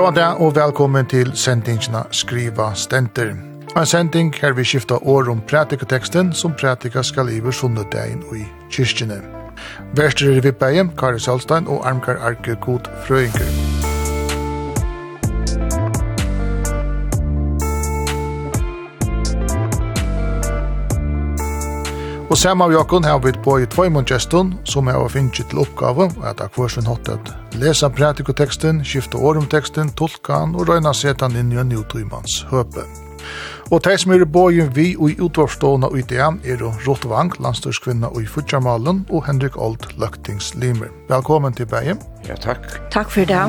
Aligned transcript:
Gåan 0.00 0.14
dag 0.16 0.38
og 0.40 0.54
velkommen 0.56 1.04
til 1.04 1.28
sendingsna 1.36 2.00
Skriva 2.16 2.70
Stenter. 2.74 3.34
En 3.76 3.86
sending 3.86 4.30
her 4.32 4.54
vi 4.56 4.64
skifta 4.64 4.96
år 4.96 5.28
om 5.28 5.42
pratikateksten 5.44 6.30
som 6.32 6.54
pratika 6.56 7.02
skal 7.04 7.28
iver 7.28 7.52
og 8.30 8.36
i 8.36 8.46
kyrkjene. 8.72 9.18
Verster 9.92 10.30
er 10.30 10.40
vippeien, 10.40 10.88
Kari 10.96 11.20
Salstein 11.20 11.68
og 11.68 11.84
Armkar 11.84 12.16
Arke 12.16 12.56
God 12.64 12.88
Frøyngur. 13.04 13.44
Og 22.30 22.38
saman 22.38 22.70
av 22.70 22.72
Jakon 22.72 23.04
har 23.04 23.18
vi 23.18 23.36
på 23.44 23.58
i 23.58 23.66
tvojmundgestun 23.66 24.54
som 24.64 24.86
har 24.86 25.08
finnst 25.08 25.44
til 25.44 25.58
oppgave 25.58 26.08
at 26.24 26.40
akvarsen 26.40 26.88
hatt 26.88 27.04
hotet 27.04 27.39
Lesa 27.58 27.90
pratikoteksten, 27.90 28.84
skifta 28.84 29.18
årum 29.18 29.46
teksten, 29.50 29.90
tolka 29.98 30.38
han 30.38 30.54
og 30.54 30.68
røyna 30.70 30.92
setan 30.94 31.34
inn 31.36 31.50
i 31.52 31.58
en 31.58 31.68
nutrimans 31.72 32.44
høpe. 32.50 32.84
Og 33.70 33.82
teg 33.84 33.98
som 34.02 34.14
er 34.14 34.24
bøyen 34.24 34.70
vi 34.74 34.92
og 34.96 35.12
i 35.12 35.16
utvarstående 35.22 35.90
og 35.90 35.98
IDM 35.98 36.40
er 36.46 36.62
Rott 36.86 37.04
Vang, 37.10 37.34
landstørskvinna 37.42 38.10
og 38.14 38.22
i 38.22 38.30
Futjarmalen, 38.30 39.04
og 39.10 39.26
Henrik 39.26 39.58
Old 39.58 39.90
Løktings 39.98 40.54
Limer. 40.54 40.90
Velkommen 41.10 41.54
til 41.54 41.66
Beiem. 41.70 41.98
Ja, 42.28 42.38
takk. 42.38 42.66
Takk 42.94 43.10
for 43.10 43.26
det. 43.26 43.44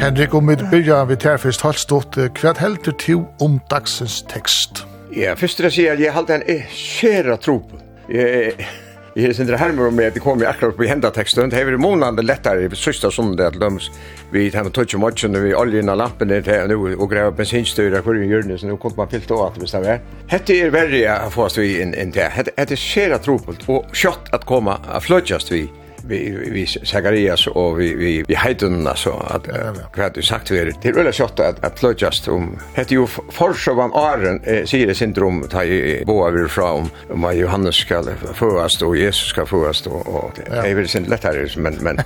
Henrik, 0.00 0.34
om 0.34 0.48
vi 0.48 0.56
byrja 0.56 1.04
vi 1.08 1.16
tar 1.16 1.40
først 1.40 1.64
halvstått, 1.64 2.20
hva 2.40 2.56
heldur 2.60 2.96
til 3.00 3.24
om 3.40 3.60
dagsens 3.70 4.22
tekst? 4.28 4.84
Ja, 5.16 5.36
først 5.38 5.60
vil 5.60 5.70
jeg 5.70 5.78
si 5.78 5.88
at 5.88 6.00
jeg 6.02 6.12
halte 6.12 6.40
en 6.40 6.68
sera 6.74 7.36
tro 7.40 7.60
på 7.62 7.83
Jeg 8.08 9.28
er 9.28 9.32
sindra 9.36 9.56
hermer 9.60 9.86
om 9.88 10.00
at 10.02 10.16
det 10.16 10.22
kom 10.24 10.42
i 10.42 10.46
akkurat 10.48 10.74
på 10.74 10.88
henda 10.90 11.08
teksten. 11.14 11.52
Det 11.52 11.60
er 11.60 11.76
månande 11.78 12.24
lettere 12.24 12.66
i 12.66 12.70
sista 12.76 13.10
sondag 13.14 13.52
at 13.52 13.58
løms 13.62 13.86
vi 14.32 14.48
tar 14.50 14.66
med 14.66 14.74
touch 14.74 14.96
matchen 14.98 15.38
vi 15.38 15.54
olje 15.54 15.80
innan 15.80 16.00
lampen 16.00 16.32
er 16.34 16.42
til 16.42 16.66
nu 16.72 16.80
og 16.96 17.06
greva 17.12 17.30
bensinstyra 17.30 18.02
hvor 18.02 18.18
i 18.18 18.26
hjørnet 18.26 18.60
så 18.60 18.66
nu 18.66 18.74
kom 18.76 18.96
man 18.98 19.08
pilt 19.08 19.30
av 19.30 19.46
at 19.46 19.60
hvis 19.60 19.70
det 19.70 19.84
stavir. 19.84 20.02
Hette 20.32 20.58
er 20.58 20.74
verre 20.74 21.14
å 21.28 21.30
få 21.30 21.46
oss 21.46 21.60
vi 21.60 21.76
inn 21.80 21.94
til. 21.94 22.26
Hette 22.26 22.52
er 22.58 22.74
sér 22.74 23.14
at 23.14 23.30
ropult 23.30 23.62
og 23.70 23.94
kjøtt 23.94 24.34
at 24.34 24.44
koma 24.50 24.80
a 24.90 25.00
fløtjast 25.00 25.54
vi 25.54 25.68
vi 26.06 26.50
vi 26.52 26.66
Zacharias 26.66 27.46
och 27.46 27.80
vi 27.80 27.94
vi 27.94 28.24
vi 28.28 28.34
Heidun 28.34 28.88
så 28.94 29.10
att 29.10 29.48
vad 29.92 30.14
du 30.14 30.22
sagt 30.22 30.50
vi 30.50 30.72
det 30.82 30.88
är 30.88 30.92
väldigt 30.92 31.14
schysst 31.14 31.40
att 31.40 31.64
att 31.64 32.02
just 32.02 32.28
om 32.28 32.58
heter 32.74 32.92
ju 32.92 33.06
Forsa 33.30 33.72
van 33.72 33.90
Aren 33.94 34.66
säger 34.66 34.86
det 34.86 34.94
syndrom 34.94 35.44
ta 35.50 35.64
i 35.64 36.04
boa 36.06 36.30
vi 36.30 36.48
från 36.48 36.70
om 36.70 36.90
vad 37.08 37.34
Johannes 37.34 37.74
ska 37.74 38.02
föras 38.34 38.72
då 38.80 38.96
Jesus 38.96 39.28
ska 39.28 39.46
föras 39.46 39.82
då 39.82 39.90
och 39.90 40.32
det 40.50 40.70
är 40.70 40.74
väl 40.74 40.88
sen 40.88 41.04
lättare 41.04 41.48
men 41.56 41.74
men 41.74 42.00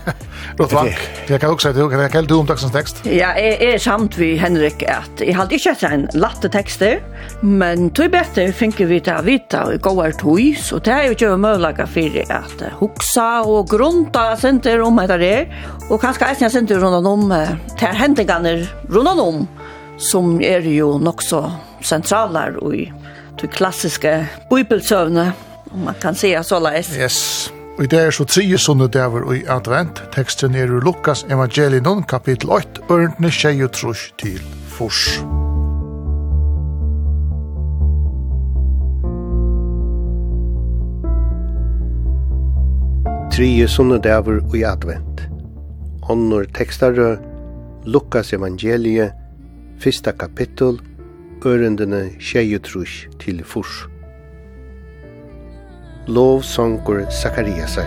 Låt 0.58 0.72
vara. 0.72 0.88
Jag 1.26 1.40
kan 1.40 1.50
också 1.50 1.72
säga 1.72 1.86
det 1.88 2.08
kan 2.08 2.24
du 2.24 2.34
om 2.34 2.46
dagens 2.46 2.72
text. 2.72 2.96
Ja, 3.04 3.34
är 3.34 3.62
är 3.62 3.78
samt 3.78 4.18
vi 4.18 4.36
Henrik 4.36 4.82
att 4.82 5.20
jag 5.20 5.34
hade 5.34 5.54
inte 5.54 5.86
en 5.86 6.08
latte 6.12 6.48
texter 6.48 7.00
men 7.40 7.90
tror 7.90 8.08
bättre 8.08 8.52
finke 8.52 8.84
vi 8.84 9.00
ta 9.00 9.22
vita 9.22 9.64
och 9.64 9.80
goar 9.80 10.10
tui 10.10 10.54
så 10.54 10.78
det 10.78 10.90
är 10.90 11.08
ju 11.08 11.14
ju 11.18 11.36
möjligt 11.36 11.80
att 11.80 11.90
för 11.90 12.30
att 12.30 12.62
huxa 12.80 13.42
och 13.42 13.68
gro 13.68 13.87
runda 13.88 14.36
senter 14.36 14.82
om 14.84 14.98
etter 15.00 15.20
det, 15.22 15.36
og 15.88 16.00
kanskje 16.02 16.28
eisen 16.28 16.52
senter 16.52 16.80
rundt 16.82 17.08
om 17.08 17.28
til 17.78 17.96
hendingene 17.96 18.54
rundt 18.92 19.22
om, 19.22 19.44
som 19.98 20.36
er 20.44 20.66
jo 20.68 20.96
nok 21.02 21.24
så 21.24 21.46
sentraler 21.82 22.58
og 22.62 22.76
i 22.76 22.88
de 23.38 23.48
klassiske 23.48 24.14
bibelsøvne, 24.50 25.32
om 25.72 25.86
man 25.88 25.98
kan 26.02 26.14
se 26.18 26.34
så 26.44 26.60
leis. 26.62 26.92
Yes. 26.98 27.52
Og 27.78 27.84
i 27.86 27.90
det 27.90 27.98
er 28.02 28.14
så 28.14 28.26
tre 28.26 28.44
sånne 28.58 28.88
dæver 28.90 29.28
i 29.36 29.44
advent. 29.46 30.02
Teksten 30.14 30.58
er 30.58 30.70
ur 30.72 30.82
Lukas 30.82 31.22
evangelinon, 31.30 32.02
kapittel 32.02 32.50
8, 32.50 32.88
ørntene 32.90 33.30
tjei 33.30 33.60
og 33.62 33.70
trus 33.78 34.08
til 34.18 34.42
fors. 34.74 35.20
Musikk 35.22 35.47
trije 43.38 43.68
sunnedavur 43.70 44.40
og 44.48 44.54
i 44.58 44.64
advent. 44.66 45.20
Onnur 46.10 46.48
tekstarø, 46.56 47.12
Lukas 47.86 48.32
evangelie, 48.34 49.12
fyrsta 49.78 50.10
kapittel, 50.10 50.80
ørendene 51.46 52.00
tjejutrus 52.18 53.04
til 53.22 53.44
furs. 53.46 53.84
Lovsongur 56.10 57.04
Sakariasar. 57.14 57.86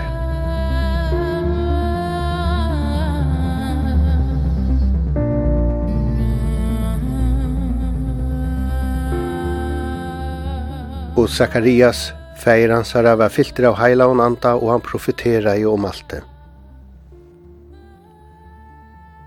Og 11.18 11.28
Sakarias, 11.30 12.14
Feir 12.42 12.72
hans 12.74 12.94
har 12.98 13.06
var 13.16 13.30
filter 13.30 13.68
av 13.70 13.76
heila 13.78 14.08
og 14.10 14.22
anda 14.24 14.56
og 14.58 14.72
han 14.72 14.82
profetera 14.82 15.56
ju 15.58 15.70
om 15.70 15.86
alt 15.86 16.06
det. 16.10 16.24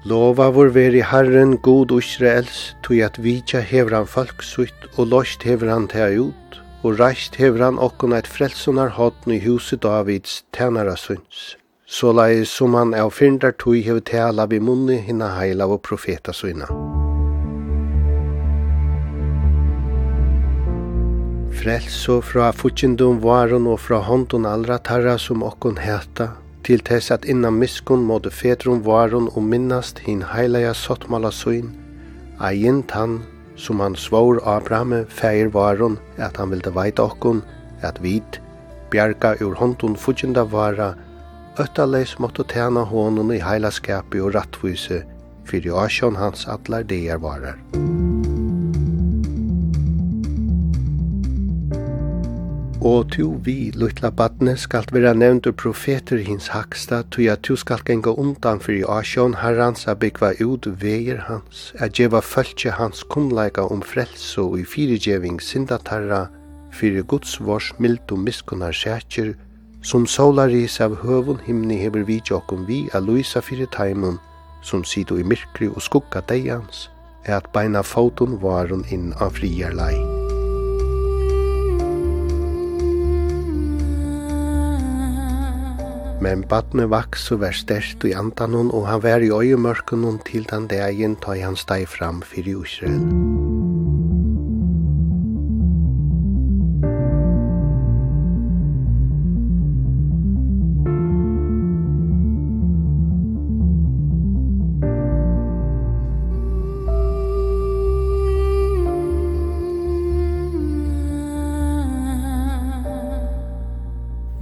Lova 0.05 0.51
vår 0.51 0.69
veri 0.75 1.01
Herren 1.01 1.57
god 1.63 1.93
Israels, 1.97 2.75
tog 2.83 2.99
at 3.01 3.19
vitja 3.19 3.61
hever 3.61 3.95
han 3.97 4.07
folk 4.07 4.43
sutt, 4.43 4.89
og 4.99 5.09
lost 5.09 5.47
hever 5.49 5.71
han 5.73 5.87
tega 5.89 6.27
ut, 6.27 6.59
og 6.83 6.99
reist 7.01 7.39
hever 7.41 7.65
han 7.65 7.79
okkon 7.81 8.13
eit 8.13 8.29
frelsunar 8.29 8.93
hotn 8.99 9.33
i 9.33 9.41
huset 9.47 9.81
Davids 9.81 10.43
tænara 10.53 10.97
sunds. 10.97 11.55
Så 11.87 12.13
lai 12.13 12.45
som 12.45 12.75
han 12.75 12.93
av 12.93 13.15
fyrndar 13.17 13.57
tog 13.57 13.81
hever 13.81 14.05
tala 14.05 14.45
vi 14.51 14.61
munni 14.61 14.99
hinna 15.07 15.31
heila 15.39 15.71
og 15.71 15.81
profeta 15.89 16.37
sunna. 16.37 16.69
frelse 21.65 22.19
fra 22.21 22.51
futtjendom 22.53 23.23
varon 23.23 23.67
og 23.73 23.79
fra 23.81 24.03
hånden 24.05 24.45
allra 24.45 24.77
tarra 24.85 25.15
som 25.17 25.41
okkon 25.47 25.79
heta, 25.81 26.27
til 26.67 26.83
tess 26.85 27.09
at 27.15 27.25
innan 27.25 27.57
miskun 27.57 28.05
måtte 28.05 28.33
fetrum 28.41 28.83
varon 28.85 29.31
og 29.33 29.47
minnast 29.49 30.03
hin 30.05 30.21
heilaja 30.35 30.75
sottmala 30.77 31.33
søgn, 31.33 31.73
ein 32.37 32.83
tann 32.93 33.23
som 33.57 33.81
han 33.81 33.97
svår 33.97 34.43
Abraham 34.45 34.93
feir 35.09 35.49
varon 35.57 35.97
at 36.19 36.37
han 36.37 36.53
vilde 36.53 36.75
veit 36.77 37.01
okkon, 37.01 37.41
at 37.81 38.03
vit, 38.05 38.41
bjerga 38.93 39.33
ur 39.41 39.57
hånden 39.57 39.97
futjenda 39.97 40.45
vara, 40.45 40.93
öttaleis 41.57 42.19
måtte 42.21 42.45
tjena 42.45 42.85
honom 42.93 43.33
i 43.33 43.41
heilaskapi 43.41 44.21
og 44.21 44.35
rattvise, 44.37 45.05
fyrir 45.49 45.81
asjon 45.87 46.21
hans 46.21 46.45
atlar 46.45 46.85
deir 46.85 47.25
varar. 47.25 47.57
og 52.85 53.09
tu 53.15 53.31
vi, 53.45 53.71
lutla 53.73 54.11
badne, 54.13 54.53
skalt 54.61 54.91
vera 54.93 55.15
nevndur 55.17 55.55
profeter 55.57 56.21
hins 56.21 56.51
haksta, 56.53 57.01
tu 57.09 57.23
ja 57.25 57.37
tu 57.41 57.57
skalt 57.57 57.87
genga 57.89 58.13
undan 58.21 58.61
fyrir 58.61 58.91
asjon 58.93 59.39
herrans 59.41 59.87
a 59.89 59.95
byggva 59.97 60.35
ut 60.45 60.69
veger 60.83 61.23
hans, 61.29 61.71
a 61.81 61.89
djeva 61.89 62.21
fölkje 62.21 62.75
hans 62.77 63.01
kunnleika 63.09 63.65
om 63.73 63.81
frelso 63.81 64.51
og 64.51 64.59
i 64.61 64.67
fyrirgjeving 64.69 65.41
sindatarra, 65.41 66.27
fyrir 66.77 67.07
Guds 67.09 67.39
vors 67.41 67.71
mild 67.79 68.13
og 68.13 68.21
miskunnar 68.27 68.77
sætjer, 68.77 69.33
som 69.81 70.05
solaris 70.05 70.77
av 70.85 70.99
høvun 71.05 71.41
himni 71.47 71.79
hever 71.81 72.05
vi 72.05 72.21
jokum 72.31 72.67
vi 72.69 72.83
a 72.93 73.01
luisa 73.01 73.41
fyrir 73.41 73.71
taimun, 73.73 74.21
som 74.61 74.85
sido 74.85 75.17
i 75.17 75.25
myrkri 75.25 75.71
og 75.73 75.81
skugga 75.81 76.21
deians, 76.29 76.91
er 77.25 77.41
at 77.41 77.49
beina 77.57 77.81
fotun 77.81 78.37
varun 78.45 78.85
inn 78.93 79.15
av 79.21 79.33
friarlai. 79.41 80.14
Men 86.25 86.47
badne 86.49 86.87
vaks 86.89 87.27
og 87.35 87.43
vær 87.43 87.57
størst 87.57 88.07
i 88.09 88.15
andanon, 88.17 88.71
og 88.73 88.89
han 88.89 89.03
vær 89.05 89.27
i 89.27 89.29
øyemørkenon 89.29 90.23
til 90.25 90.49
den 90.49 90.71
dagen, 90.73 91.19
ta 91.21 91.37
han 91.37 91.61
steg 91.61 91.85
fram 91.99 92.25
fyrir 92.25 92.65
Israel. 92.65 93.74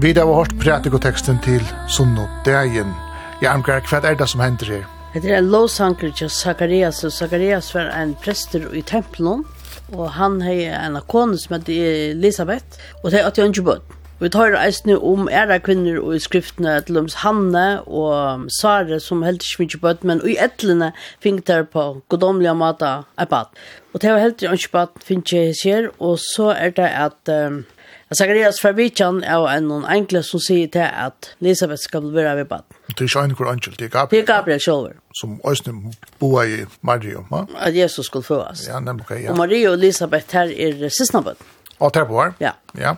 Vi 0.03 0.11
har 0.13 0.27
hørt 0.27 0.55
prædikoteksten 0.59 1.37
til 1.45 1.63
Sunno 1.89 2.25
Dagen. 2.45 2.89
Ja, 3.43 3.53
amgar, 3.55 3.85
hva 3.87 4.01
er 4.03 4.17
det 4.19 4.27
som 4.29 4.41
hender 4.43 4.67
her? 4.67 4.87
Det 5.15 5.31
er 5.31 5.39
en 5.39 5.51
lovsanker 5.53 6.11
til 6.11 6.31
Zacharias, 6.31 7.05
og 7.05 7.13
Zacharias 7.13 7.69
var 7.75 7.93
en 7.95 8.17
prester 8.25 8.65
i 8.75 8.81
tempelen, 8.83 9.45
og 9.93 10.11
han 10.13 10.41
har 10.43 10.89
en 10.89 10.97
kone 11.07 11.39
som 11.39 11.55
heter 11.55 12.11
Elisabeth, 12.17 12.83
og 13.05 13.13
det 13.13 13.21
er 13.21 13.29
at 13.29 13.39
jeg 13.39 13.47
ikke 13.47 13.63
bøtt. 13.63 13.95
Vi 14.19 14.31
tar 14.35 14.57
eisne 14.59 14.97
om 14.99 15.29
æra 15.31 15.61
kvinner 15.63 16.01
og 16.01 16.17
i 16.17 16.19
skriftene 16.19 16.81
til 16.87 16.99
oms 16.99 17.21
Hanne 17.23 17.83
og 17.87 18.49
Sare 18.59 18.99
som 19.01 19.23
helt 19.23 19.47
ikke 19.47 19.63
mye 19.63 19.83
bøtt, 19.85 20.03
men 20.03 20.25
i 20.27 20.35
etlene 20.35 20.91
fink 21.23 21.47
der 21.47 21.63
på 21.63 22.03
godomlige 22.09 22.57
mata 22.59 23.05
er 23.19 23.31
bad. 23.31 23.55
Og 23.95 24.03
det 24.03 24.11
var 24.11 24.19
helt 24.27 24.43
ikke 24.43 24.75
bøtt 24.75 25.07
fink 25.07 25.33
jeg 25.33 25.55
ser, 25.63 25.89
og 26.01 26.19
så 26.19 26.51
er 26.57 26.75
det 26.75 26.91
at 26.91 27.35
um, 27.47 27.63
Zacharias 28.15 28.61
fra 28.61 28.73
Vichan 28.77 29.23
er 29.25 29.47
en 29.53 29.69
noen 29.71 29.87
enkle 29.89 30.23
som 30.27 30.41
sier 30.43 30.69
til 30.73 30.85
at 30.85 31.33
Elisabeth 31.41 31.83
skal 31.85 32.11
være 32.15 32.37
ved 32.43 32.51
bad. 32.51 32.67
Det 32.89 33.01
er 33.01 33.09
ikke 33.09 33.25
en 33.25 33.37
hvor 33.39 33.49
angel, 33.53 33.79
det 33.79 33.89
er 33.89 33.95
Gabriel. 33.95 34.11
Det 34.11 34.29
er 34.29 34.35
Gabriel 34.35 34.61
selv. 34.61 34.99
Som 35.17 35.41
også 35.45 35.73
boer 36.21 36.43
i 36.43 36.61
Mario, 36.83 37.25
ma? 37.31 37.45
At 37.57 37.77
Jesus 37.77 38.07
skulle 38.07 38.25
fødes. 38.25 38.67
Ja, 38.69 38.81
nemlig, 38.81 39.07
okay, 39.07 39.25
ja. 39.25 39.31
Og 39.31 39.37
Mario 39.37 39.71
og 39.71 39.81
Elisabeth 39.81 40.33
her 40.33 40.53
er 40.57 40.89
sistnabød. 40.89 41.37
Og 41.83 41.95
der 41.95 42.05
boer? 42.05 42.33
Ja. 42.41 42.51
Ja. 42.79 42.91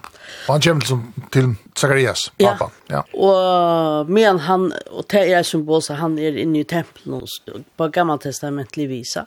Og 0.48 0.54
han 0.54 0.60
kommer 0.60 0.80
liksom 0.80 1.14
til 1.32 1.54
Zacharias, 1.78 2.32
pappa. 2.40 2.64
Ja. 2.90 2.96
ja. 2.96 3.00
Og 3.18 4.10
men 4.10 4.38
han, 4.38 4.72
og 4.90 5.06
det 5.10 5.32
er 5.32 5.42
symbol, 5.42 5.82
så 5.82 5.94
han 5.94 6.18
er 6.18 6.36
inne 6.36 6.60
i 6.60 6.64
tempelen 6.68 7.20
hos, 7.20 7.40
på 7.78 7.88
gammaltestamentlig 7.88 8.88
visa. 8.88 9.24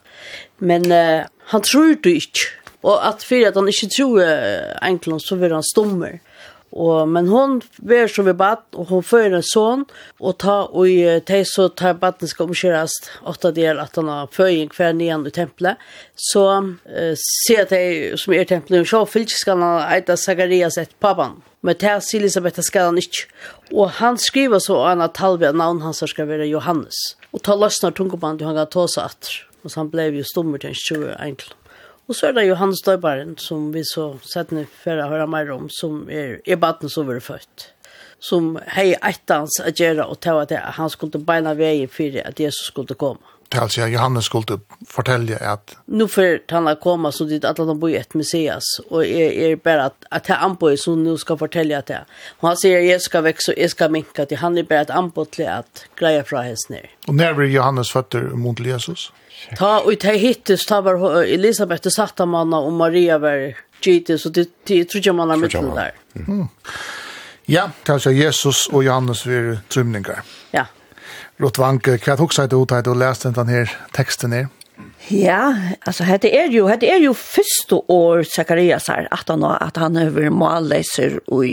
Men 0.60 0.92
uh, 0.92 1.26
han 1.54 1.62
tror 1.62 1.96
du 2.04 2.10
ikke 2.10 2.52
Och 2.88 3.08
att 3.08 3.24
for 3.24 3.48
att 3.48 3.56
han 3.56 3.68
ikke 3.68 3.90
tror 3.98 4.22
egentlig 4.22 5.22
så 5.22 5.36
blir 5.36 5.52
han 5.52 5.64
stummer. 5.64 6.20
Og, 6.72 7.08
men 7.08 7.28
hon 7.32 7.58
ber 7.80 8.08
som 8.12 8.28
vi 8.28 8.34
bad, 8.36 8.64
og 8.76 8.90
hon 8.92 9.04
fører 9.04 9.38
en 9.38 9.46
son, 9.46 9.86
og 10.20 10.38
ta 10.44 10.56
og 10.68 10.88
i 10.88 11.44
så 11.48 11.68
tar 11.70 11.98
baden 12.00 12.28
skal 12.28 12.48
omkjøres 12.48 12.96
åtta 13.28 13.52
del 13.56 13.80
at 13.80 13.96
han 13.96 14.12
har 14.12 14.32
føying 14.32 14.72
hver 14.76 14.94
nian 14.94 15.26
i 15.28 15.32
tempelet, 15.32 15.80
så 16.16 16.46
eh, 16.88 17.16
ser 17.16 17.72
jeg 17.72 18.20
som 18.20 18.36
er 18.36 18.48
tempelet, 18.48 18.84
og 18.84 18.92
så 18.92 19.04
fyllt 19.08 19.36
skal 19.36 19.64
han 19.64 19.84
eita 19.96 20.16
Zacharias 20.16 20.78
et 20.78 20.96
pappan, 21.00 21.40
men 21.64 21.80
teg 21.80 22.04
sier 22.04 22.22
Elisabeth 22.22 22.64
skal 22.64 22.92
han 22.92 23.00
ikke. 23.04 23.28
Og 23.72 23.96
han 24.00 24.20
skriver 24.20 24.64
så 24.64 24.82
an 24.92 25.04
at 25.04 25.20
halve 25.24 25.52
navn 25.52 25.82
hans 25.84 26.04
skal 26.04 26.28
være 26.28 26.48
Johannes, 26.52 27.18
og 27.32 27.44
ta 27.44 27.56
løsner 27.56 27.96
tungoband, 27.96 28.44
og 28.44 28.52
han 28.52 28.60
kan 28.60 28.76
ta 28.76 28.90
seg 28.92 29.08
atter, 29.08 29.40
og 29.64 29.72
så 29.72 29.82
han 29.84 29.92
ble 29.92 30.12
jo 30.20 30.28
stummer 30.28 30.64
til 30.64 30.76
en 30.76 30.84
20 30.84 31.16
egentlig. 31.16 31.56
Og 32.08 32.16
så 32.16 32.30
er 32.30 32.38
det 32.38 32.46
Johannes 32.48 32.82
Døybaren, 32.86 33.36
som 33.38 33.72
vi 33.74 33.84
så 33.84 34.14
sett 34.24 34.54
nu 34.56 34.62
for 34.84 34.96
å 34.96 35.10
høre 35.12 35.28
mer 35.28 35.50
om, 35.52 35.66
som 35.68 36.06
er, 36.08 36.38
er 36.48 36.60
baden 36.62 36.92
som 36.92 37.10
er 37.12 37.20
født 37.24 37.72
som 38.20 38.60
hei 38.66 38.96
ettans 39.02 39.60
att 39.60 39.80
göra 39.80 40.06
och 40.06 40.20
ta 40.20 40.42
att 40.42 40.52
han 40.52 40.90
skulle 40.90 41.20
beina 41.20 41.54
vägen 41.54 41.88
för 41.88 42.28
att 42.28 42.40
Jesus 42.40 42.66
skulle 42.66 42.94
komma. 42.94 43.20
Det 43.50 43.58
alltså 43.58 43.82
Johannes 43.82 44.26
skulle 44.26 44.60
fortälja 44.88 45.38
att 45.38 45.76
nu 45.86 46.08
för 46.08 46.42
han 46.48 46.66
har 46.66 46.76
komma 46.76 47.12
så 47.12 47.24
dit 47.24 47.46
att 47.46 47.58
han 47.58 47.80
bor 47.80 47.94
ett 47.94 48.14
Messias 48.14 48.64
och 48.90 49.06
är 49.06 49.32
är 49.32 49.56
bara 49.56 49.84
att 49.84 50.06
att 50.10 50.28
han 50.28 50.38
anbo 50.38 50.78
så 50.78 50.96
nu 50.96 51.18
ska 51.18 51.38
fortälja 51.38 51.82
det. 51.82 52.06
Och 52.40 52.48
han 52.48 52.58
säger 52.58 52.80
jag 52.80 53.02
ska 53.02 53.22
växa 53.22 53.54
jag 53.58 53.70
ska 53.70 53.90
minka 53.90 54.26
till 54.26 54.38
han 54.38 54.58
är 54.58 54.64
bara 54.64 54.80
att 54.80 54.90
anbo 54.90 55.26
till 55.26 55.48
att 55.48 55.86
greja 56.00 56.24
fra 56.24 56.42
häst 56.42 56.70
ner. 56.70 56.90
Och 57.08 57.16
när 57.16 57.34
blir 57.34 57.48
Johannes 57.48 57.92
fötter 57.92 58.22
mot 58.22 58.60
Jesus? 58.60 59.12
Ta 59.58 59.80
och 59.80 60.00
ta 60.00 60.12
hittes 60.12 60.66
ta 60.66 60.82
var 60.82 61.24
Elisabeth 61.24 61.90
satta 61.90 62.26
manna 62.26 62.58
och 62.58 62.74
Maria 62.74 63.18
var 63.18 63.54
Jesus 63.82 64.26
och 64.26 64.32
det 64.32 64.86
tror 64.86 65.02
jag 65.06 65.16
man 65.16 65.30
har 65.30 65.38
mött 65.38 65.52
där. 65.52 65.92
Mm. 66.16 66.48
Ja, 67.48 67.70
det 67.88 67.96
er 68.06 68.12
Jesus 68.12 68.68
og 68.74 68.84
Johannes 68.84 69.24
ved 69.28 69.62
trymninger. 69.72 70.20
Ja. 70.52 70.66
Rott 71.40 71.60
Vanke, 71.62 71.96
hva 71.96 72.16
er 72.16 72.20
hoksa 72.20 72.48
du 72.52 72.58
utad 72.60 72.88
og 72.92 72.98
lest 73.00 73.24
den 73.24 73.52
her 73.52 73.72
teksten 73.96 74.34
her? 74.36 74.50
Ja, 75.10 75.54
altså 75.88 76.04
hette 76.04 76.28
er 76.34 76.52
jo, 76.52 76.66
hette 76.68 76.90
er 76.92 77.00
jo 77.00 77.14
første 77.16 77.80
år 77.90 78.26
Zacharias 78.28 78.90
her, 78.92 79.08
at 79.12 79.32
han, 79.32 79.46
at 79.48 79.80
han 79.80 79.96
over 80.02 80.28
malleser 80.34 81.22
og 81.28 81.48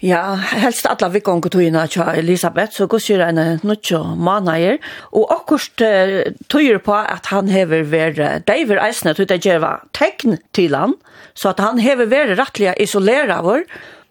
Ja, 0.00 0.32
helst 0.56 0.86
alla 0.88 1.10
vi 1.12 1.20
gong 1.20 1.42
tøyna 1.44 1.82
tja 1.92 2.14
Elisabeth, 2.16 2.72
så 2.72 2.86
gos 2.88 3.10
gjør 3.10 3.26
henne 3.26 3.58
nutjo 3.68 3.98
manager, 4.16 4.78
og 5.12 5.28
akkurst 5.34 5.84
uh, 5.84 6.22
tøyer 6.48 6.80
på 6.80 6.94
at 6.96 7.28
han 7.28 7.52
hever 7.52 7.84
være, 7.84 8.30
David 8.48 8.80
eisne, 8.80 9.12
tøyta 9.12 9.36
djeva 9.36 9.74
tegn 9.92 10.38
til 10.56 10.72
han, 10.72 10.96
så 11.36 11.52
at 11.52 11.60
han 11.60 11.82
hever 11.84 12.08
være 12.08 12.38
rattliga 12.40 12.72
isolera 12.80 13.42
vår, 13.44 13.66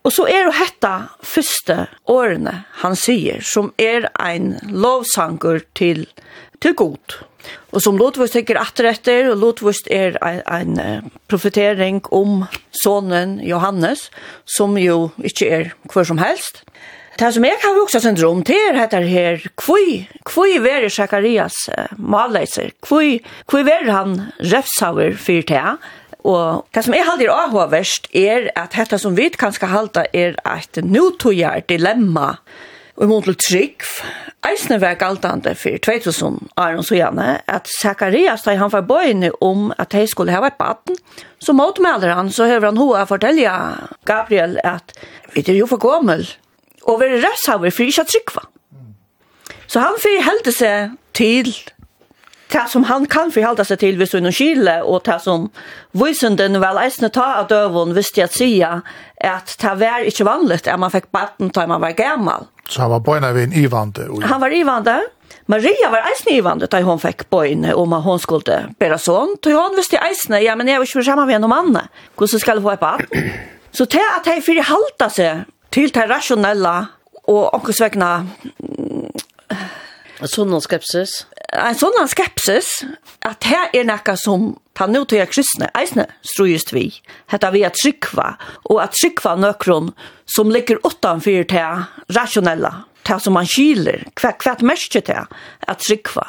Og 0.08 0.14
så 0.16 0.26
er 0.32 0.46
jo 0.48 0.56
hetta 0.56 0.94
første 1.26 1.88
årene 2.10 2.62
han 2.82 2.96
sier, 2.98 3.44
som 3.44 3.74
er 3.78 4.08
ein 4.20 4.54
lovsanger 4.72 5.66
til, 5.76 6.06
til 6.64 6.78
god. 6.80 7.20
Og 7.74 7.84
som 7.84 8.00
Lotvist 8.00 8.36
tenker 8.36 8.60
atter 8.60 8.90
etter, 8.90 9.30
og 9.32 9.42
Lotvist 9.44 9.90
er 9.92 10.18
ein, 10.26 10.42
ein 10.80 11.12
profetering 11.32 12.02
om 12.16 12.46
sonen 12.84 13.38
Johannes, 13.46 14.08
som 14.48 14.78
jo 14.80 15.10
ikke 15.24 15.52
er 15.60 15.72
hver 15.92 16.08
som 16.08 16.22
helst. 16.22 16.64
Det 17.20 17.34
som 17.36 17.44
jeg 17.44 17.60
kan 17.60 17.76
voksa 17.76 18.00
syndrom 18.00 18.46
til 18.48 18.60
er 18.70 18.78
dette 18.78 19.02
her, 19.04 19.42
kvui, 19.60 20.06
kvui 20.24 20.56
veri 20.64 20.88
Sakarias 20.88 21.66
uh, 21.74 21.90
malleiser, 22.00 22.72
kvui, 22.86 23.18
kvui 23.50 23.66
veri 23.68 23.92
han 23.92 24.14
refsauer 24.40 25.18
fyrir 25.20 25.44
det, 25.50 25.74
Og 26.28 26.66
det 26.76 26.84
som 26.84 26.94
jeg 26.94 27.06
halder 27.08 27.30
er 27.30 27.46
avhåverst 27.46 28.10
er 28.18 28.50
at 28.60 28.76
dette 28.76 29.00
som 29.00 29.16
vi 29.18 29.30
kan 29.30 29.54
skal 29.56 29.72
halda 29.72 30.06
er 30.14 30.36
et 30.36 30.82
nutogjer 30.84 31.64
dilemma 31.70 32.34
og 33.00 33.06
imot 33.06 33.30
til 33.30 33.38
trygg. 33.40 33.86
Eisne 34.50 34.80
var 34.82 34.98
galdande 35.00 35.54
for 35.56 35.80
2000 35.84 36.52
år 36.60 36.82
så 36.84 36.96
gjerne, 36.96 37.40
at 37.48 37.68
Zacharias 37.82 38.44
da 38.44 38.56
han 38.60 38.72
var 38.72 38.88
bøyne 38.88 39.32
om 39.42 39.72
at 39.78 39.92
de 39.92 40.06
skulle 40.08 40.36
ha 40.36 40.44
et 40.48 40.60
baden 40.60 41.00
så 41.40 41.56
motmelder 41.56 42.14
han 42.16 42.32
så 42.32 42.48
høver 42.48 42.72
han 42.72 42.80
hoa 42.80 43.06
fortelja 43.08 43.56
Gabriel 44.06 44.60
at 44.64 44.92
vi 45.34 45.44
er 45.48 45.60
jo 45.60 45.68
for 45.68 45.80
gommel 45.80 46.28
og 46.84 47.00
vi 47.00 47.08
er 47.08 47.24
røshaver 47.24 47.72
for 47.72 47.88
ikke 47.88 48.08
trygg 48.08 48.36
va. 48.36 48.48
Så 49.68 49.84
han 49.84 50.00
fyrir 50.02 50.26
helte 50.26 50.52
seg 50.56 50.96
til 51.14 51.52
det 52.52 52.66
som 52.70 52.84
han 52.84 53.06
kan 53.06 53.32
förhålla 53.32 53.64
sig 53.66 53.78
till 53.78 53.98
vid 53.98 54.10
sin 54.10 54.32
kile, 54.32 54.82
och 54.82 55.02
det 55.06 55.20
som 55.20 55.50
visenden 55.92 56.60
väl 56.60 56.78
eisne 56.78 57.10
ta 57.10 57.36
av 57.36 57.48
dövon 57.48 57.94
visste 57.94 58.20
jag 58.20 58.30
sier 58.30 58.82
att 59.24 59.58
det 59.60 59.76
var 59.76 60.00
inte 60.06 60.24
vanligt 60.24 60.68
att 60.68 60.80
man 60.80 60.92
fick 60.92 61.12
batten 61.12 61.50
da 61.54 61.68
man 61.68 61.82
var 61.82 61.92
gammel. 61.92 62.44
Så 62.70 62.82
han 62.82 62.92
var 62.92 63.00
bojna 63.00 63.32
ved 63.32 63.44
en 63.44 63.54
ivande? 63.54 64.10
Og... 64.10 64.24
Han 64.24 64.42
var 64.42 64.54
ivande. 64.54 65.02
Maria 65.46 65.90
var 65.92 66.06
eisne 66.12 66.32
ivande 66.38 66.68
da 66.70 66.82
hon 66.86 67.00
fikk 67.02 67.26
bøyne 67.30 67.74
om 67.74 67.94
at 67.98 68.04
hon 68.06 68.20
skulle 68.22 68.60
bæra 68.80 69.00
sånn. 69.02 69.36
Da 69.42 69.56
hon 69.56 69.78
visste 69.78 69.98
eisne, 69.98 70.42
ja, 70.44 70.56
men 70.56 70.70
jeg 70.70 70.78
var 70.78 70.86
ikke 70.86 71.04
sammen 71.06 71.30
med 71.30 71.42
noen 71.42 71.54
mann. 71.54 71.90
Hvordan 72.18 72.42
skal 72.44 72.60
jeg 72.60 72.66
få 72.66 72.76
et 72.76 72.84
barn? 72.84 73.06
Så 73.78 73.86
til 73.86 74.06
at 74.06 74.26
jeg 74.30 74.46
fyrir 74.46 74.66
halta 74.70 75.10
seg 75.14 75.46
til 75.74 75.90
det 75.94 76.06
rasjonella 76.10 76.76
og 77.26 77.54
omkring 77.54 77.82
vegna... 77.82 78.12
Sunnånskepsis? 80.20 81.29
en 81.56 81.78
sånn 81.78 81.98
skepsis 82.10 82.70
at 83.26 83.46
her 83.50 83.72
er 83.76 83.88
noe 83.88 84.16
som 84.20 84.52
ta 84.78 84.88
nu 84.90 85.02
til 85.10 85.26
kristne 85.30 85.70
eisne 85.78 86.06
strujust 86.22 86.74
vi 86.76 86.88
hetta 87.32 87.52
vi 87.56 87.64
at 87.68 87.78
trykva 87.80 88.34
og 88.70 88.82
at 88.84 88.98
trykva 88.98 89.36
nøkron 89.40 89.92
som 90.30 90.52
ligger 90.54 90.82
utanfyr 90.86 91.48
til 91.50 91.86
rasjonella 92.16 92.74
til 93.08 93.24
som 93.24 93.38
man 93.38 93.50
kyler 93.50 94.06
hva 94.20 94.36
hva 94.38 94.58
mest 94.70 94.94
til 94.94 95.16
at 95.16 95.86
trykva 95.86 96.28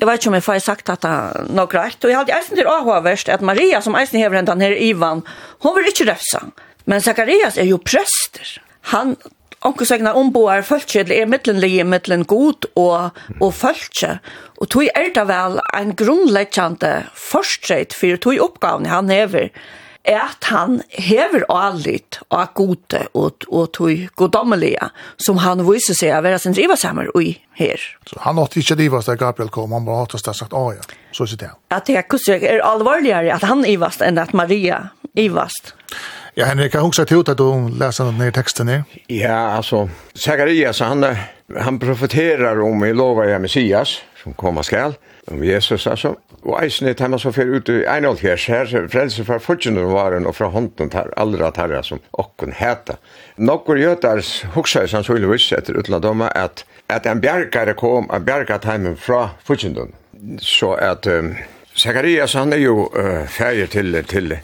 Jeg 0.00 0.08
vet 0.08 0.20
ikke 0.20 0.30
om 0.30 0.34
jeg 0.38 0.44
får 0.46 0.58
sagt 0.64 0.88
at 0.88 1.02
det 1.02 1.10
er 1.12 1.48
noe 1.52 1.68
greit. 1.68 1.98
Og 2.00 2.08
jeg 2.08 2.16
hadde 2.16 2.32
eisen 2.32 2.56
til 2.56 2.68
Ahoverst 2.70 3.28
at 3.28 3.42
Maria, 3.44 3.82
som 3.84 3.96
eisen 3.98 4.16
hever 4.22 4.40
den 4.48 4.62
her 4.64 4.72
Ivan, 4.72 5.20
hun 5.60 5.74
vil 5.76 5.90
ikke 5.90 6.06
refsa. 6.08 6.40
Men 6.88 7.02
Zacharias 7.04 7.58
er 7.58 7.68
jo 7.68 7.76
prester. 7.76 8.54
Han 8.94 9.16
onkur 9.66 9.88
segna 9.88 10.14
omboar 10.16 10.64
fólki 10.66 11.02
eller 11.02 11.22
er 11.22 11.28
mitlenlige 11.30 11.84
mitlen 11.84 12.24
god 12.28 12.68
og, 12.80 13.18
og 13.40 13.52
fólki. 13.56 14.16
Og 14.60 14.70
tog 14.72 14.88
er 14.94 15.12
det 15.14 15.26
vel 15.28 15.60
en 15.76 15.94
grunnleggjande 15.96 16.94
forstreit 17.16 17.96
fyrir 17.96 18.20
tog 18.20 18.40
uppgávni 18.48 18.92
han 18.92 19.12
hever 19.12 19.50
er 20.08 20.20
at 20.22 20.46
han 20.48 20.78
hever 20.96 21.44
alit 21.52 22.18
og 22.32 22.54
gode 22.56 23.02
og, 23.12 23.44
og 23.48 23.72
tog 23.76 24.06
goddommelige 24.16 24.88
som 25.20 25.40
han 25.44 25.60
viser 25.66 25.98
seg 25.98 26.14
å 26.16 26.22
være 26.24 26.38
sin 26.40 26.56
drivasammer 26.56 27.10
i 27.20 27.34
her. 27.60 27.82
Så 28.08 28.22
han 28.24 28.40
åtte 28.40 28.62
ikke 28.62 28.78
drivas 28.80 29.10
der 29.10 29.20
Gabriel 29.20 29.52
kom, 29.52 29.74
han 29.76 29.84
bare 29.84 30.06
åtte 30.06 30.22
sagt, 30.24 30.56
å 30.56 30.72
ja, 30.72 30.86
så 31.12 31.28
sitter 31.28 31.52
han. 31.52 31.60
At 31.68 31.90
det 31.90 32.00
er, 32.00 32.48
er 32.56 32.64
alvorligere 32.64 33.36
at 33.36 33.44
han 33.44 33.66
ivast 33.68 34.00
enn 34.04 34.20
at 34.20 34.32
Maria 34.32 34.86
ivast. 35.20 35.74
Ja. 35.74 36.19
Ja, 36.40 36.46
Henrik, 36.46 36.74
jag 36.74 36.80
huxar 36.80 37.04
till 37.04 37.30
at 37.30 37.38
du 37.38 37.68
läser 37.78 38.04
den 38.04 38.20
här 38.20 38.30
texten 38.30 38.68
her. 38.68 38.84
Ja, 39.06 39.36
alltså, 39.36 39.88
Zacharias, 40.14 40.80
han, 40.80 41.16
han 41.58 41.78
profeterar 41.78 42.60
om 42.60 42.82
Elova 42.82 43.38
Messias, 43.38 44.02
som 44.22 44.32
kommer 44.32 44.62
skall, 44.62 44.94
om 45.26 45.44
Jesus 45.44 45.86
alltså. 45.86 46.16
Og 46.42 46.64
eisen 46.64 46.88
er 46.88 46.92
tema 46.92 47.18
som 47.18 47.32
för 47.32 47.44
ut 47.56 47.68
i 47.68 47.84
Einhold 47.84 48.18
her, 48.18 48.36
her 48.48 48.88
frelser 48.88 49.24
fra 49.24 49.38
fortjennur 49.38 49.90
varen 49.92 50.26
og 50.26 50.34
fra 50.34 50.46
hånden 50.48 50.88
tar 50.90 51.12
allra 51.16 51.50
tarra 51.50 51.82
som 51.82 52.00
okkun 52.10 52.52
heta. 52.56 52.96
Nokkur 53.36 53.76
jötars 53.76 54.44
hugsa 54.54 54.84
i 54.84 54.88
sannsynligvis 54.88 55.52
etter 55.52 55.76
utlandoma 55.76 56.28
at, 56.28 56.64
at 56.88 57.06
en 57.06 57.20
bjergare 57.20 57.74
kom, 57.74 58.08
en 58.08 58.24
bjergare 58.24 58.58
taimen 58.58 58.96
fra 58.96 59.28
fortjennur. 59.44 59.92
Så 60.38 60.72
at 60.72 61.06
um, 61.06 61.34
Zacharias 61.76 62.34
han 62.34 62.52
er 62.52 62.64
jo 62.64 62.88
uh, 62.96 63.28
fægir 63.28 63.66
til, 63.66 64.04
til 64.08 64.38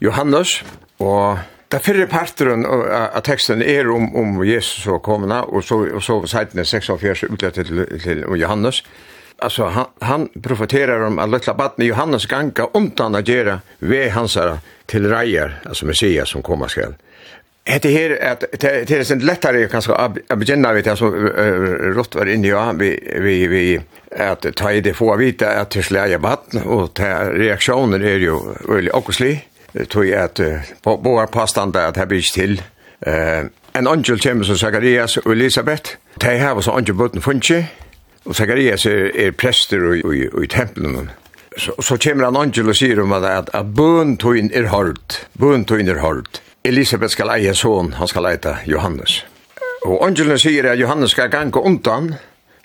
Johannes, 0.00 0.62
Og 1.00 1.38
det 1.70 1.80
fyrre 1.84 2.08
parteren 2.10 2.64
av 2.66 3.20
teksten 3.24 3.62
er 3.62 3.88
om, 3.90 4.08
om 4.18 4.40
Jesus 4.44 4.88
og 4.90 5.04
komna, 5.06 5.44
og 5.46 5.64
så, 5.64 5.84
og 5.94 6.02
så 6.02 6.18
seitene 6.28 6.66
46 6.66 7.30
utlært 7.30 7.60
til, 7.60 7.84
til 8.02 8.24
Johannes. 8.40 8.82
Altså, 9.40 9.70
han, 9.72 9.86
han 10.04 10.26
profeterer 10.42 11.06
om 11.06 11.20
at 11.22 11.30
løtla 11.30 11.54
baden 11.56 11.86
Johannes 11.86 12.26
ganga 12.28 12.66
undan 12.76 13.16
å 13.16 13.22
gjøre 13.24 13.60
ved 13.80 14.10
hans 14.12 14.36
til 14.90 15.06
reier, 15.08 15.60
altså 15.64 15.86
Messias 15.88 16.34
som 16.34 16.42
kommer 16.44 16.68
skal. 16.68 16.98
Hette 17.70 17.92
her, 17.92 18.16
at 18.18 18.44
det 18.50 18.90
er 18.90 19.04
sånn 19.06 19.22
lettere 19.24 19.68
kanskje 19.70 19.94
å 19.94 20.36
begynne 20.40 20.72
vidt, 20.74 20.90
altså 20.90 21.12
rått 21.94 22.18
var 22.18 22.28
inne 22.32 22.50
ja, 22.50 22.64
vi, 22.74 22.90
vi, 22.98 23.36
vi 23.52 23.62
at 24.10 24.48
ta 24.58 24.72
i 24.74 24.82
det 24.82 24.96
få 24.98 25.12
vite 25.20 25.48
at 25.54 25.70
til 25.70 25.86
slæger 25.86 26.20
baden, 26.20 26.64
og 26.66 26.98
reaksjoner 26.98 28.02
er 28.02 28.24
jo 28.26 28.40
veldig 28.66 28.92
akkurat 28.96 29.20
tog 29.90 30.08
at 30.08 30.40
på 30.82 30.96
boar 30.96 31.26
pastande 31.26 31.80
at 31.80 31.94
det 31.94 32.08
blir 32.08 32.22
til. 32.34 32.62
eh 33.06 33.48
en 33.74 33.86
angel 33.86 34.20
kommer 34.20 34.44
som 34.44 34.56
Zacharias 34.56 35.16
og 35.16 35.32
Elisabeth. 35.32 35.96
De 36.20 36.38
har 36.38 36.60
så 36.60 36.70
angel 36.70 36.94
button 36.94 37.22
funnet, 37.22 37.66
og 38.24 38.34
Zacharias 38.36 38.86
er, 38.86 39.10
er 39.14 39.30
prester 39.30 39.92
i, 39.92 40.00
i, 40.00 40.28
i 40.42 40.46
tempelen. 40.46 41.10
Så, 41.58 41.72
så 41.82 41.96
kommer 41.96 42.28
en 42.28 42.36
angel 42.36 42.68
og 42.68 42.76
sier 42.76 43.00
om 43.02 43.12
at, 43.12 43.24
at, 43.24 43.50
at 43.54 43.74
tog 43.74 44.16
tøyen 44.18 44.50
er 44.54 44.66
hardt. 44.66 45.28
Bøn 45.38 45.66
in 45.78 45.88
er 45.88 46.00
hardt. 46.00 46.42
Elisabeth 46.64 47.12
skal 47.12 47.30
eie 47.30 47.54
son, 47.54 47.92
han 47.92 48.08
skal 48.08 48.26
eie 48.26 48.56
Johannes. 48.66 49.26
Og 49.84 50.06
angelen 50.06 50.38
sier 50.38 50.72
at 50.72 50.80
Johannes 50.80 51.10
skal 51.10 51.30
gange 51.30 51.60
undan, 51.60 52.14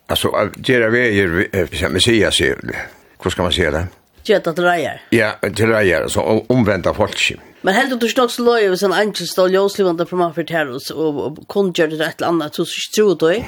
altså 0.09 0.49
gjøre 0.57 0.91
veier, 0.91 1.27
hvis 1.69 1.81
jeg 1.81 1.91
må 1.91 1.99
si, 1.99 2.19
hvordan 2.19 3.31
skal 3.31 3.43
man 3.43 3.51
si 3.51 3.61
det? 3.61 3.85
Gjøtta 4.25 4.55
til 4.57 4.65
reier. 4.65 5.03
Ja, 5.13 5.35
til 5.45 5.69
reier, 5.69 6.07
så 6.09 6.23
omvendta 6.49 6.95
folk. 6.97 7.19
Men 7.65 7.73
helt 7.73 7.93
og 7.95 8.01
du 8.01 8.07
stod 8.09 8.29
så 8.29 8.43
løy 8.45 8.67
hvis 8.69 8.83
en 8.85 8.93
angel 8.93 9.25
stod 9.25 9.53
ljøslivende 9.53 10.05
på 10.05 10.17
meg 10.19 10.35
for 10.35 10.45
terrors, 10.45 10.91
og, 10.93 11.21
og 11.25 11.39
kun 11.49 11.71
gjør 11.73 11.95
det 11.95 12.01
et 12.01 12.19
eller 12.19 12.33
annet, 12.33 12.57
så 12.57 12.65
tror 12.93 13.15
du 13.15 13.27
det? 13.27 13.39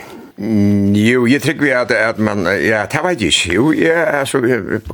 jo, 1.01 1.25
jeg 1.29 1.41
tror 1.41 1.59
vi 1.61 1.73
at, 1.73 1.91
at 1.91 2.21
man, 2.21 2.45
ja, 2.61 2.85
det 2.89 3.03
vet 3.05 3.21
jeg 3.21 3.33
ikke, 3.33 3.53
jo, 3.53 3.71
ja, 3.77 4.05
altså, 4.19 4.41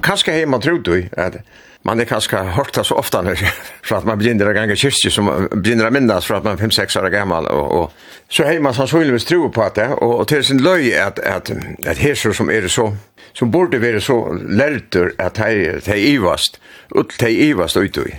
kanskje 0.03 0.35
har 0.39 0.51
man 0.51 0.63
trodd 0.63 0.83
det, 0.87 1.05
at 1.19 1.39
man 1.83 1.99
er 1.99 2.07
kanskje 2.07 2.39
hørt 2.55 2.75
det 2.75 2.85
så 2.87 2.95
ofte, 2.99 3.21
når, 3.23 3.39
for 3.87 3.99
at 3.99 4.07
man 4.07 4.19
begynner 4.19 4.51
å 4.51 4.55
gange 4.55 4.75
kyrkje, 4.79 5.11
som 5.11 5.31
begynner 5.51 5.87
å 5.87 5.93
minnes 5.95 6.27
for 6.27 6.39
at 6.39 6.47
man 6.47 6.55
er 6.55 6.67
5-6 6.67 6.99
år 6.99 7.09
gammel, 7.11 7.47
og, 7.51 7.71
og 7.71 8.31
så 8.31 8.47
har 8.47 8.59
man 8.63 8.75
sannsynligvis 8.75 9.27
tro 9.27 9.47
på 9.51 9.71
det, 9.75 9.89
og, 10.01 10.19
og 10.19 10.27
til 10.31 10.43
sin 10.47 10.63
løy 10.63 10.91
at, 10.95 11.19
at, 11.19 11.51
at, 11.51 11.87
at 11.95 12.03
her 12.03 12.15
som 12.15 12.51
er 12.51 12.67
så, 12.71 12.89
som 13.33 13.51
borde 13.51 13.79
vara 13.79 13.99
så 13.99 14.33
lärter 14.33 15.13
att 15.17 15.37
hej 15.37 15.81
hej 15.85 16.13
ivast 16.13 16.59
ut 16.95 17.21
hej 17.21 17.49
ivast 17.49 17.77
ut 17.77 17.97
i 17.97 18.15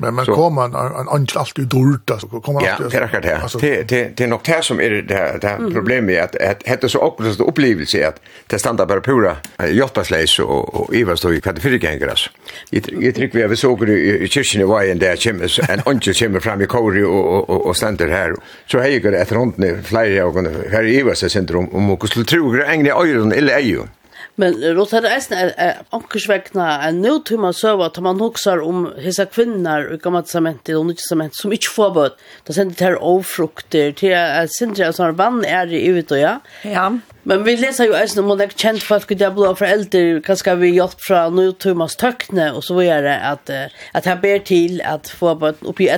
Men 0.00 0.14
man 0.14 0.26
kommer 0.26 0.64
en 0.64 0.74
en 0.74 1.08
angel 1.08 1.38
alltid 1.38 1.66
dårta 1.66 2.12
alltså 2.12 2.26
kommer 2.26 2.60
alltid 2.60 2.86
Ja, 2.86 2.90
det 2.90 3.00
räcker 3.00 3.20
det. 3.20 3.40
Det 3.60 3.88
det 3.88 4.16
det 4.16 4.24
är 4.24 4.28
nog 4.28 4.40
det 4.44 4.64
som 4.64 4.80
är 4.80 4.90
det 4.90 5.38
det 5.40 5.48
mm. 5.48 5.74
problemet 5.74 6.24
att 6.24 6.36
att 6.36 6.84
är 6.84 6.88
så 6.88 6.98
också 6.98 7.42
upplevelse 7.42 8.08
att 8.08 8.20
det 8.46 8.58
stannar 8.58 8.86
bara 8.86 9.00
pura 9.00 9.36
jobbasläs 9.68 10.38
och 10.38 10.74
och 10.74 10.94
ivast 10.94 11.24
och 11.24 11.42
kan 11.42 11.54
det 11.54 11.60
för 11.60 11.78
gånger 11.78 12.08
alltså. 12.08 12.30
Jag 12.70 13.14
tycker 13.14 13.38
vi 13.38 13.42
har 13.42 13.54
såg 13.54 13.88
i, 13.88 14.24
i 14.24 14.28
kyrkan 14.28 14.60
i 14.62 14.64
Vajen 14.64 14.98
där 14.98 15.16
kommer 15.16 15.70
en 15.70 15.82
angel 15.84 16.14
kommer 16.14 16.40
fram 16.40 16.62
i 16.62 16.66
kori 16.66 17.02
och 17.02 17.50
och 17.50 17.66
och 17.66 17.76
ständer 17.76 18.08
här. 18.08 18.34
Så 18.66 18.78
här 18.78 18.98
går 18.98 19.10
det 19.10 19.18
ett 19.18 19.32
runt 19.32 19.56
nu 19.56 19.82
flera 19.84 20.26
och 20.26 20.34
här 20.70 20.84
ivast 20.84 21.30
centrum 21.30 21.68
om 21.72 21.90
och 21.90 22.08
skulle 22.08 22.24
tro 22.24 22.50
grejer 22.50 22.70
egna 22.70 22.90
öron 22.90 23.32
eller 23.32 23.54
ej. 23.54 23.78
Men 24.38 24.54
rått 24.76 24.94
er 24.94 25.02
det 25.02 25.10
eisen 25.16 25.52
ankersvekna 25.96 26.68
en 26.86 27.00
nøytumma 27.02 27.50
søva 27.56 27.88
at 27.90 27.98
man 28.04 28.20
hoksar 28.22 28.62
om 28.62 28.86
hisa 29.02 29.26
kvinner 29.26 29.88
i 29.94 29.98
gammalt 30.02 30.30
samentet 30.30 30.76
og 30.78 30.86
nytt 30.92 31.02
sament 31.02 31.34
som 31.34 31.54
ikkje 31.54 31.74
får 31.74 31.94
bød. 31.96 32.18
Da 32.46 32.54
sender 32.54 32.78
det 32.78 32.86
her 32.86 33.00
avfrukter 33.02 33.94
til 33.98 34.14
sindri 34.54 34.86
av 34.86 34.94
sånne 34.94 35.18
vann 35.18 35.42
er 35.42 35.74
i 35.74 35.82
ut 35.90 36.14
og 36.14 36.22
ja. 36.22 36.36
Ja. 36.62 36.90
Men 37.28 37.44
vi 37.44 37.56
läser 37.56 37.84
ju 37.84 37.92
ens 37.92 38.16
om 38.16 38.38
det 38.38 38.58
känt 38.58 38.82
folk 38.82 39.08
det 39.08 39.30
blå 39.30 39.54
föräldrar 39.54 40.20
kanske 40.20 40.54
vi 40.54 40.68
gjort 40.74 40.96
från 40.98 41.36
nu 41.36 41.52
Thomas 41.52 41.96
Töckne 41.96 42.52
och 42.52 42.64
så 42.64 42.74
vidare 42.74 43.20
att 43.20 43.50
att 43.92 44.04
han 44.04 44.20
ber 44.20 44.38
till 44.38 44.82
att 44.82 45.08
få 45.08 45.34
på 45.34 45.48
upp 45.60 45.80
i 45.80 45.90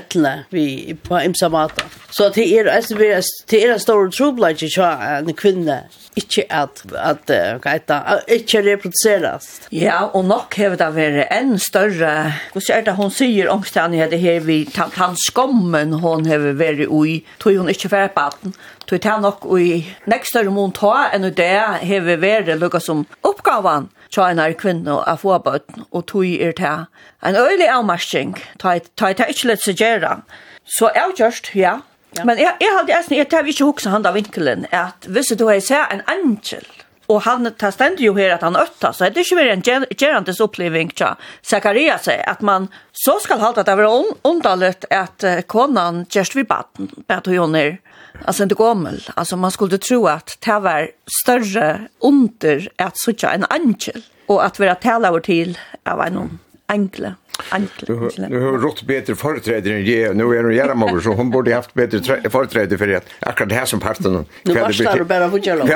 vi 0.50 0.96
på 1.02 1.20
imsamata. 1.20 1.82
Så 2.10 2.26
att 2.26 2.34
det 2.34 2.58
är 2.58 2.76
alltså 2.76 2.94
vi 2.94 3.22
det 3.46 3.62
er 3.62 3.72
en 3.72 3.80
stor 3.80 4.10
trubbelage 4.10 4.66
så 4.70 4.82
en 4.82 5.34
kvinna 5.34 5.78
inte 6.14 6.42
att 6.48 6.92
att 6.92 7.30
heter 7.70 8.00
inte 8.28 8.62
reproduceras. 8.62 9.62
Ja, 9.70 10.10
och 10.12 10.24
nog 10.24 10.54
har 10.56 10.76
det 10.76 10.90
varit 10.90 11.26
en 11.30 11.58
större. 11.58 12.32
Hur 12.52 12.60
säger 12.60 12.82
det 12.82 12.92
hon 12.92 13.10
säger 13.10 13.50
ångstan 13.50 13.92
det 14.10 14.16
här 14.16 14.40
vi 14.40 14.66
tant 14.66 15.18
skommen 15.18 15.92
hon 15.92 16.26
har 16.26 16.38
varit 16.38 16.88
oj 16.88 17.24
tror 17.38 17.58
hon 17.58 17.68
inte 17.68 17.88
för 17.88 18.10
barn 18.14 18.52
tog 18.90 19.00
det 19.00 19.16
nok 19.22 19.44
i 19.54 19.84
nekst 20.10 20.34
større 20.34 20.50
mån 20.50 20.72
ta 20.74 21.10
enn 21.14 21.28
det 21.36 21.52
hever 21.86 22.18
vært 22.18 22.50
lukket 22.58 22.82
som 22.82 23.04
oppgaven 23.22 23.86
tja 24.10 24.30
en 24.30 24.42
er 24.42 24.56
kvinne 24.58 24.98
av 25.06 25.22
få 25.22 25.38
bøten, 25.44 25.86
og 25.94 26.06
tog 26.10 26.26
er 26.26 26.54
det. 26.58 26.74
En 27.22 27.38
øylig 27.38 27.68
avmarsking, 27.70 28.34
ta 28.58 28.76
det 28.80 29.30
ikke 29.30 29.52
litt 29.52 29.62
seg 29.62 29.80
gjøre. 29.80 30.18
Så 30.66 30.90
avgjørst, 30.90 31.52
ja. 31.54 31.78
ja. 32.18 32.26
Men 32.26 32.40
jeg, 32.42 32.56
jeg 32.62 32.76
hadde 32.76 32.94
jeg, 32.94 33.10
jeg 33.20 33.30
tar 33.30 33.48
ikke 33.48 33.70
hukse 33.70 33.92
han 33.92 34.06
av 34.06 34.18
vinkelen, 34.18 34.66
at 34.74 35.06
hvis 35.06 35.34
du 35.38 35.46
har 35.46 35.60
sett 35.62 35.94
en 35.94 36.02
angel, 36.10 36.66
og 37.10 37.24
han 37.26 37.48
tar 37.58 37.72
stendig 37.74 38.06
jo 38.06 38.14
her 38.14 38.36
at 38.36 38.44
han 38.46 38.58
øtta, 38.58 38.92
så 38.94 39.06
er 39.06 39.14
det 39.14 39.24
ikke 39.24 39.40
mer 39.40 39.48
en 39.50 39.64
gerandes 39.98 40.38
oppleving 40.42 40.92
til 40.94 41.18
Zakaria 41.46 41.96
seg, 41.98 42.22
at 42.22 42.42
man 42.46 42.68
så 42.94 43.16
skal 43.22 43.42
halte 43.42 43.64
at 43.64 43.70
det 43.70 43.78
var 43.80 44.26
underligt 44.26 44.86
at 44.94 45.26
konan 45.50 46.04
gjerst 46.10 46.38
vi 46.38 46.46
baden, 46.46 46.92
bad 47.10 47.26
hun 47.30 47.58
er 47.58 47.80
alltså 48.24 48.42
inte 48.42 48.54
gammel. 48.54 49.02
Alltså 49.14 49.36
man 49.36 49.50
skulle 49.50 49.78
tro 49.78 50.06
att 50.06 50.38
det 50.40 50.58
var 50.58 50.90
större 51.22 51.80
under 52.00 52.68
att 52.76 52.98
söka 52.98 53.30
en 53.30 53.44
angel 53.50 54.02
och 54.26 54.44
att 54.44 54.58
vara 54.58 54.74
talare 54.74 55.20
till 55.20 55.58
av 55.82 56.00
en 56.00 56.38
enkle. 56.66 57.14
Ankle. 57.48 57.94
Nu 58.28 58.40
har 58.40 58.58
rått 58.58 58.82
bättre 58.82 59.14
företrädare 59.14 59.74
än 59.74 59.86
jag. 59.86 60.16
Nu 60.16 60.24
är 60.24 60.42
hon 60.42 60.54
Järamover, 60.54 61.00
så 61.00 61.10
hon 61.12 61.30
borde 61.30 61.54
haft 61.54 61.74
bättre 61.74 62.30
företrädare 62.30 62.78
för 62.78 62.88
att 62.88 63.04
akkurat 63.20 63.48
det 63.48 63.54
här 63.54 63.64
som 63.64 63.80
parten. 63.80 64.24
Nu 64.42 64.54
varslar 64.54 64.98
du 64.98 65.04
bara 65.04 65.30
för 65.30 65.38
att 65.38 65.46
göra 65.46 65.58
långt. 65.58 65.70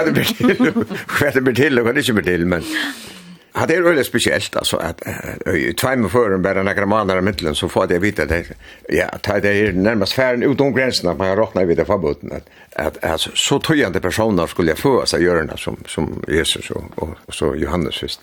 Vad 1.20 1.34
det 1.34 1.40
blir 1.40 1.54
till 1.54 1.78
och 1.78 1.84
vad 1.84 1.94
det 1.94 2.00
inte 2.00 2.12
blir 2.12 2.24
till, 2.24 2.46
men... 2.46 2.62
Ja, 3.56 3.66
det 3.66 3.75
är 3.75 3.82
väldigt 3.82 4.06
speciellt 4.06 4.56
alltså 4.56 4.76
att 4.76 5.02
i 5.54 5.75
två 5.75 6.08
förrän 6.08 6.42
bara 6.42 6.62
några 6.62 6.87
månader 6.87 7.18
i 7.18 7.23
mitten 7.23 7.54
så 7.54 7.68
får 7.68 7.87
det 7.87 7.99
vita 7.99 8.25
det 8.25 8.44
ja, 8.88 9.08
ta 9.23 9.40
det 9.40 9.49
är 9.49 9.73
närmast 9.73 10.12
färden 10.12 10.42
utom 10.42 10.75
gränserna 10.75 11.14
man 11.14 11.28
har 11.28 11.37
räknat 11.37 11.68
vid 11.68 11.76
det 11.76 11.84
förbuden 11.84 12.32
att 12.32 12.49
att 12.76 13.04
alltså 13.04 13.30
så 13.34 13.58
tojande 13.58 14.00
personer 14.00 14.46
skulle 14.46 14.70
jag 14.70 14.78
få 14.78 15.06
så 15.06 15.18
göra 15.18 15.56
som 15.56 15.76
som 15.87 16.25
Jesus 16.28 16.70
och, 16.70 16.84
och 17.26 17.34
så 17.34 17.54
Johannes 17.54 18.02
visst. 18.02 18.20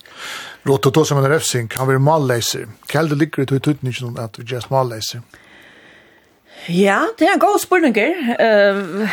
Låt 0.64 0.94
då 0.94 1.06
som 1.06 1.18
en 1.18 1.30
refsing 1.30 1.68
kan 1.68 1.88
vi 1.88 1.98
malläser. 1.98 2.68
Kallt 2.86 3.12
ligger 3.12 3.46
det 3.46 3.56
ut 3.56 3.68
ut 3.68 4.20
att 4.20 4.40
vi 4.40 4.44
just 4.44 4.70
malläser. 4.70 5.22
Ja, 6.68 7.08
det 7.18 7.26
er 7.26 7.34
en 7.34 7.40
god 7.40 7.62
spurning. 7.62 7.98
Eh 7.98 8.76
uh, 8.76 9.10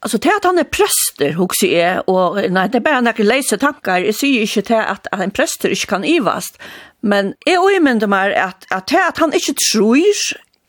Alltså 0.00 0.18
det 0.18 0.28
att 0.36 0.44
han 0.44 0.58
är 0.58 0.64
präster 0.64 1.32
hooks 1.32 1.62
är 1.62 2.10
och 2.10 2.50
nej 2.50 2.68
det 2.68 2.78
är 2.78 2.80
bara 2.80 3.00
några 3.00 3.24
läsa 3.24 3.56
tankar 3.56 4.00
är 4.00 4.24
ju 4.24 4.40
inte 4.40 4.60
det 4.60 4.84
att 4.84 5.06
en 5.12 5.30
präster 5.30 5.68
inte 5.68 5.86
kan 5.86 6.04
ivast 6.04 6.58
men 7.00 7.34
är 7.46 7.58
och 7.58 7.82
men 7.82 7.98
det 7.98 8.06
mer 8.06 8.30
att 8.30 8.66
att 8.70 8.94
att 9.08 9.18
han 9.18 9.32
inte 9.32 9.54
tror 9.72 9.98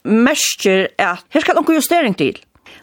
mäster 0.03 0.88
att 0.98 1.25
här 1.29 1.41
ska 1.41 1.53
någon 1.53 1.75
justering 1.75 2.13
till 2.13 2.38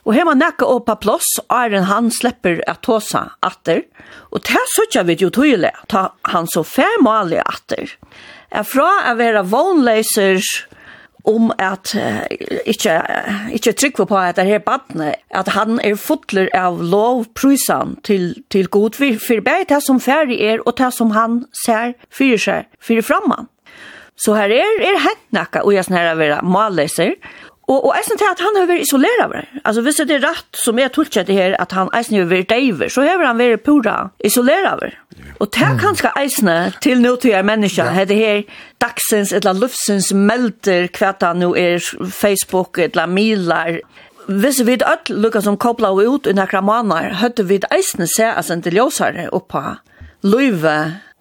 Og 0.06 0.14
her 0.14 0.24
man 0.24 0.38
nekka 0.38 0.66
oppa 0.70 0.94
plåss, 1.02 1.26
æren 1.50 1.88
han 1.88 2.10
slipper 2.14 2.60
at 2.70 2.84
tåsa 2.86 3.24
atter. 3.42 3.82
Og 4.30 4.42
det 4.46 4.94
jag 4.94 5.04
vi 5.04 5.16
jo 5.18 5.30
tydelig, 5.30 5.72
ta 5.88 6.12
han 6.22 6.46
så 6.46 6.62
fem 6.64 7.06
atter. 7.06 7.90
Er 8.50 8.62
fra 8.62 8.86
å 9.10 9.16
være 9.18 9.42
vognleiser, 9.42 10.38
om 11.26 11.50
at 11.58 11.92
uh, 11.98 12.22
ikke, 12.66 12.94
ikke 13.54 13.72
trykve 13.72 14.06
på 14.06 14.18
at 14.18 14.38
det 14.38 14.46
her 14.46 14.62
badne, 14.64 15.14
at 15.30 15.50
han 15.54 15.80
er 15.84 15.98
fotler 15.98 16.48
av 16.54 16.78
lovprysan 16.82 17.96
til, 18.06 18.34
til 18.50 18.70
god 18.70 18.98
for, 18.98 19.18
for 19.22 19.42
bare 19.46 19.66
det 19.68 19.82
som 19.84 20.00
ferdig 20.00 20.40
er, 20.40 20.62
og 20.66 20.78
det 20.78 20.92
som 20.94 21.12
han 21.16 21.42
ser 21.64 21.96
fyrir 22.14 22.40
seg, 22.40 22.70
fyrir 22.80 23.06
framman. 23.06 23.50
Så 24.16 24.32
her 24.38 24.52
er, 24.54 24.78
er 24.80 25.02
hent 25.04 25.26
nakka, 25.36 25.60
og 25.66 25.74
jeg 25.74 25.84
snarere 25.84 26.16
være 26.18 26.40
malleser, 26.46 27.16
Og, 27.66 27.80
og 27.88 27.96
eisen 27.98 28.18
til 28.18 28.28
at 28.30 28.40
han 28.42 28.54
har 28.54 28.68
vært 28.70 28.84
isolerer. 28.84 29.48
Altså, 29.64 29.82
hvis 29.82 29.98
det 30.06 30.14
er 30.14 30.22
rett 30.22 30.60
som 30.60 30.78
er 30.78 30.92
tolker 30.94 31.26
det 31.26 31.34
her, 31.34 31.56
at 31.58 31.74
han 31.74 31.90
eisen 31.98 32.20
har 32.20 32.28
vært 32.30 32.52
deiver, 32.52 32.92
så 32.92 33.02
har 33.02 33.24
han 33.24 33.40
vært 33.40 33.64
pura 33.66 33.96
isolerer. 34.24 34.94
Og 35.40 35.50
det 35.50 35.64
er 35.66 35.80
kanskje 35.80 36.12
eisene 36.20 36.56
til 36.84 37.02
nå 37.02 37.16
til 37.20 37.34
er 37.34 37.46
mennesker, 37.46 37.90
ja. 37.90 38.04
det 38.06 38.18
her 38.20 38.42
dagsens 38.82 39.32
eller 39.34 39.58
luftsens 39.58 40.12
melder 40.14 40.86
hva 40.94 41.10
det 41.20 41.32
nå 41.40 41.50
er 41.58 41.82
Facebook 42.06 42.78
eller 42.78 43.10
miler. 43.10 43.80
Hvis 44.26 44.62
vi 44.66 44.78
alle 44.78 45.18
lukker 45.22 45.42
som 45.42 45.58
kobler 45.58 46.06
ut 46.06 46.26
under 46.26 46.46
kramaner, 46.46 47.16
høyde 47.18 47.48
vi 47.50 47.60
eisene 47.74 48.06
se 48.10 48.30
at 48.30 48.50
til 48.62 48.78
løser 48.78 49.26
oppe 49.32 49.64
løyve 50.26 50.76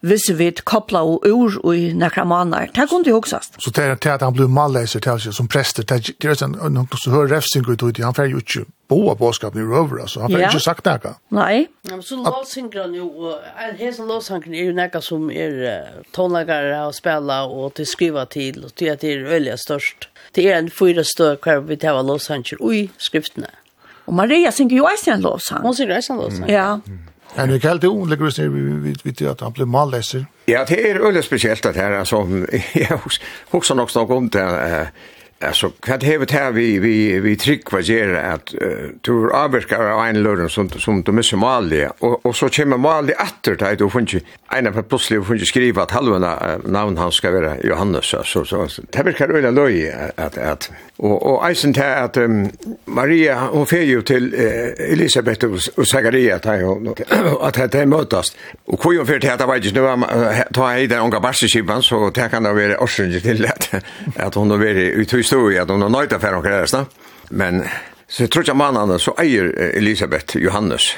hvis 0.06 0.28
vi 0.38 0.50
koppla 0.64 1.02
og 1.06 1.26
ur 1.26 1.58
i 1.74 1.90
nekra 1.96 2.24
manar. 2.24 2.70
Det 2.74 2.88
kunne 2.90 3.08
jo 3.08 3.18
også. 3.18 3.40
Så 3.58 3.72
det 3.74 3.84
er 3.84 4.14
at 4.14 4.22
han 4.22 4.34
blir 4.34 4.48
malleiser 4.48 5.02
til 5.04 5.20
seg 5.20 5.34
som 5.36 5.48
prester, 5.50 5.84
det 5.84 6.24
er 6.24 6.44
en 6.44 6.56
noen 6.74 6.88
som 6.94 7.12
hører 7.12 7.36
refsing 7.36 7.66
ut 7.68 7.82
ut, 7.82 7.98
han 8.02 8.14
fer 8.16 8.30
jo 8.30 8.42
ikke 8.42 8.64
boa 8.88 9.16
båskapen 9.18 9.60
i 9.60 9.66
røver, 9.66 10.04
altså. 10.04 10.22
Han 10.22 10.32
fer 10.32 10.46
ikke 10.46 10.62
sagt 10.62 10.86
nekka. 10.86 11.16
Nei. 11.34 11.66
Ja, 11.88 11.96
men 11.96 12.04
så 12.06 12.20
låsingren 12.22 12.94
jo, 12.94 13.34
en 13.66 13.76
hese 13.80 14.06
låsingren 14.06 14.54
er 14.54 14.70
jo 14.70 14.76
nekka 14.78 15.02
som 15.02 15.28
er 15.30 16.02
tonlagare 16.14 16.84
å 16.86 16.94
spela 16.94 17.42
og 17.50 17.74
til 17.78 17.88
skriva 17.90 18.26
til, 18.30 18.62
og 18.68 18.74
til 18.78 18.94
at 18.94 19.02
det 19.02 19.16
er 19.16 19.26
øyelig 19.26 19.58
størst. 19.64 20.08
Det 20.36 20.46
er 20.46 20.60
en 20.60 20.70
fyra 20.70 21.04
stør 21.06 21.38
hver 21.42 21.64
vi 21.66 21.78
tar 21.82 21.98
låsingren 22.02 22.62
ui 22.62 22.86
skriftene. 23.02 23.50
Og 24.06 24.14
Maria 24.14 24.52
synger 24.54 24.78
jo 24.78 24.86
eisen 24.86 25.22
låsang. 25.24 25.64
Hon 25.66 25.74
synger 25.74 25.98
eisen 25.98 26.20
låsang. 26.20 26.46
Ja. 26.50 26.76
Mm. 26.86 26.98
Men 27.36 27.48
det 27.48 27.60
kallt 27.60 27.84
hon 27.84 28.10
ligger 28.10 28.26
oss 28.26 28.38
vi 28.38 28.48
vi 28.48 28.94
vid 29.02 29.28
att 29.28 29.40
han 29.40 29.52
blir 29.52 29.66
malläser. 29.66 30.26
Ja, 30.44 30.64
det 30.68 30.90
är 30.90 31.00
öle 31.00 31.22
speciellt 31.22 31.66
att 31.66 31.76
här 31.76 31.92
alltså 31.92 32.16
jag 32.74 33.00
också 33.50 33.74
nog 33.74 33.90
snack 33.90 34.10
om 34.10 34.28
det 34.28 34.88
alltså 35.40 35.72
vad 35.88 36.00
det 36.00 36.06
hevet 36.06 36.30
här 36.30 36.52
vi 36.52 36.78
vi 36.78 37.20
vi 37.20 37.36
trick 37.36 37.72
vad 37.72 37.82
ger 37.82 38.08
att 38.14 38.54
tur 39.02 39.32
avverkar 39.32 39.80
av 39.80 40.06
en 40.06 40.22
lördag 40.22 40.50
som 40.50 40.70
som 40.70 41.02
de 41.02 41.12
måste 41.16 41.36
malde 41.36 41.92
och 41.98 42.26
och 42.26 42.36
så 42.36 42.48
kommer 42.48 42.76
malde 42.76 43.14
åter 43.14 43.56
där 43.56 43.76
då 43.76 43.90
fungerar 43.90 44.24
en 44.52 44.66
av 44.66 44.82
plötsligt 44.82 45.26
fungerar 45.26 45.44
skriva 45.44 45.82
att 45.82 45.90
halva 45.90 46.58
namn 46.64 46.96
han 46.96 47.12
ska 47.12 47.30
vara 47.30 47.60
Johannes 47.60 48.14
så 48.24 48.44
så 48.44 48.68
det 48.90 49.02
verkar 49.02 49.28
öle 49.28 49.50
löj 49.50 49.92
att 50.16 50.38
att 50.38 50.70
Og, 50.98 51.26
og 51.26 51.50
eisen 51.50 51.74
til 51.76 51.82
at 51.82 52.16
um, 52.16 52.46
Maria, 52.86 53.34
hun 53.52 53.66
fer 53.68 53.82
jo 53.84 54.00
til 54.00 54.30
uh, 54.32 54.70
Elisabeth 54.80 55.44
og, 55.44 55.58
og 55.76 55.86
Zagaria, 55.86 56.38
at 56.38 56.64
hun 56.64 56.88
at 57.44 57.72
det 57.72 57.88
møtast. 57.88 58.36
Og 58.66 58.78
hvor 58.80 58.96
hun 58.96 59.06
fer 59.06 59.18
til 59.18 59.28
at 59.28 59.38
det 59.42 59.48
var 59.48 59.60
ikke 59.60 59.74
noe, 59.76 60.44
ta 60.54 60.70
hei 60.70 60.86
den 60.86 61.04
unga 61.04 61.20
barseskipen, 61.20 61.82
så 61.82 62.08
det 62.14 62.30
kan 62.32 62.48
da 62.48 62.54
være 62.56 62.80
årsrunde 62.80 63.20
til 63.20 63.44
at, 63.44 63.68
at 64.16 64.34
hun 64.34 64.50
har 64.50 64.62
vært 64.62 64.96
ut 64.96 65.18
i 65.18 65.22
stå 65.22 65.42
at 65.60 65.70
hun 65.70 65.84
har 65.84 65.92
nøyta 65.92 66.20
for 66.22 66.38
noen 66.38 66.62
resten. 66.62 66.88
Men 67.30 67.66
så 68.08 68.22
jeg 68.22 68.30
tror 68.30 68.46
ikke 68.46 68.54
mannene, 68.54 68.98
så 69.02 69.12
eier 69.20 69.50
Elisabeth 69.74 70.38
Johannes. 70.38 70.94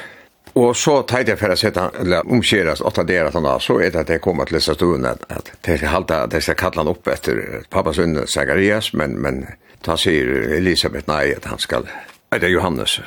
Og 0.55 0.75
så 0.75 1.01
tar 1.07 1.27
jeg 1.27 1.37
for 1.37 1.53
å 1.53 1.57
sette, 1.57 1.83
eller 2.01 2.27
omkjeres, 2.29 2.81
åtta 2.85 3.03
der 3.07 3.29
at 3.29 3.35
han 3.37 3.45
da, 3.45 3.57
så 3.61 3.77
er 3.79 3.91
det 3.93 4.03
at 4.03 4.13
jeg 4.15 4.21
kommer 4.21 4.49
til 4.49 4.57
disse 4.57 4.73
stuen, 4.77 5.05
at 5.05 5.25
at 5.29 5.57
jeg 5.67 6.43
skal 6.43 6.57
kalle 6.57 6.81
han 6.81 6.91
opp 6.91 7.07
etter 7.07 7.63
pappas 7.69 7.99
under 7.99 8.25
Zagarias, 8.25 8.93
men, 8.93 9.17
men 9.21 9.43
Ta 9.85 9.95
sier 9.97 10.27
Elisabeth 10.57 11.07
nei 11.07 11.29
at 11.37 11.47
han 11.47 11.59
skal, 11.61 11.87
er 12.31 12.41
det 12.41 12.51
Johannes, 12.51 12.99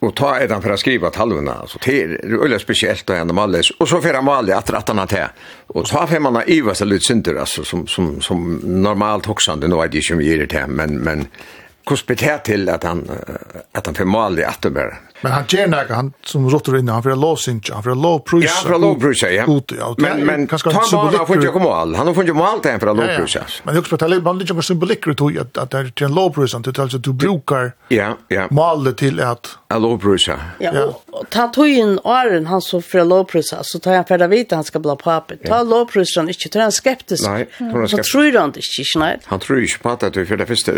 og 0.00 0.14
ta 0.16 0.30
er 0.40 0.48
han 0.48 0.62
for 0.64 0.72
å 0.72 0.78
skrive 0.80 1.10
talvene, 1.12 1.52
altså, 1.64 1.80
det 1.84 1.96
er 2.00 2.38
veldig 2.40 2.60
spesielt 2.62 3.10
å 3.12 3.18
henne 3.18 3.34
males, 3.36 3.68
og 3.76 3.88
så 3.90 3.98
får 4.00 4.16
han 4.16 4.24
male 4.24 4.54
etter 4.56 4.78
at 4.78 4.88
han 4.88 5.02
har 5.02 5.10
til. 5.10 5.42
Og 5.74 5.88
så 5.88 6.06
får 6.08 6.22
man 6.24 6.40
iva 6.48 6.72
seg 6.76 6.88
litt 6.88 7.04
synder, 7.04 7.42
altså, 7.42 7.66
som, 7.68 7.84
som, 7.90 8.14
som 8.24 8.46
normalt 8.64 9.28
hoksande, 9.28 9.68
nå 9.68 9.82
er 9.82 9.92
det 9.92 10.00
ikke 10.00 10.16
mye 10.22 10.38
det 10.40 10.48
til, 10.54 10.72
men, 10.72 10.96
men 11.04 11.26
hvordan 11.84 12.06
blir 12.08 12.20
det 12.22 12.38
til 12.48 12.72
at 12.72 12.88
han, 12.88 13.04
at 13.76 13.86
han 13.90 13.98
får 13.98 14.08
male 14.08 14.48
etter 14.48 14.72
mer? 14.72 14.96
Men 15.22 15.32
han 15.32 15.44
gjør 15.48 15.66
näka 15.66 15.94
han 15.94 16.12
som 16.24 16.48
rotter 16.50 16.76
inne 16.78 16.92
han 16.92 17.02
för 17.02 17.16
lov 17.16 17.38
inte 17.48 17.74
han 17.74 17.82
för 17.82 17.94
low 17.94 18.18
price. 18.18 18.46
Ja, 18.46 18.68
för 18.68 18.78
low 18.78 18.94
price 19.00 19.30
ja. 19.30 19.44
Ut, 19.56 19.72
ja. 19.78 19.94
Men 19.98 20.26
men 20.26 20.46
kanske 20.46 20.70
han 20.70 21.14
har 21.18 21.26
fått 21.26 21.44
ju 21.44 21.52
komma 21.52 21.74
all. 21.74 21.94
Han 21.94 22.06
har 22.06 22.14
fått 22.14 22.28
ju 22.28 22.32
mål 22.32 22.60
till 22.60 22.78
för 22.80 22.94
low 22.94 23.06
price. 23.16 23.44
Men 23.62 23.78
också 23.78 23.96
på 23.96 24.08
man 24.08 24.22
bandet 24.22 24.48
som 24.48 24.62
symbolik 24.62 25.06
då 25.16 25.28
att 25.40 25.58
att 25.58 25.70
det 25.70 25.78
är 25.78 25.84
till 25.84 26.08
low 26.08 26.32
price 26.32 26.56
han 26.56 26.62
totalt 26.62 26.92
så 26.92 26.98
du 26.98 27.12
brukar. 27.12 27.72
Ja, 27.88 28.16
ja. 28.28 28.46
Mål 28.50 28.94
till 28.94 29.20
att 29.20 29.58
low 29.74 29.98
price. 29.98 30.38
Ja 30.58 30.72
ta 31.28 31.46
tog 31.46 31.48
tojen 31.48 31.98
åren 32.04 32.46
han 32.46 32.62
så 32.62 32.80
för 32.80 33.04
lovprisa 33.04 33.58
så 33.62 33.78
tar 33.78 33.92
jag 33.92 34.08
för 34.08 34.18
att 34.18 34.30
vita 34.30 34.54
han 34.54 34.64
ska 34.64 34.78
bli 34.78 34.96
pappa. 34.98 35.34
Ta 35.46 35.62
lovprisan 35.62 36.28
inte 36.28 36.48
tror 36.48 36.62
han 36.62 36.72
skeptisk. 36.72 37.28
Nej, 37.28 37.46
tror 37.58 37.78
han 37.78 37.88
skeptisk. 37.88 38.12
tror 38.12 38.32
han 38.32 38.32
det 38.32 38.44
inte 38.44 38.60
shit 38.62 38.86
nej. 38.96 39.18
Han 39.24 39.40
tror 39.40 39.60
inte 39.60 39.78
på 39.78 39.88
att 39.88 40.00
det 40.12 40.26
för 40.26 40.36
det 40.36 40.46
första 40.46 40.72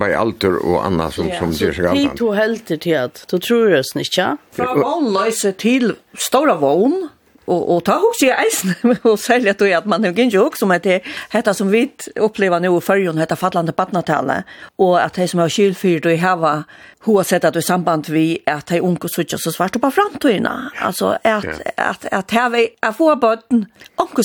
by 0.00 0.12
alter 0.16 0.66
och 0.66 0.86
annat 0.86 1.14
som 1.14 1.30
som 1.38 1.50
det 1.50 1.74
ska. 1.74 1.92
Vi 1.92 2.08
tog 2.16 2.34
helt 2.34 2.80
till 2.80 2.98
att 2.98 3.24
du 3.30 3.38
tror 3.38 3.70
det 3.70 3.84
snitcha. 3.84 4.36
För 4.52 4.64
att 4.64 5.12
lösa 5.12 5.52
till 5.52 5.94
stora 6.18 6.54
vån 6.54 7.08
og 7.46 7.70
och 7.70 7.84
ta 7.84 7.92
hus 7.92 8.22
i 8.22 8.30
eisen 8.30 8.96
og 9.02 9.18
sälja 9.18 9.50
at 9.50 9.62
att 9.62 9.86
man 9.86 10.02
nog 10.02 10.18
inte 10.18 10.38
också 10.38 10.66
med 10.66 10.82
det 10.82 11.00
detta 11.32 11.54
som 11.54 11.70
vi 11.70 11.90
upplever 12.16 12.60
nu 12.60 12.80
för 12.80 12.96
ju 12.96 13.12
detta 13.12 13.36
fallande 13.36 13.72
barnatale 13.72 14.42
och 14.76 15.02
att 15.02 15.14
de 15.14 15.28
som 15.28 15.40
har 15.40 15.48
skilt 15.48 15.78
för 15.78 16.08
i 16.08 16.16
hava 16.16 16.64
har 17.00 17.22
sett 17.22 17.44
att 17.44 17.56
i 17.56 17.62
samband 17.62 18.08
vi 18.08 18.38
att 18.46 18.66
det 18.66 18.80
unge 18.80 19.08
söker 19.08 19.36
så 19.36 19.52
svart 19.52 19.80
på 19.80 19.90
framtiden 19.90 20.48
alltså 20.78 21.18
att 21.24 21.60
att 21.76 22.06
att 22.10 22.30
här 22.30 22.50
vi 22.50 22.68
är 22.80 22.92
få 22.92 23.16
botten 23.16 23.66
onkel 23.96 24.24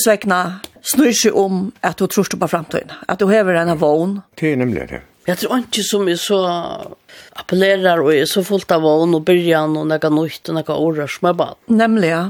snur 0.82 1.12
seg 1.12 1.36
om 1.36 1.72
att 1.80 1.96
du 1.96 2.06
tror 2.06 2.38
på 2.38 2.48
framtiden 2.48 2.92
att 3.08 3.18
du 3.18 3.26
hever 3.26 3.54
en 3.54 3.68
avon 3.68 4.22
det 4.34 4.52
är 4.52 4.56
nämligen 4.56 4.86
det 4.86 5.00
Jeg 5.28 5.38
tror 5.38 5.58
ikke 5.60 5.82
som 5.84 6.08
jeg 6.08 6.18
så 6.18 6.38
appellerer 7.36 8.00
og 8.00 8.14
jeg 8.14 8.24
er 8.24 8.30
så 8.30 8.42
fullt 8.42 8.72
av 8.72 8.82
vann 8.82 9.14
og 9.14 9.24
byrjan 9.28 9.76
og 9.76 9.86
noe 9.90 10.10
nytt 10.16 10.48
og 10.48 10.56
noe 10.56 10.76
årer 10.76 11.10
som 11.12 11.28
er 11.28 11.36
bare. 11.36 11.56
Nemlig, 11.68 12.08
ja. 12.08 12.22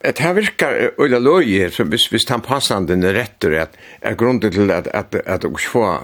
Det 0.00 0.18
här 0.18 0.34
virkar 0.34 0.90
öliga 0.98 1.18
löje, 1.18 1.70
så 1.70 1.84
visst, 1.84 2.12
visst 2.12 2.28
han 2.28 2.40
passanden 2.40 3.02
är 3.02 3.12
rätt 3.12 3.44
att 3.44 3.76
är 4.00 4.14
grunden 4.14 4.52
till 4.52 4.70
att, 4.70 4.86
att, 4.86 5.26
att 5.26 5.44
också 5.44 5.68
få 5.68 5.98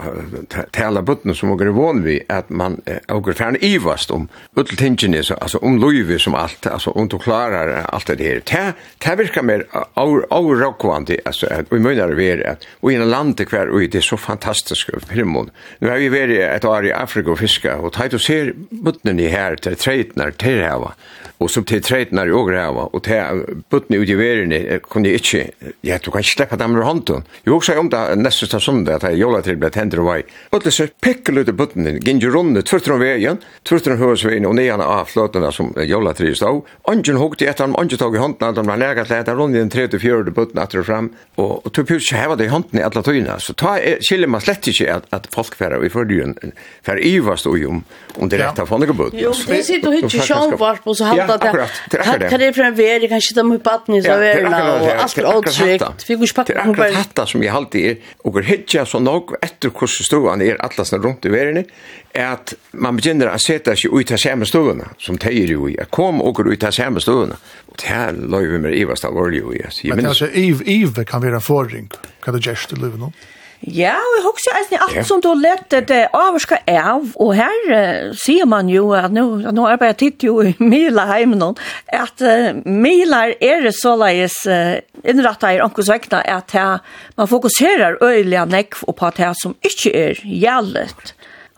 tala 0.70 1.02
butten 1.02 1.34
som 1.34 1.56
går 1.56 1.66
van 1.66 2.02
vi 2.02 2.22
att 2.28 2.48
man 2.48 2.80
åker 3.08 3.32
färden 3.32 3.64
ivast 3.64 4.10
om 4.10 4.28
utltingen 4.56 5.14
är 5.14 5.42
alltså 5.42 5.58
om 5.58 5.78
löje 5.78 6.18
som 6.18 6.34
allt, 6.34 6.66
alltså 6.66 6.90
om 6.90 7.08
du 7.08 7.18
klarar 7.18 7.84
allt 7.84 8.06
det 8.06 8.24
här. 8.24 8.42
Det, 8.44 8.72
det 8.98 9.16
virkar 9.16 9.42
mer 9.42 9.66
avrockvande, 10.28 11.20
alltså 11.24 11.46
att 11.46 11.66
vi 11.70 11.78
menar 11.78 12.08
det 12.08 12.24
är 12.24 12.50
att 12.50 12.66
och 12.80 12.92
i 12.92 12.94
en 12.94 13.10
land 13.10 13.48
kvar 13.48 13.66
och 13.66 13.80
det 13.80 13.94
är 13.94 14.00
så 14.00 14.16
fantastiskt 14.16 15.08
primon. 15.08 15.50
Nu 15.78 15.88
har 15.90 15.96
vi 15.96 16.08
varit 16.08 16.38
ett 16.38 16.64
år 16.64 16.86
i 16.86 16.92
Afrika 16.92 17.30
och 17.30 17.38
fiska 17.38 17.76
och 17.76 17.92
tajt 17.92 18.12
och 18.12 18.20
ser 18.20 18.52
butten 18.70 19.20
i 19.20 19.28
här 19.28 19.56
till 19.56 19.76
trädnar 19.76 20.30
till 20.30 20.60
här 20.60 20.92
Og 21.44 21.50
så 21.52 21.60
til 21.68 21.82
treten 21.84 22.20
er 22.20 22.30
i 22.30 22.34
ågre 22.34 22.62
og 22.72 23.02
til 23.04 23.42
buttene 23.70 24.00
ut 24.00 24.08
i 24.08 24.16
verene 24.16 24.78
kunne 24.84 25.10
jeg 25.10 25.20
ikke, 25.20 25.72
ja, 25.84 25.98
du 26.00 26.10
kan 26.10 26.24
ikke 26.24 26.32
slippe 26.38 26.58
dem 26.60 26.78
ur 26.78 26.86
hånden. 26.86 27.26
jeg 27.44 27.52
også 27.54 27.76
om 27.78 27.90
det 27.92 28.02
nesten 28.16 28.48
som 28.48 28.62
sondag, 28.64 28.94
at 28.96 29.10
jeg 29.10 29.20
jola 29.20 29.42
til 29.44 29.58
ble 29.60 29.70
tender 29.70 30.00
og 30.00 30.08
vei. 30.08 30.22
og 30.52 30.64
det 30.64 30.72
så 30.72 30.88
pikkel 31.02 31.42
ut 31.42 31.48
i 31.48 31.52
buttene, 31.52 31.98
gynner 32.00 32.32
runde, 32.32 32.62
tvørter 32.62 32.94
om 32.94 33.00
veien, 33.00 33.40
tvørter 33.64 33.92
om 33.92 33.98
høvesveien, 33.98 34.46
og 34.46 34.54
nedan 34.56 34.80
av 34.80 35.10
fløtene 35.10 35.52
som 35.52 35.72
jola 35.84 36.14
til 36.14 36.30
i 36.30 36.34
stav. 36.34 36.62
Ongen 36.88 37.20
hukk 37.20 37.36
til 37.38 37.48
etter, 37.48 37.68
ongen 37.68 37.98
tog 37.98 38.16
i 38.16 38.22
hånden, 38.22 38.48
at 38.48 38.56
de 38.56 38.66
var 38.66 38.80
nega 38.80 39.04
til 39.04 39.18
etter, 39.20 39.36
runde 39.36 39.60
den 39.60 39.72
3-4 39.72 40.32
buttene 40.32 40.64
etter 40.64 40.80
og 40.80 40.88
frem 40.88 41.12
og 41.42 41.66
du 41.74 41.80
pjus 41.82 42.06
ikke 42.06 42.20
heva 42.20 42.36
det 42.38 42.46
i 42.46 42.52
hånden 42.52 42.78
i 42.78 42.82
alle 42.86 43.02
tøyene. 43.02 43.34
Så 43.42 43.56
ta, 43.58 43.74
skiljer 44.04 44.30
man 44.30 44.42
slett 44.44 44.68
ikke 44.70 44.86
at, 44.92 45.08
at 45.14 45.26
folk 45.34 45.56
færre 45.58 45.80
i 45.82 45.90
fordyen, 45.90 46.36
færre 46.86 47.02
ivast 47.02 47.48
og 47.50 47.58
om, 47.66 47.80
om 48.22 48.30
det 48.30 48.38
rett 48.38 48.60
av 48.62 48.70
fannig 48.70 48.92
buttene 48.92 49.22
Jo, 49.24 49.32
det 49.48 49.60
sitter 49.66 49.90
og 49.90 49.96
hytter 49.98 50.28
sjånvart 50.28 50.84
på 50.84 50.94
så 50.94 51.10
halda 51.10 51.33
akkurat, 51.42 51.70
det 51.90 51.98
er 51.98 52.02
akkurat 52.02 52.20
det. 52.20 52.28
Kan 52.30 52.40
det 52.40 52.52
for 52.54 52.62
en 52.62 52.74
vär, 52.74 53.00
jag 53.00 53.08
kan 53.08 53.20
sitta 53.20 53.42
med 53.42 53.60
baden 53.60 53.94
i 53.94 54.02
så 54.02 54.18
värna 54.18 54.74
och 54.74 54.90
allt 54.90 55.18
är 55.18 55.36
åtsvikt. 55.36 56.10
Vi 56.10 56.14
går 56.14 56.26
spacka 56.26 56.64
på 56.64 56.72
bara. 56.72 56.88
Det 56.88 56.94
är 56.94 57.00
akkurat 57.00 57.28
som 57.28 57.42
jeg 57.42 57.54
alltid 57.54 57.84
er, 57.90 57.96
og 58.24 58.32
går 58.32 58.42
hitja 58.42 58.86
så 58.86 58.98
nok 59.00 59.34
etter 59.42 59.70
hvordan 59.70 60.06
stuvan 60.06 60.42
er 60.42 60.56
atlasen 60.60 61.02
rundt 61.02 61.24
i 61.24 61.28
världen, 61.28 61.64
er 62.14 62.26
at 62.32 62.54
man 62.72 62.96
begynner 62.96 63.32
å 63.32 63.38
sette 63.38 63.76
seg 63.76 63.92
ut 63.92 64.12
av 64.12 64.18
samme 64.22 64.46
stuvna, 64.46 64.90
som 64.98 65.18
det 65.18 65.32
jo 65.32 65.68
i. 65.68 65.76
at 65.78 65.90
kom 65.90 66.22
og 66.22 66.34
går 66.34 66.52
ut 66.52 66.64
av 66.64 66.70
samme 66.70 67.00
stuvna. 67.00 67.36
Og 67.68 67.76
det 67.80 67.88
her 67.88 68.12
løy 68.12 68.46
vi 68.52 68.58
med 68.58 68.74
i 68.74 68.84
värsta 68.84 69.10
var 69.10 69.30
jo 69.30 69.52
i. 69.52 69.62
Men 69.94 70.06
alltså, 70.06 70.28
Ive 70.30 71.04
kan 71.04 71.22
vara 71.22 71.40
förring, 71.40 71.90
kan 72.24 72.34
det 72.34 72.46
gärst 72.46 72.72
i 72.72 72.76
löven 72.76 73.02
om? 73.02 73.12
Ja, 73.64 73.94
og 73.96 74.16
jeg 74.18 74.24
husker 74.26 74.56
eisen 74.58 74.80
alt 74.82 74.96
yeah. 74.96 75.06
som 75.08 75.20
du 75.24 75.30
lette 75.38 75.80
det 75.88 76.02
avvarska 76.12 76.58
av, 76.68 77.06
og 77.20 77.30
her 77.38 77.54
uh, 77.70 78.10
sier 78.18 78.48
man 78.50 78.68
jo 78.68 78.90
at 78.96 79.14
nå, 79.14 79.24
nå 79.56 79.64
arbeider 79.70 79.94
jeg 79.94 80.00
titt 80.02 80.26
jo 80.26 80.36
i 80.44 80.52
Mila 80.60 81.06
heimen 81.08 81.40
nå, 81.40 81.50
at 81.88 82.20
uh, 82.20 82.50
Mila 82.68 83.22
er 83.32 83.70
så 83.72 83.94
leis 84.00 84.36
uh, 84.50 84.76
innrattet 85.00 85.56
i 85.56 85.62
Ankos 85.64 85.88
vekna 85.92 86.20
at 86.28 86.52
uh, 86.58 86.76
man 87.16 87.30
fokuserer 87.30 87.96
øyelig 88.04 88.44
nekv 88.52 88.84
og 88.88 88.98
på 89.00 89.08
at 89.08 89.22
her 89.24 89.38
som 89.40 89.56
ikke 89.64 89.94
er 89.96 90.20
gjeldet. 90.24 91.13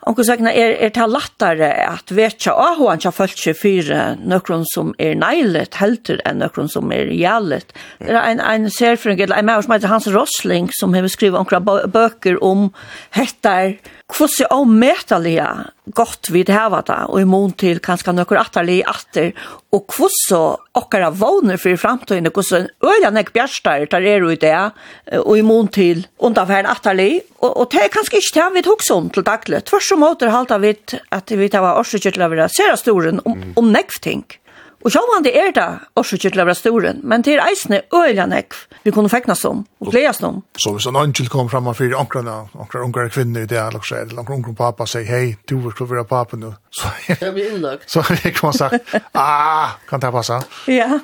Onkur 0.07 0.23
sagna 0.23 0.53
er, 0.55 0.71
er 0.79 0.91
att 1.03 1.09
lattare 1.11 1.67
at 1.83 2.11
vetja 2.15 2.53
har 2.53 2.97
tja 2.97 3.11
fölkje 3.11 3.53
fyra 3.53 4.15
nøkron 4.15 4.63
som 4.71 4.93
er 5.03 5.17
neilet 5.19 5.75
helter 5.75 6.21
enn 6.23 6.39
nøkron 6.39 6.71
som 6.71 6.93
er 6.95 7.11
jalet. 7.11 7.73
Det 7.99 8.13
er 8.13 8.21
ein, 8.21 8.39
ein 8.39 8.69
serfrung, 8.71 9.19
eller 9.19 9.35
ein 9.35 9.45
maur 9.45 9.65
som 9.65 9.75
heter 9.75 9.91
Hans 9.91 10.07
Rosling, 10.07 10.69
som 10.71 10.95
har 10.95 11.07
skriva 11.11 11.41
onkra 11.41 11.59
bøker 11.59 12.39
om 12.39 12.69
hettar 13.17 13.75
hvordan 14.07 14.45
er 14.45 14.53
ometalige 14.55 15.47
gott 15.95 16.29
vi 16.31 16.43
det 16.47 16.55
her 16.55 16.69
var 16.71 16.85
da, 16.87 16.97
og 17.11 17.19
i 17.21 17.27
mån 17.27 17.51
til 17.59 17.81
kanskje 17.83 18.13
noen 18.15 18.39
atterlige 18.39 18.85
atter, 18.87 19.33
og 19.75 19.91
hvordan 19.91 20.87
dere 20.93 21.11
vågner 21.19 21.59
for 21.59 21.79
fremtiden, 21.79 22.29
hvordan 22.31 22.69
øyne 22.83 23.11
jeg 23.19 23.33
bjerster 23.35 23.85
tar 23.91 24.07
er 24.07 24.23
i 24.31 24.39
det, 24.39 24.71
og 25.19 25.37
i 25.37 25.43
mån 25.43 25.67
til 25.67 26.07
underferd 26.19 26.71
atterlige, 26.71 27.21
og, 27.41 27.51
og 27.51 27.71
det 27.71 27.83
er 27.83 27.93
kanskje 27.93 28.21
ikke 28.21 28.39
det 28.39 28.49
vi 28.55 28.65
tok 28.69 28.87
om 28.95 29.09
til 29.09 29.27
daglig. 29.27 29.63
Tvers 29.67 29.91
og 29.91 29.99
måter 29.99 30.31
halta 30.31 30.57
vi 30.57 30.75
at 31.11 31.31
vi 31.31 31.49
tar 31.49 31.67
årsøkjøtler 31.75 32.27
av 32.27 32.35
det, 32.39 32.51
ser 32.55 32.71
av 32.71 32.79
storen 32.79 33.23
om, 33.25 33.43
om 33.59 33.71
nekvting. 33.75 34.23
Mm. 34.23 34.46
Og 34.85 34.93
sjåvande 34.93 35.31
er 35.33 35.49
da, 35.55 35.65
også 35.97 36.15
ikke 36.17 36.29
til 36.35 36.41
å 36.43 36.45
være 36.47 36.57
storen, 36.59 36.99
men 37.03 37.23
til 37.25 37.41
eisene 37.41 37.81
øyla 37.95 38.27
nekv 38.29 38.59
vi 38.85 38.93
kunne 38.93 39.09
feknas 39.11 39.41
om 39.49 39.63
og 39.81 39.89
gledes 39.89 40.21
om. 40.23 40.43
Så 40.57 40.75
hvis 40.75 40.85
en 40.87 40.99
angel 40.99 41.29
kom 41.33 41.49
fram 41.49 41.67
og 41.67 41.79
fyrir 41.79 41.97
ankrarna, 41.97 42.43
ankrar 42.59 42.85
ungar 42.85 43.09
kvinner 43.11 43.43
i 43.43 43.49
det, 43.49 43.57
eller 43.57 43.81
ankrar 44.21 44.37
ungar 44.37 44.55
pappa, 44.57 44.87
sier 44.87 45.07
hei, 45.09 45.35
du 45.49 45.57
vil 45.65 45.73
være 45.81 46.05
pappa 46.07 46.37
nu, 46.39 46.53
Så 46.77 47.15
jag 47.19 47.33
blir 47.33 47.55
inlagt. 47.55 47.89
Så 47.89 48.03
jag 48.23 48.33
kan 48.35 48.53
sagt, 48.53 48.75
ah, 49.11 49.67
kan 49.89 49.99
det 49.99 50.11
passa? 50.11 50.43
Ja. 50.67 50.99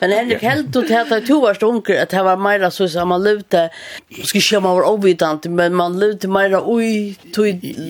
Men 0.00 0.10
Henrik, 0.10 0.42
helt 0.42 0.76
och 0.76 0.86
tätt 0.88 1.12
att 1.12 1.26
två 1.26 1.34
års 1.34 1.62
unker 1.62 2.02
att 2.02 2.08
det 2.08 2.22
var 2.22 2.36
mera 2.36 2.70
så 2.70 2.88
som 2.88 3.08
man 3.08 3.24
lute, 3.24 3.70
ska 4.24 4.40
inte 4.40 4.60
man 4.60 4.76
var 4.76 4.88
ovitant, 4.90 5.46
men 5.46 5.74
man 5.74 5.98
lute 5.98 6.28
mera 6.28 6.62
oj, 6.64 7.16
tog 7.34 7.46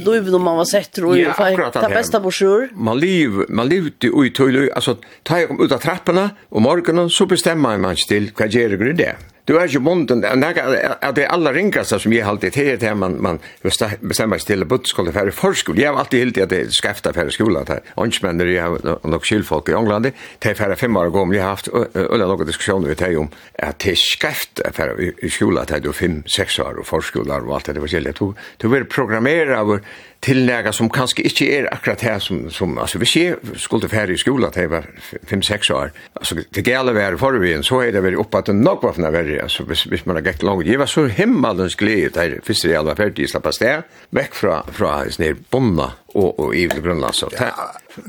liv 0.07 0.31
när 0.31 0.39
man 0.39 0.57
var 0.57 0.65
sett 0.65 0.99
och 0.99 1.19
ja, 1.19 1.31
akkurat 1.31 1.73
det 1.73 1.89
bästa 1.89 2.21
sjur. 2.31 2.71
Man 2.73 3.01
liv, 3.01 3.31
man 3.49 3.69
lute 3.69 4.11
oj, 4.13 4.33
tog 4.33 4.71
alltså 4.71 4.97
ta 5.23 5.41
jag 5.41 5.49
kom 5.49 5.65
ut 5.65 5.73
av 5.73 5.79
trapporna 5.79 6.31
och 6.49 6.63
morgonen 6.63 7.11
så 7.11 7.27
bestämmer 7.27 7.79
man 7.79 7.97
sig 7.97 8.07
till 8.09 8.31
vad 8.37 8.53
gör 8.53 8.93
det. 8.93 9.17
Du 9.49 9.55
er 9.57 9.65
ikke 9.65 9.81
bunden, 9.81 10.25
at 10.29 11.15
det 11.17 11.23
er 11.25 11.31
aller 11.33 11.55
ringaste 11.57 11.97
som 11.97 12.13
jeg 12.13 12.27
alltid 12.29 12.53
til 12.53 12.75
det 12.81 12.91
man, 13.01 13.15
man 13.25 13.39
bestemmer 13.65 14.37
seg 14.37 14.45
til 14.45 14.65
buddskolen 14.69 15.15
færre 15.15 15.33
forskole. 15.33 15.81
Jeg 15.81 15.89
har 15.89 16.03
alltid 16.03 16.21
hilt 16.21 16.41
at 16.45 16.51
det 16.53 16.59
er 16.67 16.75
skaftet 16.77 17.17
for 17.17 17.33
skolen. 17.33 17.71
Åndsmennere, 17.97 18.53
jeg 18.53 18.67
har 18.67 19.09
nok 19.09 19.25
skyldfolk 19.25 19.71
i 19.73 19.77
England, 19.79 20.11
det 20.11 20.53
er 20.53 20.59
for 20.59 20.75
fem 20.77 21.01
år 21.01 21.09
gammel, 21.15 21.39
jeg 21.39 21.47
har 21.47 21.57
haft 21.57 21.73
øyne 21.73 22.29
noen 22.29 22.51
diskusjoner 22.51 22.93
i 22.93 22.99
det 23.01 23.15
om 23.17 23.31
at 23.57 23.81
det 23.81 23.95
er 23.95 24.03
skaftet 24.03 24.77
for 24.77 24.93
skolen, 25.33 25.65
det 25.73 25.81
er 25.81 25.97
fem, 25.97 26.21
seks 26.29 26.61
år 26.61 26.83
og 26.83 26.91
forskole 26.91 27.41
og 27.41 27.57
alt 27.57 27.73
det 27.73 27.81
forskjellige. 27.81 28.35
Du 28.61 28.69
vil 28.69 28.85
programmere 28.85 29.57
av 29.57 29.79
till 30.21 30.47
några 30.47 30.73
som 30.73 30.91
kanske 30.91 31.23
inte 31.23 31.45
är 31.45 31.63
er 31.63 31.75
akkurat 31.75 32.01
här 32.01 32.19
som 32.19 32.51
som 32.51 32.79
alltså 32.79 32.99
vi 32.99 33.07
jeg 33.15 33.37
skulle 33.57 33.89
færre 33.89 34.13
i 34.13 34.17
skolan 34.17 34.53
jeg 34.57 34.71
var 34.71 34.85
5 35.27 35.43
6 35.43 35.71
år 35.71 35.91
alltså 36.15 36.35
det 36.55 36.67
gäller 36.67 36.93
väl 36.93 37.19
för 37.19 37.63
så 37.63 37.83
er 37.83 37.93
det 37.93 38.03
vært 38.03 38.19
uppe 38.19 38.39
att 38.39 38.47
det 38.47 38.53
nog 38.53 38.83
var 38.83 38.93
för 38.93 39.11
väl 39.11 39.41
alltså 39.41 39.65
vis 39.65 39.87
vis 39.87 40.07
man 40.07 40.17
har 40.17 40.23
gått 40.23 40.43
långt 40.43 40.67
jeg 40.67 40.79
var 40.79 40.87
så 40.87 41.07
himmelens 41.07 41.75
glädje 41.75 42.09
där 42.09 42.41
först 42.45 42.65
var 42.65 42.75
alla 42.75 42.97
färdig 42.97 43.31
slappa 43.31 43.53
sted 43.53 43.83
vekk 44.11 44.35
från 44.35 44.63
fra 44.73 45.11
sånne 45.11 45.35
bonna 45.51 45.93
og, 46.15 46.41
og 46.41 46.55
i 46.57 46.67
grunnland 46.67 47.15
så 47.15 47.29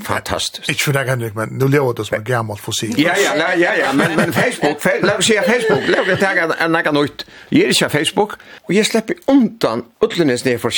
fantastiskt. 0.03 0.81
for 0.81 0.93
deg 0.93 1.09
Henrik 1.09 1.35
men 1.35 1.49
nu 1.49 1.67
lever 1.67 1.93
das 1.93 2.07
som 2.07 2.17
en 2.17 2.23
gammel 2.23 2.57
fossil. 2.57 2.93
Ja 2.97 3.15
ja, 3.17 3.35
ja 3.37 3.53
ja 3.57 3.73
ja, 3.79 3.93
men 3.93 4.15
men 4.15 4.33
Facebook, 4.33 4.85
låt 5.01 5.23
se 5.23 5.41
Facebook, 5.41 5.87
la 5.87 6.01
oss 6.01 6.19
ta 6.19 6.31
en 6.31 6.75
en 6.75 6.93
något 6.93 6.93
nytt. 6.93 7.25
Jag 7.49 7.69
är 7.69 7.83
på 7.83 7.89
Facebook 7.89 8.31
och 8.61 8.73
jag 8.73 8.85
släpper 8.85 9.15
undan 9.27 9.83
utlännes 10.01 10.45
ned 10.45 10.61
för 10.61 10.69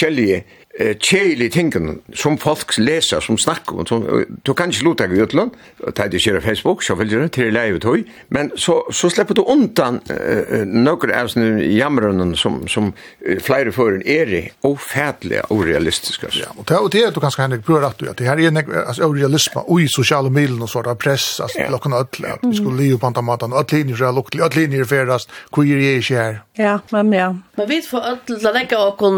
eh 0.79 0.97
cheli 0.99 1.49
tinken 1.49 2.01
som 2.13 2.37
folk 2.37 2.77
leser 2.77 3.19
som 3.19 3.37
snackar 3.37 3.79
om 3.79 3.85
som 3.85 4.25
du 4.43 4.53
kan 4.53 4.67
inte 4.67 4.83
luta 4.83 5.05
i 5.05 5.19
utland 5.19 5.51
ta 5.95 6.07
det 6.07 6.31
på 6.33 6.41
Facebook 6.41 6.83
så 6.83 6.95
vill 6.95 7.09
du 7.09 7.27
till 7.27 7.53
live 7.53 7.79
toy 7.79 8.03
men 8.27 8.51
så 8.55 8.87
så 8.91 9.09
släpper 9.09 9.33
du 9.33 9.41
undan 9.41 9.99
eh, 10.09 10.65
några 10.65 11.21
av 11.21 11.27
såna 11.27 11.61
jamrarna 11.61 12.35
som 12.35 12.67
som 12.67 12.93
flyr 13.41 13.71
för 13.71 13.91
en 13.91 14.07
är 14.07 14.49
ofärdliga 14.61 15.45
orealistiska 15.49 16.27
ja 16.31 16.47
och 16.57 16.65
det 16.65 16.77
och 16.77 16.89
det 16.89 17.13
du 17.13 17.19
kanske 17.19 17.41
Henrik 17.41 17.65
bror 17.65 17.85
att 17.85 17.97
du 17.97 18.09
att 18.09 18.17
det 18.17 18.23
här 18.23 18.39
är 18.39 18.87
alltså 18.87 19.03
orealism 19.03 19.59
och 19.59 19.81
i 19.81 19.87
sociala 19.87 20.29
medier 20.29 20.63
och 20.63 20.69
sådär 20.69 20.95
press 20.95 21.39
alltså 21.39 21.59
lockan 21.71 21.93
öll 21.93 22.01
att 22.01 22.39
vi 22.41 22.53
skulle 22.53 22.81
leva 22.81 22.99
på 22.99 23.07
andra 23.07 23.21
matan 23.21 23.53
att 23.53 23.71
linjer 23.71 23.95
så 23.95 24.11
lockt 24.11 24.41
att 24.41 24.55
linjer 24.55 24.83
färdas 24.83 25.27
queer 25.51 25.77
är 25.77 26.01
här 26.15 26.41
ja 26.53 26.79
men 26.89 27.13
ja. 27.13 27.35
Men 27.55 27.67
vi 27.67 27.81
får 27.81 28.01
öll 28.01 28.53
lägga 28.53 28.87
och 28.87 28.97
kon 28.97 29.17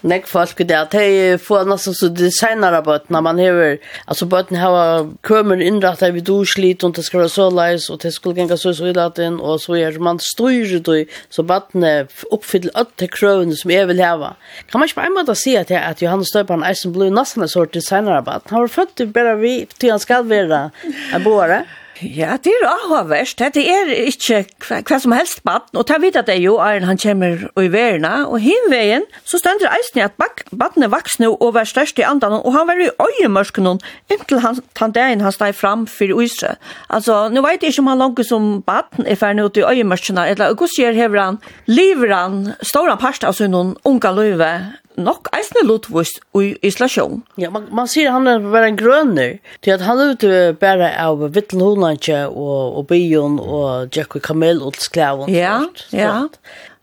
näck 0.00 0.26
fast 0.26 0.56
säga 0.76 0.82
att 0.82 0.90
det 0.90 1.42
får 1.42 1.64
nästan 1.64 1.94
så 1.94 2.08
designare 2.08 2.82
på 2.82 2.98
när 3.08 3.20
man 3.20 3.38
har 3.38 3.78
alltså 4.04 4.26
på 4.26 4.36
att 4.36 4.50
ha 4.50 5.08
kommer 5.20 5.60
inrätta 5.62 6.10
vid 6.10 6.24
doslit 6.24 6.84
och 6.84 6.92
det 6.92 7.02
ska 7.02 7.18
vara 7.18 7.28
så 7.28 7.50
lies 7.50 7.90
och 7.90 7.98
det 7.98 8.12
skulle 8.12 8.46
gå 8.46 8.56
så 8.56 8.74
så 8.74 8.86
illa 8.86 9.06
att 9.06 9.14
den 9.14 9.40
och 9.40 9.60
så 9.60 9.76
är 9.76 9.98
man 9.98 10.18
styr 10.18 10.80
det 10.80 11.06
så 11.28 11.42
vattnet 11.42 12.12
uppfyller 12.30 12.70
allt 12.74 12.96
det 12.96 13.08
krön 13.08 13.56
som 13.56 13.70
jag 13.70 13.86
vill 13.86 14.00
ha. 14.00 14.36
Kan 14.70 14.78
man 14.78 14.88
ju 14.88 15.02
en 15.02 15.12
måte 15.12 15.34
se 15.34 15.58
att 15.58 15.70
att 15.70 16.02
Johannes 16.02 16.28
Stöpan 16.28 16.62
är 16.62 16.74
som 16.74 16.92
blue 16.92 17.10
nästan 17.10 17.42
en 17.42 17.48
sort 17.48 17.72
designare 17.72 18.22
på. 18.22 18.30
Han 18.30 18.60
har 18.60 18.68
fått 18.68 18.96
det 18.96 19.06
bara 19.06 19.34
vi 19.34 19.66
till 19.78 19.90
han 19.90 20.00
ska 20.00 20.22
vara 20.22 20.70
en 21.14 21.22
boare. 21.22 21.64
Ja, 22.02 22.36
det 22.44 22.52
er 22.52 22.66
avhåverst. 22.68 23.38
Det 23.40 23.62
er 23.64 23.88
ikke 24.04 24.42
hva, 24.66 24.82
hva 24.84 24.98
som 25.00 25.14
helst 25.16 25.40
baden, 25.48 25.78
og 25.80 25.86
det 25.88 25.96
vet 26.02 26.18
er 26.28 26.42
jo, 26.42 26.58
Arjen 26.60 26.84
han 26.84 27.00
kommer 27.00 27.46
i 27.56 27.70
verna, 27.72 28.26
og 28.28 28.42
hinveien, 28.44 29.06
så 29.24 29.40
stender 29.40 29.72
eisen 29.72 30.02
i 30.02 30.04
at 30.04 30.12
baden 30.18 30.84
er 30.84 30.92
nå 31.22 31.32
og 31.32 31.54
var 31.56 31.64
størst 31.64 31.98
i 31.98 32.04
andan, 32.04 32.36
og 32.36 32.52
han 32.52 32.68
var 32.68 32.76
i 32.84 32.90
øyemørsken 33.00 33.80
inntil 34.12 34.40
han, 34.44 34.60
han 34.76 34.92
dagen 34.92 35.24
han 35.24 35.32
steg 35.32 35.54
fram 35.56 35.86
for 35.86 36.20
Øysre. 36.20 36.56
Altså, 36.90 37.30
nå 37.32 37.40
vet 37.40 37.62
jeg 37.62 37.72
ikke 37.72 37.86
om 37.86 37.92
han 37.94 38.04
langer 38.04 38.28
som 38.28 38.62
baden 38.66 39.06
er 39.06 39.16
ferdig 39.16 39.48
ut 39.48 39.56
i 39.56 39.64
øyemørskene, 39.64 40.28
eller 40.34 40.52
hva 40.52 40.68
sier 40.68 40.92
hever 40.92 41.22
han, 41.22 41.40
lever 41.66 42.12
han, 42.12 42.42
står 42.60 42.92
han 42.92 43.00
parst 43.00 43.24
av 43.24 43.32
sin 43.40 43.56
unga 43.56 44.12
løyve 44.12 44.52
nok 44.96 45.30
eisne 45.36 45.62
lotvost 45.66 46.20
i 46.40 46.54
isolation. 46.66 47.22
Ja, 47.40 47.50
man, 47.54 47.68
man 47.74 47.90
sier 47.90 48.14
han 48.14 48.28
er 48.30 48.44
bare 48.44 48.70
en 48.70 48.78
grønner, 48.80 49.36
til 49.64 49.76
at 49.76 49.84
han 49.86 50.00
er 50.02 50.14
ute 50.16 50.38
bare 50.60 50.92
av 51.02 51.24
Vittelhålandje 51.34 52.24
og, 52.30 52.80
og 52.80 52.88
Bion 52.90 53.38
og 53.42 53.94
Jack 53.94 54.18
og 54.18 54.24
Kamel 54.26 54.62
og 54.64 54.78
sklaven. 54.80 55.32
Ja, 55.32 55.60
ja. 55.94 56.16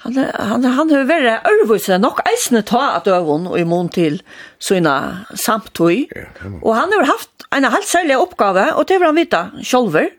Han, 0.04 0.18
er, 0.20 0.34
han, 0.36 0.66
han 0.68 0.90
har 0.92 1.06
vært 1.08 1.48
ørvus, 1.48 1.88
nok 2.02 2.20
eisne 2.28 2.64
ta 2.68 2.90
at 2.98 3.08
øvun 3.08 3.48
og 3.48 3.56
imon 3.62 3.88
til 3.94 4.20
sina 4.60 5.26
samtøy. 5.32 6.10
Ja, 6.12 6.28
og 6.60 6.74
han 6.76 6.92
har 6.98 7.08
haft 7.14 7.48
en 7.56 7.70
helt 7.70 7.88
særlig 7.88 8.18
oppgave, 8.20 8.74
og 8.76 8.88
det 8.90 9.00
vil 9.00 9.10
han 9.10 9.20
vite, 9.22 9.46
sjolver. 9.64 10.12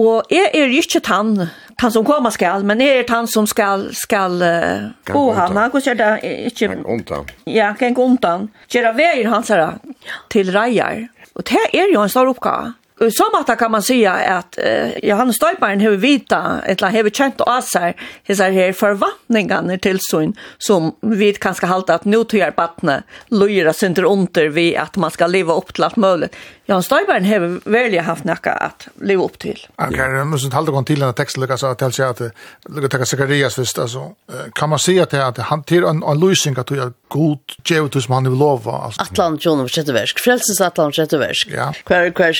Og 0.00 0.32
jeg 0.32 0.48
er 0.56 0.72
ikke 0.80 1.02
tann, 1.04 1.34
tann 1.80 1.92
som 1.92 2.04
kommer 2.06 2.32
skal, 2.32 2.64
men 2.64 2.80
jeg 2.80 3.02
er 3.02 3.08
tann 3.08 3.28
som 3.28 3.48
skal, 3.50 3.90
skal 3.96 4.40
uh, 4.40 4.90
bo 5.10 5.26
han. 5.36 5.56
Han 5.58 5.72
kan 5.74 5.84
gjøre 5.84 5.98
det 6.00 6.34
ikke... 6.50 6.70
Kan 6.72 6.86
undan. 6.88 7.32
Ja, 7.50 7.72
kan 7.76 7.98
undan. 8.00 8.48
Gjøre 8.72 8.94
veier 8.96 9.28
hans 9.32 9.52
her 9.52 9.76
til 10.32 10.52
reier. 10.54 11.08
Og 11.36 11.44
det 11.50 11.66
er 11.76 11.92
jo 11.92 12.00
en 12.02 12.12
stor 12.12 12.30
oppgave 12.30 12.72
i 13.06 13.10
så 13.10 13.24
måte 13.32 13.56
kan 13.56 13.70
man 13.70 13.82
säga 13.82 14.12
at 14.12 14.58
eh, 14.58 14.98
Johannes 15.02 15.36
Støyparen 15.36 15.80
har 15.80 15.96
vita, 15.96 16.60
eller 16.66 16.90
har 16.90 17.10
kjent 17.10 17.40
av 17.40 17.60
sig 17.60 17.96
disse 18.26 18.50
her 18.50 18.72
förvattningarna 18.72 19.78
till 19.78 19.98
sånn, 20.00 20.34
som 20.58 20.92
vi 21.00 21.32
kan 21.32 21.54
ska 21.54 21.66
halta 21.66 21.94
att 21.94 22.04
nu 22.04 22.24
tygar 22.24 22.52
battna 22.56 23.02
löjra 23.28 23.72
synder 23.72 24.04
under 24.04 24.48
vi 24.48 24.76
att 24.76 24.96
man 24.96 25.10
ska 25.10 25.26
leva 25.26 25.54
opp 25.54 25.72
til 25.74 25.84
alt 25.84 25.96
mulig. 25.96 26.28
Johannes 26.66 26.86
Støyparen 26.86 27.24
har 27.24 27.70
väl 27.70 27.98
haft 27.98 28.24
något 28.24 28.46
att 28.46 28.88
leva 29.00 29.24
upp 29.24 29.38
till. 29.38 29.66
må 29.76 29.96
kan 29.96 30.14
halte 30.14 30.24
måste 30.24 30.54
halta 30.56 30.72
gång 30.72 30.84
till 30.84 31.00
den 31.00 31.14
texten 31.14 31.40
lyckas 31.42 31.64
att 31.64 31.78
tälsa 31.78 32.08
att 32.08 32.20
lyckas 32.68 32.90
ta 32.90 33.04
Sakarias 33.04 33.58
visst 33.58 33.78
alltså 33.78 34.12
kan 34.54 34.68
man 34.68 34.78
säga 34.78 35.02
att 35.02 35.14
att 35.14 35.38
han 35.38 35.62
till 35.62 35.84
en, 35.84 36.02
en 36.02 36.20
at 36.20 36.58
att 36.58 36.70
er 36.70 36.92
god 37.08 37.38
djevet 37.64 38.02
som 38.02 38.14
han 38.14 38.24
vil 38.24 38.38
lova 38.38 38.72
alltså. 38.72 39.02
Atlant 39.02 39.44
John 39.44 39.60
och 39.60 39.70
sjätte 39.70 39.92
verk. 39.92 40.18
Frälsens 40.18 40.60
Atlant 40.60 40.96
sjätte 40.96 41.18
verk. 41.18 41.48
Ja. 41.56 41.72
Kvar 41.84 42.32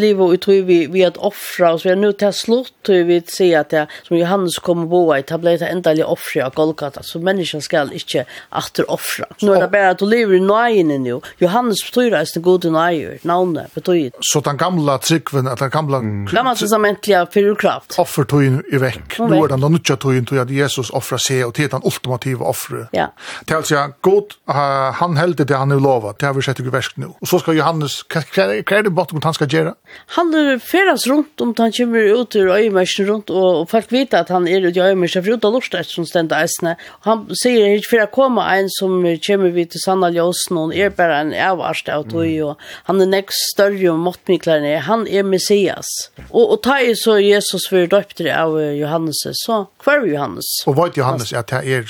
lever 0.00 0.34
ut 0.34 0.42
tror 0.42 0.62
vi 0.62 0.86
vi 0.86 1.04
att 1.04 1.16
offra 1.16 1.72
och 1.72 1.80
så 1.80 1.88
har 1.88 1.96
nu 1.96 2.12
til 2.12 2.32
slutt, 2.32 2.72
tror 2.86 3.04
vi 3.04 3.20
si 3.20 3.36
se 3.36 3.54
att 3.54 3.70
det 3.70 3.86
som 4.02 4.16
Johannes 4.16 4.58
kommer 4.58 4.86
bo 4.86 5.16
i 5.16 5.22
tableta 5.22 5.68
ända 5.68 5.92
li 5.92 6.02
offra 6.02 6.46
av 6.46 6.54
Golgata 6.54 7.02
så 7.02 7.18
mennesken 7.18 7.62
skall 7.62 7.92
inte 7.92 8.24
åter 8.50 8.90
offra. 8.90 9.26
Nu 9.42 9.52
er 9.52 9.60
det 9.60 9.70
bara 9.70 9.94
du 9.94 10.06
lever 10.06 10.36
i 10.36 10.40
nøyene 10.40 10.98
nu. 10.98 11.20
Johannes 11.38 11.84
betyr 11.86 12.14
att 12.14 12.34
det 12.34 12.40
gode 12.40 12.70
nöjer 12.70 13.18
navnet 13.22 13.74
betyr 13.74 14.10
Så 14.20 14.40
den 14.40 14.56
gamla 14.56 14.98
tryggven, 14.98 15.48
at 15.48 15.58
den 15.58 15.70
gamla 15.70 15.98
mm. 15.98 16.26
gamla 16.26 16.54
testamentliga 16.54 17.26
fyrkraft. 17.26 17.98
Offertojen 17.98 18.62
i 18.72 18.76
väck. 18.76 19.18
Nu 19.18 19.44
er 19.44 19.48
den 19.48 19.60
nya 19.60 19.96
tojen 19.96 20.26
til 20.26 20.38
at 20.38 20.50
Jesus 20.50 20.90
offra 20.90 21.18
seg, 21.18 21.44
og 21.46 21.54
til 21.54 21.70
den 21.70 21.82
ultimative 21.84 22.44
offre. 22.46 22.86
Ja. 22.92 23.06
Det 23.48 23.56
vill 23.56 23.92
god 24.02 24.36
han 25.00 25.16
hällde 25.16 25.44
det 25.44 25.56
han 25.56 25.72
er 25.72 25.80
lovat. 25.80 26.18
Det 26.20 26.26
har 26.26 26.34
vi 26.34 26.42
sett 26.42 26.60
i 26.60 26.62
versk 26.62 26.96
nu. 26.96 27.06
Och 27.20 27.28
så 27.28 27.38
ska 27.38 27.52
Johannes 27.52 28.02
kräver 28.02 28.90
bort 28.90 29.12
mot 29.12 29.24
han 29.24 29.34
skal 29.34 29.48
gjøre? 29.48 29.74
Han 30.16 30.32
er 30.34 30.58
feras 30.58 31.06
rundt 31.06 31.40
om 31.40 31.54
han 31.58 31.72
kommer 31.72 32.08
ut 32.20 32.34
ur 32.36 32.50
øyemersen 32.50 33.06
rundt, 33.06 33.30
og, 33.30 33.60
og 33.62 33.68
folk 33.70 33.92
vet 33.92 34.14
at 34.16 34.30
han 34.32 34.48
er 34.50 34.64
ut 34.66 34.76
i 34.76 34.82
øyemersen, 34.82 35.24
for 35.24 35.38
ut 35.38 35.46
av 35.46 35.54
lort 35.54 35.76
som 35.86 36.06
stendt 36.08 36.34
eisene. 36.34 36.76
Han 37.06 37.26
sier 37.38 37.76
ikke 37.76 37.90
for 37.90 38.04
å 38.04 38.10
komme 38.14 38.46
en 38.56 38.70
som 38.72 38.96
kommer 39.26 39.54
vidt 39.54 39.74
til 39.74 39.82
Sanna 39.84 40.10
Ljåsen, 40.14 40.58
og 40.58 40.74
er 40.74 40.92
bare 40.94 41.20
en 41.24 41.32
avvarst 41.34 41.90
av 41.92 42.08
tog, 42.10 42.26
og 42.46 42.58
han 42.88 43.02
er 43.02 43.10
nek 43.10 43.34
større 43.34 43.92
og 43.92 44.00
måttmiklerne, 44.02 44.76
han 44.86 45.06
er 45.06 45.26
Messias. 45.26 45.90
Og, 46.30 46.42
og 46.42 46.58
ta 46.66 46.80
i 46.82 46.94
så 46.98 47.18
Jesus 47.22 47.68
for 47.70 47.86
døpte 47.90 48.26
av 48.34 48.56
Johannes, 48.76 49.22
så 49.44 49.64
hver 49.84 50.02
er 50.02 50.10
Johannes? 50.10 50.50
Og 50.66 50.76
hva 50.76 50.88
er 50.90 50.98
Johannes 50.98 51.34
at 51.36 51.52
det 51.52 51.62
er 51.78 51.86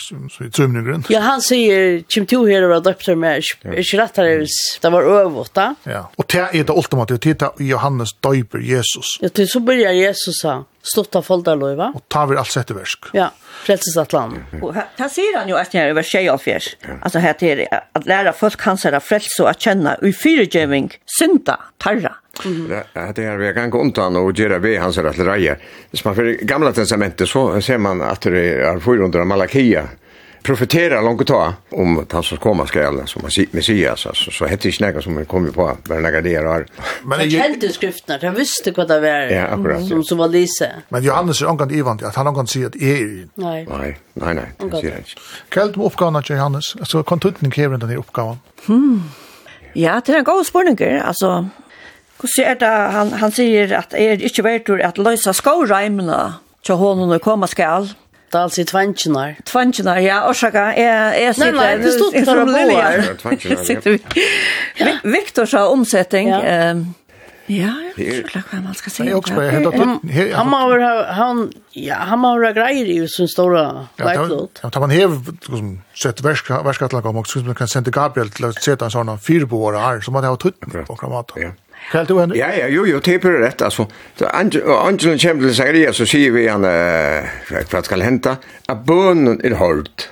trumne 0.54 0.84
grunn? 0.86 1.06
Ja, 1.12 1.24
han 1.26 1.44
sier, 1.44 2.02
kjem 2.10 2.28
to 2.30 2.44
her 2.48 2.68
og 2.68 2.84
døpte 2.86 3.16
med, 3.18 3.40
er 3.40 3.80
ikke 3.80 4.02
rett 4.02 4.20
her, 4.20 4.44
det 4.84 4.92
var 4.92 5.08
øvått 5.16 5.54
da. 5.56 5.70
Ja, 5.88 6.04
og 6.16 6.28
det 6.30 6.44
er 6.46 6.68
det 6.68 6.76
ultimate, 6.76 7.18
det 7.20 7.36
er 7.40 7.64
Johannes 7.64 7.89
Johannes 7.90 8.14
døyper 8.22 8.59
Jesus. 8.59 9.18
Ja, 9.20 9.29
til 9.29 9.48
så 9.48 9.61
börjar 9.61 9.92
Jesus 9.92 10.40
sa, 10.42 10.64
stått 10.83 11.16
av 11.18 11.26
foldarløy, 11.26 11.74
va? 11.76 11.90
Og 11.94 12.05
tar 12.09 12.29
vi 12.31 12.38
alt 12.38 12.53
sette 12.53 12.74
versk. 12.76 13.11
Ja, 13.16 13.31
frelsesatlan. 13.64 14.37
Og 14.62 14.74
her 14.76 15.11
sier 15.11 15.40
han 15.40 15.50
jo 15.50 15.59
at 15.59 15.74
jeg 15.74 15.88
er 15.88 15.94
over 15.94 16.07
tjej 16.07 16.31
av 16.31 16.40
fjers. 16.40 16.74
Altså 17.00 17.22
her 17.24 17.35
til 17.40 17.64
at 17.66 18.07
læra 18.07 18.33
folk 18.37 18.62
hans 18.62 18.87
er 18.87 18.98
frels 19.03 19.35
og 19.42 19.50
at 19.50 19.61
kjenne 19.66 19.96
og 19.98 20.09
i 20.09 20.14
fyregjøving 20.14 20.92
synda, 21.18 21.59
tarra. 21.83 22.14
Det 22.40 23.24
er 23.26 23.40
vi 23.40 23.50
kan 23.53 23.72
gå 23.72 23.81
undan 23.83 24.16
og 24.16 24.31
gjøre 24.38 24.61
vi 24.62 24.76
hans 24.81 24.96
er 25.00 25.11
at 25.11 25.18
reier. 25.18 25.59
Hvis 25.90 26.05
man 26.07 26.14
fyrir 26.16 26.44
gamla 26.48 26.72
testamentet 26.72 27.29
så 27.29 27.48
ser 27.61 27.83
man 27.83 28.00
at 28.07 28.22
det 28.31 28.46
er 28.62 28.79
400 28.81 29.26
malakia 29.29 29.88
profetera 30.42 31.00
långt 31.00 31.26
ta 31.26 31.55
om 31.70 31.98
att 31.98 32.12
han 32.12 32.22
ska 32.22 32.37
komma 32.37 32.66
skall 32.66 33.07
som 33.07 33.22
Messias 33.50 34.07
alltså 34.07 34.31
så 34.31 34.46
hette 34.46 34.68
det 34.68 34.81
något 34.81 35.05
som 35.05 35.14
kommer 35.14 35.24
kom 35.24 35.46
ju 35.46 35.53
på 35.53 35.76
vad 35.85 36.03
några 36.03 36.20
det 36.20 36.35
är. 36.35 36.66
Men 37.05 37.31
jag 37.31 37.31
kände 37.31 37.72
skrifterna, 37.72 38.18
jag 38.22 38.33
visste 38.33 38.72
vad 38.76 38.88
det 38.88 39.00
var. 39.00 39.09
Ja, 39.09 39.46
akkurat. 39.46 39.88
Som 39.88 40.05
som 40.05 40.18
var 40.18 40.29
Lise. 40.29 40.72
Men 40.88 41.03
Johannes 41.03 41.42
är 41.42 41.46
angående 41.46 41.74
Ivan 41.74 42.00
att 42.05 42.16
han 42.16 42.26
angående 42.26 42.50
säger 42.50 42.66
att 42.66 42.76
är. 42.76 43.29
Nej. 43.35 43.66
Nej, 43.70 43.98
nej, 44.14 44.35
nej. 44.35 44.53
Det 44.59 44.88
är 44.88 44.98
inte. 44.98 45.11
Kallt 45.48 45.76
med 45.76 45.87
uppgåvan 45.87 46.16
att 46.16 46.31
Johannes 46.31 46.88
så 46.88 47.03
kontutning 47.03 47.50
kräver 47.50 47.79
den 47.79 47.88
här 47.88 47.96
uppgåvan. 47.96 48.38
Hmm. 48.66 49.03
Ja, 49.72 50.00
det 50.07 50.12
är 50.12 50.18
en 50.18 50.24
god 50.24 50.46
spårning 50.46 51.00
alltså 51.00 51.48
Hur 52.22 52.29
ser 52.29 52.55
det, 52.55 52.66
han, 52.66 53.12
han 53.12 53.33
sier 53.33 53.72
at 53.72 53.94
er 53.94 54.16
det 54.16 54.85
att 54.85 54.98
lösa 54.98 55.31
løse 55.31 55.33
skåreimene 55.33 56.35
honom 56.68 56.79
hånden 56.79 57.14
og 57.16 57.22
komme 57.22 57.46
skal, 57.48 57.88
Det 58.30 58.38
er 58.38 58.42
altså 58.46 58.60
i 58.62 58.64
tvankinar. 58.64 59.34
Tvankinar, 59.44 59.98
ja, 59.98 60.20
orsaka. 60.28 60.68
Jeg, 60.78 61.22
jeg 61.22 61.34
sitter, 61.34 61.52
nei, 61.52 61.64
nei, 61.66 61.82
det 61.82 61.92
stod 61.96 62.12
på 62.14 62.20
der 62.30 62.44
boer. 63.82 65.00
Viktor 65.18 65.44
sa 65.50 65.66
omsetting. 65.72 66.30
Ja. 66.30 66.74
Ja, 67.50 67.70
vet 67.96 68.20
ikke 68.20 68.42
hva 68.46 68.60
man 68.62 68.76
skal 68.78 68.92
si. 68.94 69.04
Jeg 69.08 69.16
også 69.18 69.34
bare 69.34 69.52
med 69.58 69.66
att 69.66 69.74
han 70.36 70.46
må 70.46 70.58
ha... 70.70 70.90
han 71.18 71.40
ja, 71.74 71.96
han 72.06 72.18
må 72.22 72.28
ha 72.36 72.52
greier 72.54 72.86
i 72.86 73.08
sin 73.10 73.28
store 73.28 73.88
whitelot. 73.98 74.60
Ja, 74.62 74.70
tar 74.70 74.80
man 74.80 74.90
här 74.90 75.10
sett 75.94 76.22
värska 76.22 76.60
om 77.02 77.16
og 77.16 77.26
så 77.26 77.54
kan 77.54 77.68
sende 77.68 77.90
Gabriel 77.90 78.30
til 78.30 78.46
å 78.46 78.52
sette 78.52 78.84
en 78.84 78.90
sånn 78.90 79.18
sån 79.18 79.74
her, 79.74 80.00
så 80.00 80.10
må 80.14 80.20
det 80.20 80.30
ha 80.30 80.36
tutt 80.36 80.60
på 80.60 80.96
kramat. 80.96 81.32
Ja. 81.36 81.50
Kan 81.92 82.06
du 82.06 82.20
henne? 82.20 82.36
Ja, 82.36 82.46
ja, 82.54 82.66
jo, 82.68 82.86
jo, 82.86 83.00
det 83.04 83.14
är 83.24 83.38
rätt. 83.38 83.62
Alltså, 83.62 83.86
Angelen 84.20 85.18
kommer 85.18 85.40
till 85.40 85.54
Zacharias 85.54 85.96
så 85.96 86.06
säger 86.06 86.30
vi 86.30 86.48
han, 86.48 86.64
äh, 86.64 87.24
vad 87.72 87.84
ska 87.84 87.96
hända? 87.96 88.36
Att 88.66 88.84
bönen 88.84 89.40
är 89.44 89.50
hållt. 89.50 90.08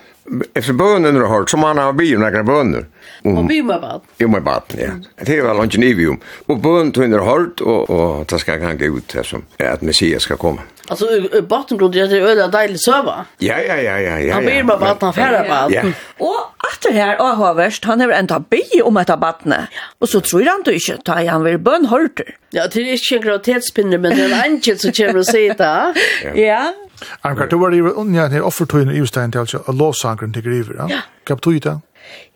Efter 0.55 0.73
bönen 0.73 1.17
är 1.17 1.21
hållt, 1.21 1.51
som 1.51 1.63
han 1.63 1.79
har 1.79 1.93
bio 1.93 2.19
några 2.19 2.43
böner. 2.43 2.87
Och 3.23 3.45
bio 3.45 3.65
med 3.65 3.81
vatten. 3.81 4.01
Jo, 4.19 4.29
med 4.29 4.43
vatten, 4.43 4.81
ja. 4.81 5.25
Det 5.25 5.37
är 5.37 5.43
väl 5.43 5.75
i 5.75 5.79
Nivium. 5.79 6.21
Och 6.47 6.59
bönen 6.59 7.13
är 7.13 7.19
hållt 7.19 7.61
och, 7.61 7.91
och 7.91 8.27
det 8.27 8.39
ska 8.39 8.57
gå 8.57 8.85
ut 8.85 9.13
här 9.15 9.23
som 9.23 9.43
att 9.59 9.83
Messias 9.83 10.23
ska 10.23 10.37
komma. 10.37 10.61
Alltså 10.89 11.07
bottengrund 11.43 11.95
det 11.95 12.01
är 12.01 12.21
öde 12.21 12.49
deilig 12.49 12.81
söva. 12.81 13.25
Ja 13.39 13.59
ja 13.69 13.77
ja 13.77 13.99
ja 13.99 14.19
ja. 14.19 14.35
Han 14.35 14.45
ber 14.45 14.63
bara 14.63 14.91
att 14.91 15.03
han 15.03 15.13
färra 15.15 15.45
på 15.45 15.55
allt. 15.55 15.77
Och 16.19 16.41
att 16.57 16.83
det 16.83 16.93
här 16.93 17.21
och 17.21 17.27
har 17.27 17.55
värst 17.55 17.85
han 17.85 18.01
har 18.01 18.09
ända 18.09 18.39
be 18.39 18.83
om 18.83 18.97
att 18.97 19.09
vattne. 19.09 19.69
Och 19.99 20.09
så 20.09 20.21
tror 20.21 20.43
han 20.43 20.63
då 20.65 20.71
inte 20.71 20.97
ta 21.05 21.25
han 21.27 21.45
vill 21.45 21.59
bön 21.59 21.87
hörter. 21.87 22.37
Ja, 22.51 22.67
det 22.73 22.81
är 22.81 22.93
inte 22.93 23.15
en 23.15 23.21
gravitetspinne 23.23 23.99
men 23.99 24.17
det 24.17 24.23
är 24.23 24.33
en 24.33 24.41
angel 24.53 24.79
som 24.79 24.93
kommer 24.93 25.21
att 25.21 25.27
säger 25.27 25.55
det. 25.55 25.95
Ja. 26.43 26.75
Anka, 27.21 27.47
du 27.47 27.57
var 27.57 27.71
ju 27.71 27.91
unga 27.91 28.27
här 28.27 28.41
offertøyene 28.41 28.95
i 28.95 29.01
Ustein 29.01 29.33
til 29.33 29.39
altså, 29.39 29.59
og 29.67 29.75
låsangren 29.75 30.33
till 30.33 30.43
griver, 30.43 30.75
ja? 30.79 31.01
Kan 31.27 31.37
du 31.37 31.51
betyr 31.51 31.71
det? 31.71 31.81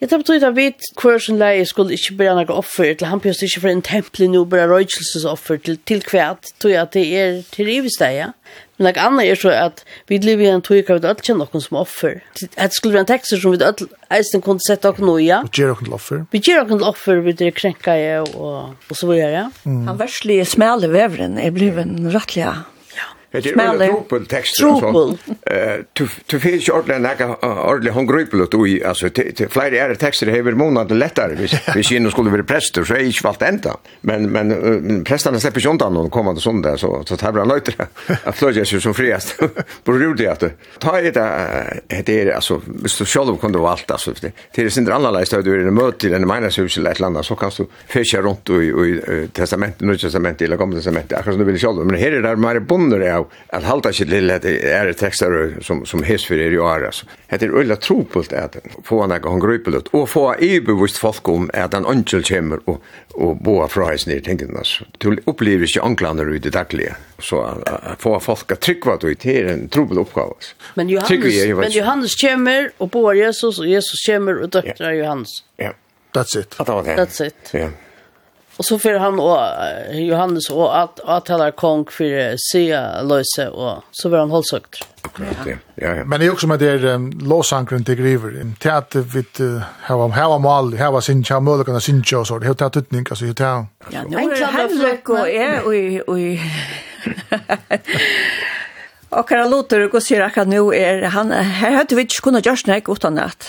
Jeg 0.03 0.11
tar 0.11 0.19
betyr 0.19 0.45
at 0.49 0.57
vi 0.57 0.69
hver 0.99 1.21
som 1.23 1.39
leie 1.39 1.67
skulle 1.69 1.95
ikke 1.95 2.17
bære 2.19 2.35
noen 2.41 2.55
offer, 2.55 2.93
til 2.99 3.07
han 3.07 3.23
pjøst 3.23 3.45
ikke 3.47 3.63
for 3.63 3.71
en 3.71 3.85
tempel 3.87 4.31
nå, 4.33 4.45
bare 4.51 4.69
røytselsesoffer 4.71 5.61
til, 5.63 5.79
til 5.87 6.03
kveld 6.07 6.51
tror 6.59 6.73
jeg 6.75 6.83
at 6.83 6.97
det 6.97 7.05
er 7.19 7.41
til 7.55 7.71
rivesteg, 7.71 8.19
ja. 8.19 8.31
Men 8.77 8.89
noe 8.89 9.05
annet 9.05 9.31
er 9.31 9.39
så 9.39 9.53
at 9.55 9.85
vi 10.11 10.19
lever 10.19 10.49
i 10.49 10.51
en 10.51 10.65
tog 10.65 10.91
av 10.91 10.99
alle 10.99 11.23
kjenner 11.23 11.47
noen 11.47 11.63
som 11.63 11.79
offer. 11.79 12.19
Det 12.41 12.69
skulle 12.75 12.97
være 12.97 13.07
en 13.07 13.11
tekst 13.13 13.37
som 13.37 13.55
vi 13.55 13.61
alle 13.63 13.89
eisen 14.17 14.43
kunne 14.45 14.65
sette 14.65 14.91
noen 14.91 15.09
nå, 15.13 15.17
ja. 15.23 15.43
Vi 15.47 15.63
gjør 15.63 15.77
noen 15.77 15.87
til 15.87 15.97
offer. 16.01 16.25
Vi 16.35 16.43
gjør 16.43 16.67
noen 16.67 16.83
til 16.83 16.89
offer, 16.91 17.23
vi 17.23 17.37
det 17.39 17.53
krenka 17.61 17.95
ja, 17.99 18.21
og, 18.35 18.75
og 18.91 18.99
så 18.99 19.09
videre, 19.11 19.31
ja. 19.31 19.47
Mm. 19.63 19.87
Han 19.87 20.03
verslige 20.03 20.49
smale 20.49 20.91
veveren 20.93 21.39
er 21.39 21.55
blevet 21.55 21.87
en 21.87 22.11
ja. 22.37 22.57
Det 23.33 23.47
är 23.47 23.83
en 23.83 23.91
tropel 23.91 24.27
text 24.27 24.57
så. 24.57 25.17
Eh 25.43 25.57
du 25.93 26.09
du 26.27 26.41
finns 26.41 26.69
ju 26.69 26.73
ordentligt 26.73 27.01
näka 27.01 27.37
ordentligt 27.37 27.95
hungrypel 27.95 28.41
och 28.41 28.69
i 28.69 28.85
alltså 28.85 29.11
till 29.11 29.49
flera 29.49 29.77
är 29.77 29.95
texter 29.95 30.27
det 30.27 30.39
över 30.39 30.53
månaden 30.53 30.99
lättare. 30.99 31.35
Vi 31.35 31.49
vi 31.75 31.83
syns 31.85 32.13
skulle 32.13 32.31
vara 32.31 32.43
präster 32.43 32.85
så 32.85 32.95
är 32.95 33.01
ju 33.01 33.13
valt 33.25 33.43
ända. 33.43 33.77
Men 34.01 34.31
men 34.31 35.05
prästarna 35.05 35.41
släpper 35.41 35.61
ju 35.61 35.71
inte 35.71 35.91
någon 35.91 36.11
kommande 36.11 36.41
söndag 36.41 36.77
så 36.77 37.03
så 37.07 37.17
tävlar 37.17 37.45
nöjt 37.45 37.65
det. 37.65 37.87
Att 38.25 38.37
flöja 38.37 38.65
sig 38.65 38.81
som 38.81 38.95
friast. 38.95 39.41
På 39.85 39.93
roligt 40.03 40.29
att 40.29 40.45
ta 40.79 41.01
det 41.01 41.11
det 42.07 42.21
är 42.21 42.33
alltså 42.35 42.61
visst 42.67 42.99
du 42.99 43.05
själv 43.05 43.37
kunde 43.37 43.59
vara 43.59 43.73
allt 43.73 43.91
alltså 43.91 44.13
det 44.55 44.63
är 44.63 44.69
sin 44.69 44.93
annorlunda 44.93 45.39
att 45.39 45.45
du 45.45 45.55
är 45.55 45.69
i 45.69 45.71
möte 45.71 46.09
i 46.09 46.15
en 46.15 46.29
minneshuset 46.29 46.79
eller 46.79 46.91
ett 46.91 47.01
landa 47.01 47.23
så 47.23 47.37
kan 47.37 47.51
du 47.57 47.67
fiska 47.87 48.23
runt 48.23 48.49
och 48.49 48.65
i 48.65 49.29
testamentet, 49.33 49.81
nu 49.81 49.99
testamentet 49.99 50.43
eller 50.43 50.57
gamla 50.57 50.77
testamentet. 50.77 51.19
Akkurat 51.19 51.39
nu 51.39 51.45
vill 51.45 51.63
jag 51.63 51.77
själv 51.77 51.87
men 51.87 51.97
här 51.97 52.13
är 52.13 52.23
det 52.23 52.37
mer 52.37 52.59
bonder 52.59 53.01
av 53.23 53.31
att 53.49 53.65
halda 53.65 53.93
sig 53.93 54.07
lilla 54.07 54.39
det 54.39 54.71
är 54.71 54.93
texter 54.93 55.59
som 55.61 55.87
som 55.87 56.03
hes 56.03 56.25
för 56.25 56.35
er 56.35 56.51
gör 56.51 56.85
alltså. 56.85 57.07
Det 57.29 57.43
är 57.43 57.59
ölla 57.59 57.77
tropult 57.77 58.33
att 58.33 58.57
få 58.85 59.07
några 59.07 59.19
gång 59.19 59.41
gruppelut 59.41 59.89
och 59.89 60.09
få 60.09 60.35
ebevist 60.39 60.97
folk 60.97 61.29
om 61.29 61.51
att 61.55 61.75
en 61.75 61.87
angel 61.87 62.23
kommer 62.23 62.59
och 62.65 62.83
och 63.15 63.37
boa 63.37 63.69
fries 63.69 64.07
ner 64.07 64.21
tänker 64.21 64.47
man 64.47 64.65
så. 64.65 64.85
Du 64.99 65.19
upplever 65.25 65.67
ju 65.67 65.81
anklander 65.81 66.35
ut 66.35 66.43
det 66.43 66.51
dagliga 66.51 66.97
så 67.19 67.43
att 67.43 68.03
få 68.03 68.21
folk 68.21 68.53
att 68.53 68.61
trycka 68.61 68.97
då 69.01 69.11
i 69.11 69.15
till 69.15 69.47
en 69.47 69.69
tropul 69.69 69.99
uppgåva. 69.99 70.35
Men 70.75 70.89
Johannes 70.89 71.57
men 71.57 71.71
Johannes 71.71 72.15
kommer 72.15 72.71
och 72.79 72.89
boa 72.89 73.15
Jesus 73.15 73.59
och 73.59 73.67
Jesus 73.67 74.07
kommer 74.07 74.43
och 74.43 74.49
döttrar 74.49 74.93
Johannes. 74.93 75.29
Ja. 75.57 75.73
That's 76.13 76.39
it. 76.39 76.57
That's 76.59 76.93
it. 76.93 76.99
That's 76.99 77.27
it. 77.27 77.55
Yeah. 77.55 77.71
Och 78.63 78.67
så 78.67 78.79
för 78.79 78.95
han 78.95 79.21
och 79.21 79.39
Johannes 79.93 80.51
och 80.51 80.81
att 80.83 81.01
att 81.01 81.31
hela 81.31 81.51
kong 81.51 81.87
för 81.91 82.37
se 82.53 82.81
löse 83.03 83.49
och 83.49 83.83
så 83.91 84.09
var 84.09 84.19
han 84.19 84.31
hållsökt. 84.31 84.87
Ja. 85.47 85.55
ja. 85.75 86.05
Men 86.05 86.21
det 86.21 86.27
är 86.27 86.33
också 86.33 86.47
med 86.47 86.59
det 86.59 86.85
um, 86.85 87.11
låsankren 87.23 87.85
till 87.85 87.95
griver. 87.95 88.41
En 88.41 88.55
teater 88.55 89.01
vid 89.01 89.61
här 89.83 89.97
om 89.97 90.13
här 90.13 90.29
om 90.29 90.47
all 90.47 90.75
här 90.75 90.91
var 90.91 91.01
sin 91.01 91.25
charmöl 91.25 91.65
kan 91.65 91.81
sin 91.81 92.05
chans 92.05 92.31
och 92.31 92.41
det 92.41 92.55
tar 92.55 92.71
tutning 92.71 93.07
alltså 93.11 93.25
det 93.25 93.35
tar. 93.35 93.67
Ja, 93.91 94.03
nu 94.09 94.17
är 94.17 94.41
det 94.41 94.47
här 94.47 95.11
och 95.11 95.29
är 95.29 95.63
oj 95.65 96.03
oj. 96.07 96.41
Och 99.09 99.29
kan 99.29 99.51
låta 99.51 99.79
det 99.79 99.87
gå 99.87 100.01
sig 100.01 100.23
att 100.23 100.49
nu 100.49 100.75
är 100.75 101.03
han 101.03 101.31
här 101.33 101.71
hade 101.71 101.95
vi 101.95 102.01
inte 102.01 102.15
kunnat 102.23 102.47
göra 102.47 102.57
snack 102.57 102.89
utan 102.89 103.19
att 103.19 103.49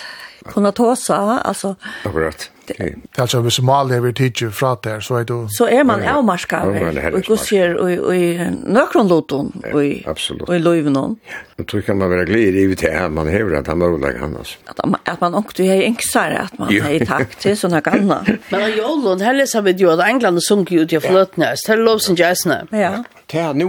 kunna 0.54 0.72
ta 0.72 0.96
så 0.96 1.14
alltså. 1.14 1.76
Akkurat. 2.06 2.50
Okay. 2.70 2.94
Alltså 3.18 3.42
hvis 3.42 3.62
mal 3.62 3.90
det 3.90 4.04
vill 4.04 4.14
teacher 4.14 4.50
fra 4.50 4.76
där 4.84 5.00
så 5.00 5.16
är 5.16 5.24
det 5.24 5.48
Så 5.50 5.68
är 5.68 5.84
man 5.84 6.08
avmarskad. 6.08 6.68
Och 7.14 7.24
går 7.24 7.36
ser 7.36 7.76
och 7.76 8.16
i 8.16 8.50
nökron 8.64 9.08
loton 9.08 9.62
och 9.74 9.86
i 9.86 10.06
absolut. 10.08 10.42
Och 10.42 10.56
i 10.56 10.60
löven. 10.60 11.16
Jag 11.56 11.68
tror 11.68 11.82
kan 11.82 11.98
man 11.98 12.10
vara 12.10 12.24
glad 12.24 12.40
i 12.40 12.76
det 12.76 12.92
här 12.92 13.10
man 13.10 13.28
hävdar 13.28 13.60
att 13.60 13.68
han 13.68 13.80
var 13.80 13.88
olag 13.88 14.16
annars. 14.22 14.58
Att 14.66 14.86
man 14.86 15.00
att 15.04 15.22
man 15.22 15.36
också 15.36 15.64
är 15.64 15.82
enksare 15.82 16.38
att 16.38 16.58
man 16.58 16.70
är 16.74 17.02
i 17.02 17.06
takt 17.06 17.40
till 17.40 17.58
såna 17.58 17.82
gamla. 17.82 18.26
Men 18.50 18.78
jag 18.78 18.92
och 18.92 19.02
hon 19.02 19.22
hälsar 19.22 19.62
vid 19.62 19.80
ju 19.80 19.92
att 19.92 20.00
England 20.00 20.38
och 20.38 20.72
ut 20.72 20.94
i 20.94 21.00
flötnäst. 21.00 21.68
Hello 21.68 22.00
sin 22.00 22.16
Jasna. 22.16 22.68
Ja. 22.70 23.04
Ja, 23.36 23.54
nu 23.54 23.66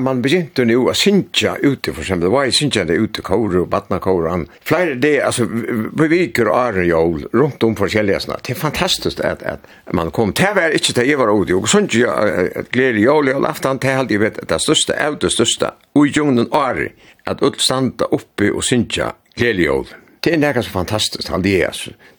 man 0.00 0.22
begynte 0.22 0.64
nu 0.64 0.88
att 0.88 0.96
synja 0.96 1.56
ute 1.60 1.92
för 1.92 2.00
exempel 2.00 2.28
var 2.28 2.50
synja 2.50 2.84
det 2.84 2.92
ute 2.92 3.22
kor 3.22 3.56
och 3.56 3.70
vattna 3.70 3.98
kor 3.98 4.28
an 4.28 4.48
flera 4.60 4.94
det 4.94 5.20
alltså 5.20 5.44
vi 5.98 6.08
viker 6.08 6.46
är 6.46 6.82
jol 6.82 7.28
runt 7.32 7.62
om 7.62 7.76
för 7.76 7.88
såna 7.88 8.38
det 8.42 8.52
är 8.52 8.54
fantastiskt 8.54 9.20
att 9.20 9.42
att 9.42 9.60
man 9.92 10.10
kom. 10.10 10.32
Till 10.32 10.46
var 10.54 10.70
inte 10.70 11.04
det 11.04 11.16
var 11.16 11.42
ute 11.42 11.54
och 11.54 11.68
synja 11.68 12.12
ett 12.54 12.70
glädje 12.70 13.00
jol 13.00 13.28
och 13.28 13.48
aftan 13.48 13.78
det 13.78 13.92
hade 13.92 14.18
vet 14.18 14.48
det 14.48 14.60
största 14.60 15.06
av 15.06 15.18
det 15.18 15.30
största 15.30 15.74
och 15.92 16.06
jungen 16.06 16.52
är 16.52 16.92
att 17.24 17.42
utstanda 17.42 18.04
uppe 18.04 18.50
och 18.50 18.64
synja 18.64 19.12
glädje 19.34 19.66
jol 19.66 19.86
det 20.20 20.34
är 20.34 20.62
så 20.62 20.70
fantastiskt 20.70 21.28
han 21.28 21.42
det 21.42 21.62
är 21.62 21.72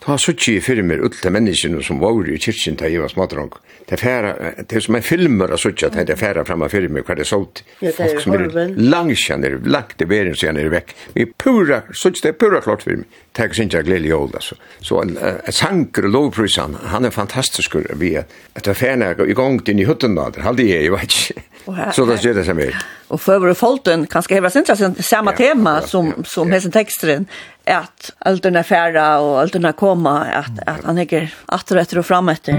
ta 0.08 0.16
suttje 0.18 0.54
i 0.56 0.60
fyrir 0.64 0.86
mer 0.88 1.02
utle 1.04 1.32
menneskene 1.36 1.82
som 1.84 1.98
var 2.00 2.30
i 2.32 2.38
kyrkjen 2.40 2.78
til 2.80 2.94
Ivas 2.96 3.18
Matrong. 3.20 3.52
Det 3.90 3.98
er 3.98 4.00
færa, 4.00 4.30
det 4.62 4.78
er 4.80 4.84
som 4.86 4.96
en 4.96 5.04
filmer 5.04 5.52
av 5.52 5.60
suttje 5.60 5.90
det 5.98 6.14
er 6.14 6.20
færa 6.20 6.46
fram 6.48 6.64
av 6.64 6.72
fyrir 6.72 6.94
mer 6.94 7.04
hva 7.04 7.18
det 7.18 7.26
er 7.26 7.28
sålt. 7.28 7.64
Folk 7.98 8.22
som 8.24 8.38
er 8.38 8.46
langkjenner, 8.80 9.58
langt 9.68 10.00
i 10.00 10.08
beren 10.08 10.38
så 10.38 10.48
er 10.54 10.72
vekk. 10.72 10.96
Vi 11.16 11.26
er 11.28 11.34
pura, 11.44 11.82
suttje 11.92 12.24
det 12.24 12.34
er 12.36 12.40
pura 12.40 12.64
klart 12.64 12.88
fyrir 12.88 13.02
meg. 13.04 13.20
Takk 13.38 13.54
sin 13.54 13.70
jeg 13.70 13.86
glede 13.86 14.08
jól, 14.08 14.32
altså. 14.34 14.56
Så 14.82 15.02
en 15.04 15.18
sanker 15.54 16.08
og 16.08 16.16
lovprysan, 16.16 16.80
han 16.94 17.06
er 17.06 17.14
fantastisk 17.14 17.76
vi 18.00 18.16
er 18.16 18.24
at 18.56 18.64
det 18.64 18.72
er 18.72 18.80
færa 18.80 19.12
i 19.28 19.36
gang 19.36 19.60
din 19.66 19.84
i 19.84 19.86
hutten 19.86 20.16
da, 20.16 20.32
det 20.32 20.48
halde 20.48 20.72
jeg, 20.72 20.88
jeg 20.88 20.96
vet 20.96 21.20
ikke. 21.20 21.44
Så 21.92 22.06
det 22.08 22.24
er 22.26 22.34
det 22.34 22.46
som 22.48 22.60
er. 22.64 22.80
Og 23.12 23.20
for 23.24 23.40
vår 23.40 23.54
folten 23.56 24.06
kanske 24.12 24.36
hevra 24.36 24.50
sin 24.52 24.66
samma 25.00 25.34
tema 25.36 25.82
som 25.82 26.26
som 26.26 26.52
hessen 26.52 26.72
texten 26.72 27.28
är 27.66 27.76
att 27.76 28.12
allt 28.20 28.44
den 28.44 28.56
affära 28.56 29.20
och 29.20 29.40
allt 29.40 29.76
kom 29.78 29.97
komma 29.98 30.20
att 30.20 30.60
att 30.66 30.84
han 30.84 30.96
lägger 30.96 31.34
att 31.46 31.72
och 31.72 31.78
efter 31.78 31.98
och 31.98 32.06
fram 32.06 32.30
efter. 32.30 32.54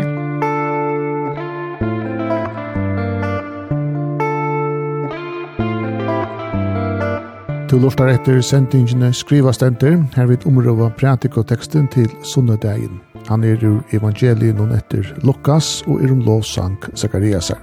Du 7.70 7.78
lortar 7.80 8.08
etter 8.08 8.40
sendingene 8.40 9.12
skriva 9.12 9.52
stenter, 9.52 10.04
hervid 10.16 10.46
omrøva 10.46 10.90
pratikoteksten 10.90 11.88
til 11.88 12.08
sunnedagen. 12.24 13.00
Han 13.28 13.44
er 13.44 13.60
ur 13.62 13.82
evangelien 13.92 14.60
og 14.60 14.72
etter 14.74 15.12
Lukas 15.22 15.82
og 15.86 16.00
er 16.02 16.12
om 16.12 16.24
lovsang 16.24 16.78
Zakariasar. 16.96 17.60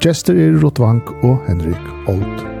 Gjester 0.00 0.38
er 0.38 0.62
Rotvank 0.62 1.10
og 1.22 1.42
Henrik 1.48 1.82
Old. 2.06 2.57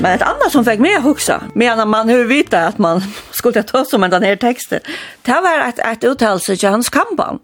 Men 0.00 0.12
ett 0.12 0.22
annat 0.22 0.52
som 0.52 0.64
fick 0.64 0.80
mig 0.80 0.94
att 0.94 1.02
huxa, 1.02 1.42
medan 1.54 1.88
man 1.88 2.08
hur 2.08 2.24
vita 2.24 2.66
att 2.66 2.78
man 2.78 3.02
skulle 3.30 3.62
ta 3.62 3.84
som 3.84 4.04
en 4.04 4.10
den 4.10 4.22
här 4.22 4.36
texten, 4.36 4.80
det 5.22 5.32
var 5.32 5.68
ett, 5.68 5.78
ett 5.78 6.04
uttalelse 6.04 6.56
till 6.56 6.68
hans 6.68 6.88
kampan 6.88 7.38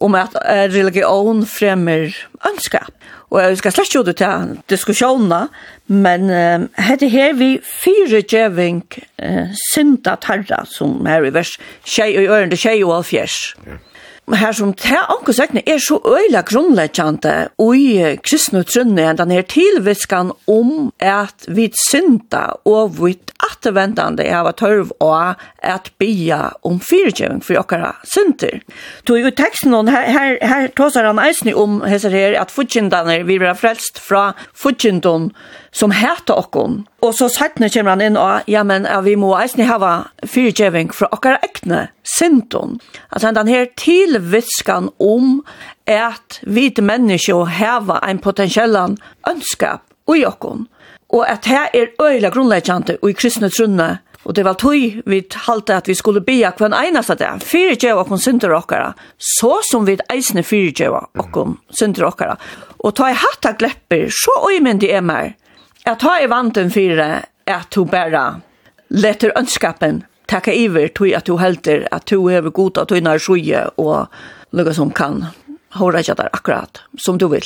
om 0.00 0.14
att 0.14 0.34
religion 0.50 1.46
främmer 1.46 2.16
önskap. 2.52 2.92
Och 3.32 3.42
jag 3.42 3.58
ska 3.58 3.70
släcka 3.70 3.98
ut 3.98 4.16
till 4.16 4.26
diskussionerna, 4.66 5.48
men 5.86 6.30
äh, 6.30 6.60
hette 6.72 7.06
här 7.06 7.32
vi 7.32 7.60
fyra 7.84 8.22
djävning 8.28 8.82
äh, 9.16 9.46
synda 9.74 10.16
tarra 10.16 10.64
som 10.66 11.06
här 11.06 11.26
i 11.26 11.30
vers 11.30 11.60
tjej 11.84 12.28
och 12.28 12.36
örende 12.36 12.56
tjej 12.56 12.84
och 12.84 12.94
alfjärs. 12.94 13.56
Mm 13.66 13.78
her 14.30 14.52
som 14.54 14.70
te 14.78 14.94
anker 14.94 15.34
søkne 15.34 15.62
er 15.66 15.80
så 15.82 15.98
øyla 16.06 16.44
grunnleggjande 16.46 17.34
i 17.74 17.86
kristne 18.22 18.62
trunne 18.68 19.02
enn 19.10 19.18
den 19.18 19.32
her 19.34 19.42
tilviskan 19.50 20.30
om 20.50 20.92
at 21.02 21.46
vi 21.48 21.66
synda 21.88 22.44
og 22.68 22.94
vi 23.00 23.16
attervendande 23.42 24.28
av 24.30 24.46
at 24.52 24.60
tørv 24.62 24.92
og 25.02 25.42
at 25.66 25.90
bia 25.98 26.52
om 26.62 26.78
fyrirgjøving 26.82 27.42
for 27.42 27.58
okkara 27.58 27.96
synder. 28.06 28.60
Så 29.06 29.18
i 29.18 29.34
teksten 29.34 29.74
her, 29.90 30.06
her, 30.14 30.38
her 30.38 30.70
tåsar 30.76 31.10
han 31.10 31.22
eisne 31.22 31.56
om 31.58 31.80
hesser 31.82 32.14
her 32.14 32.38
at 32.38 32.54
fudgjindane 32.54 33.22
vi 33.26 33.40
vera 33.42 33.58
frelst 33.58 33.98
fra 34.02 34.30
fudgjindon 34.54 35.32
som 35.72 35.90
heter 35.90 36.36
okkon. 36.38 36.82
Og 37.02 37.14
så 37.16 37.28
sattne 37.32 37.70
kommer 37.72 37.94
han 37.94 38.04
inn 38.04 38.18
og, 38.20 38.48
ja, 38.50 38.62
men 38.66 38.84
ja, 38.88 39.00
vi 39.04 39.16
må 39.16 39.32
eisne 39.38 39.66
hava 39.68 39.92
fyrtjeving 40.28 40.92
fra 40.94 41.08
okkara 41.14 41.40
ekne, 41.46 41.86
sinton. 42.04 42.78
Altså 43.10 43.32
han 43.32 43.50
her 43.50 43.70
tilviskan 43.80 44.90
om 45.00 45.40
at 45.88 46.42
vi 46.44 46.68
mennesker 46.78 47.48
hava 47.58 47.98
ein 48.06 48.20
potensiellan 48.22 48.98
ønskap 49.28 49.86
ui 50.08 50.22
okkon. 50.28 50.68
Og 51.12 51.26
at 51.28 51.48
her 51.48 51.68
er 51.76 51.92
øyla 52.00 52.30
grunnleggjante 52.32 52.98
ui 53.02 53.12
kristne 53.12 53.50
trunne, 53.52 53.98
Og 54.24 54.34
det 54.34 54.44
var 54.46 54.54
tøy 54.60 55.02
vi 55.08 55.20
halte 55.48 55.76
at 55.76 55.88
vi 55.90 55.96
skulle 55.98 56.22
bia 56.22 56.52
kvann 56.54 56.74
av 56.74 57.16
det. 57.18 57.30
Fyre 57.42 57.74
djeva 57.74 58.04
okkon 58.04 58.22
synder 58.22 58.54
okkara, 58.54 58.92
så 59.18 59.58
som 59.66 59.86
vi 59.86 59.98
eisne 60.12 60.44
fyre 60.46 60.70
djeva 60.70 61.02
okkon 61.18 61.58
synder 61.74 62.06
okkara. 62.06 62.36
Og 62.84 62.94
ta 62.94 63.10
i 63.10 63.18
hatta 63.18 63.54
glepper, 63.58 64.08
så 64.10 64.34
øymyndig 64.50 64.90
er 64.90 65.02
mer, 65.02 65.34
Jeg 65.82 65.98
tar 65.98 66.22
i 66.22 66.26
vanten 66.30 66.68
for 66.70 67.00
at 67.02 67.74
du 67.74 67.84
bare 67.90 68.26
letter 68.94 69.32
ønskapen 69.38 70.04
takka 70.30 70.52
iver 70.54 70.92
tog 70.94 71.10
at 71.18 71.26
du 71.26 71.36
helter 71.40 71.88
at 71.90 72.06
du 72.06 72.28
hever 72.28 72.54
god 72.54 72.78
at 72.78 72.92
du 72.92 73.00
innar 73.00 73.18
sjuje 73.18 73.64
og 73.82 74.06
lukka 74.54 74.74
som 74.76 74.92
kan 74.94 75.24
hora 75.72 76.02
jag 76.04 76.16
där 76.16 76.28
akkurat 76.32 76.80
som 76.98 77.18
du 77.18 77.28
vill. 77.28 77.42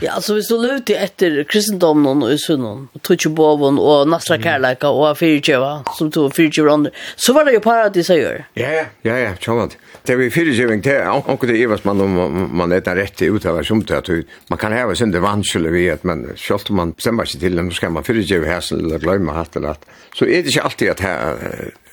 Ja, 0.00 0.12
alltså 0.12 0.34
vi 0.34 0.42
så 0.42 0.62
lute 0.62 0.94
efter 0.94 1.44
kristendomen 1.44 2.22
och 2.22 2.40
sunnen 2.40 2.88
och 2.92 3.02
tuchubovon 3.02 3.78
och 3.78 4.08
nasra 4.08 4.42
kärleka 4.42 4.88
och 4.88 5.18
fyrtjöva 5.18 5.84
som 5.98 6.10
tog 6.10 6.36
fyrtjöva 6.36 6.72
under. 6.72 6.92
Så 7.16 7.32
var 7.32 7.44
det 7.44 7.52
ju 7.52 7.60
paradis 7.60 8.08
jag 8.08 8.18
gör. 8.18 8.44
Ja, 8.54 8.84
ja, 9.02 9.18
ja, 9.18 9.30
tjommat. 9.40 9.76
Det 10.02 10.16
vi 10.16 10.30
fyrtjöving 10.30 10.80
det 10.80 10.96
är 10.96 11.30
också 11.30 11.46
det 11.46 11.56
ju 11.56 11.78
man 11.82 12.00
om 12.00 12.50
man 12.52 12.72
är 12.72 12.80
rätt 12.80 13.22
ut 13.22 13.46
av 13.46 13.62
som 13.62 13.84
att 13.88 14.08
man 14.46 14.58
kan 14.58 14.72
häva 14.72 14.94
sin 14.94 15.10
devanskele 15.10 15.68
vid 15.68 15.92
att 15.92 16.04
man, 16.04 16.32
självt 16.36 16.70
om 16.70 16.76
man 16.76 16.90
bestämmer 16.90 17.24
sig 17.24 17.40
till 17.40 17.56
dem 17.56 17.70
så 17.70 17.74
ska 17.74 17.90
man 17.90 18.04
fyrtjöva 18.04 18.46
häsen 18.46 18.84
eller 18.84 18.98
glömma 18.98 19.32
hatt 19.32 19.56
eller 19.56 19.68
att 19.68 19.84
så 20.14 20.24
är 20.24 20.42
det 20.42 20.48
inte 20.48 20.62
alltid 20.62 20.90
att 20.90 21.02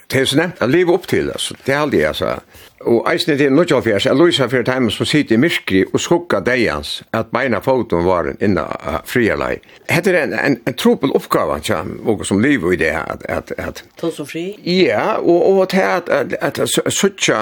det 0.07 0.19
är 0.19 0.25
så 0.25 0.35
nämnt 0.35 0.61
att 0.61 0.69
leva 0.69 0.93
upp 0.93 1.07
till 1.07 1.31
alltså. 1.31 1.55
Det 1.63 1.71
är 1.71 1.77
aldrig 1.77 2.05
alltså 2.05 2.39
Og 2.79 3.05
eisen 3.07 3.37
til 3.37 3.47
1904, 3.47 3.99
jeg 4.05 4.17
lyser 4.19 4.49
for 4.51 4.65
dem 4.67 4.89
som 4.91 5.07
sitter 5.07 5.37
i 5.37 5.39
myrkri 5.39 5.85
og 5.93 5.99
skukka 6.03 6.41
deians, 6.43 6.97
at 7.15 7.31
beina 7.31 7.61
foton 7.63 8.03
var 8.03 8.27
inna 8.43 8.65
uh, 8.67 8.97
friarlai. 9.07 9.61
Hette 9.87 10.11
er 10.11 10.25
en, 10.25 10.33
en, 10.35 10.57
en 10.67 10.75
tropel 10.75 11.13
oppgave, 11.15 11.55
tja, 11.63 11.79
og 12.03 12.25
som 12.27 12.41
liv 12.43 12.65
i 12.73 12.79
det, 12.81 12.91
at... 12.99 13.23
at, 13.31 13.53
at 13.57 13.83
Ta 13.95 14.11
som 14.11 14.27
fri? 14.27 14.43
Ja, 14.67 15.15
og, 15.21 15.47
og 15.53 15.69
til 15.71 15.87
at, 15.87 16.11
at, 16.11 16.35
at, 16.41 16.59
at 16.59 16.93
suttja 16.93 17.39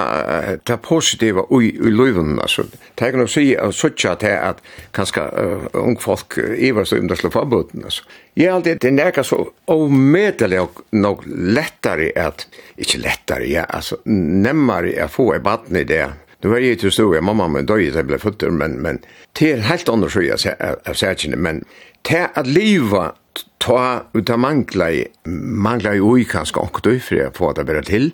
det 0.67 0.77
positiva 0.85 1.47
ui, 1.49 1.73
ui 1.81 1.89
liven, 1.89 2.37
altså, 2.39 2.67
det 2.99 3.11
kan 3.15 3.25
jo 3.25 3.27
si 3.27 3.55
at 3.57 3.73
suttja 3.73 4.13
til 4.21 4.37
at 4.37 4.61
kanska 4.93 5.31
uh, 5.33 5.65
ung 5.81 5.97
folk 6.01 6.37
ivar 6.37 6.85
så 6.85 7.01
underslå 7.01 7.33
forbuden, 7.33 7.89
altså. 7.89 8.05
Ja, 8.35 8.55
det 8.65 8.81
det 8.81 8.89
nærka 8.93 9.21
så 9.23 9.43
omedelig 9.69 10.57
og 10.59 10.79
nok 10.91 11.21
lettare 11.27 12.09
at, 12.17 12.47
ikke 12.77 12.97
lettare, 12.97 13.45
ja, 13.45 13.65
altså, 13.69 13.99
nemmare 14.05 14.95
at 14.97 15.11
få 15.13 15.22
få 15.23 15.33
et 15.37 15.43
baden 15.43 15.79
i 15.79 15.87
det. 15.87 16.05
Nu 16.43 16.49
var 16.51 16.59
jeg 16.59 16.79
til 16.79 16.91
stor, 16.91 17.21
mamma 17.21 17.47
min 17.47 17.65
døg 17.65 17.85
jeg 17.87 18.07
ble 18.07 18.19
født, 18.19 18.43
men, 18.51 18.81
men 18.81 18.99
det 19.39 19.51
er 19.51 19.67
helt 19.69 19.89
andre 19.89 20.09
skjøy 20.11 20.33
av 20.33 20.95
særkene, 20.99 21.39
men 21.39 21.63
til 22.03 22.27
at 22.35 22.47
livet 22.47 23.15
ta 23.63 24.03
ut 24.13 24.29
av 24.29 24.39
mangla 24.43 24.89
i, 24.91 25.05
mangla 25.25 25.95
i 25.95 26.03
ui 26.03 26.25
kanskje 26.27 26.59
okkur 26.59 26.99
for 26.99 27.15
jeg 27.15 27.35
få 27.37 27.53
det 27.55 27.65
bare 27.65 27.83
til. 27.87 28.11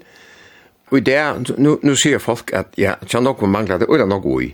Og 0.91 1.05
det, 1.05 1.17
nu, 1.57 1.77
nu 1.81 1.95
sier 1.97 2.21
folk 2.21 2.53
at 2.53 2.77
ja, 2.77 2.95
tja 3.05 3.21
nokon 3.21 3.51
mangla 3.53 3.79
det, 3.81 3.89
og 3.89 3.97
det 3.97 4.05
er 4.05 4.13
nok 4.13 4.25
ui 4.29 4.53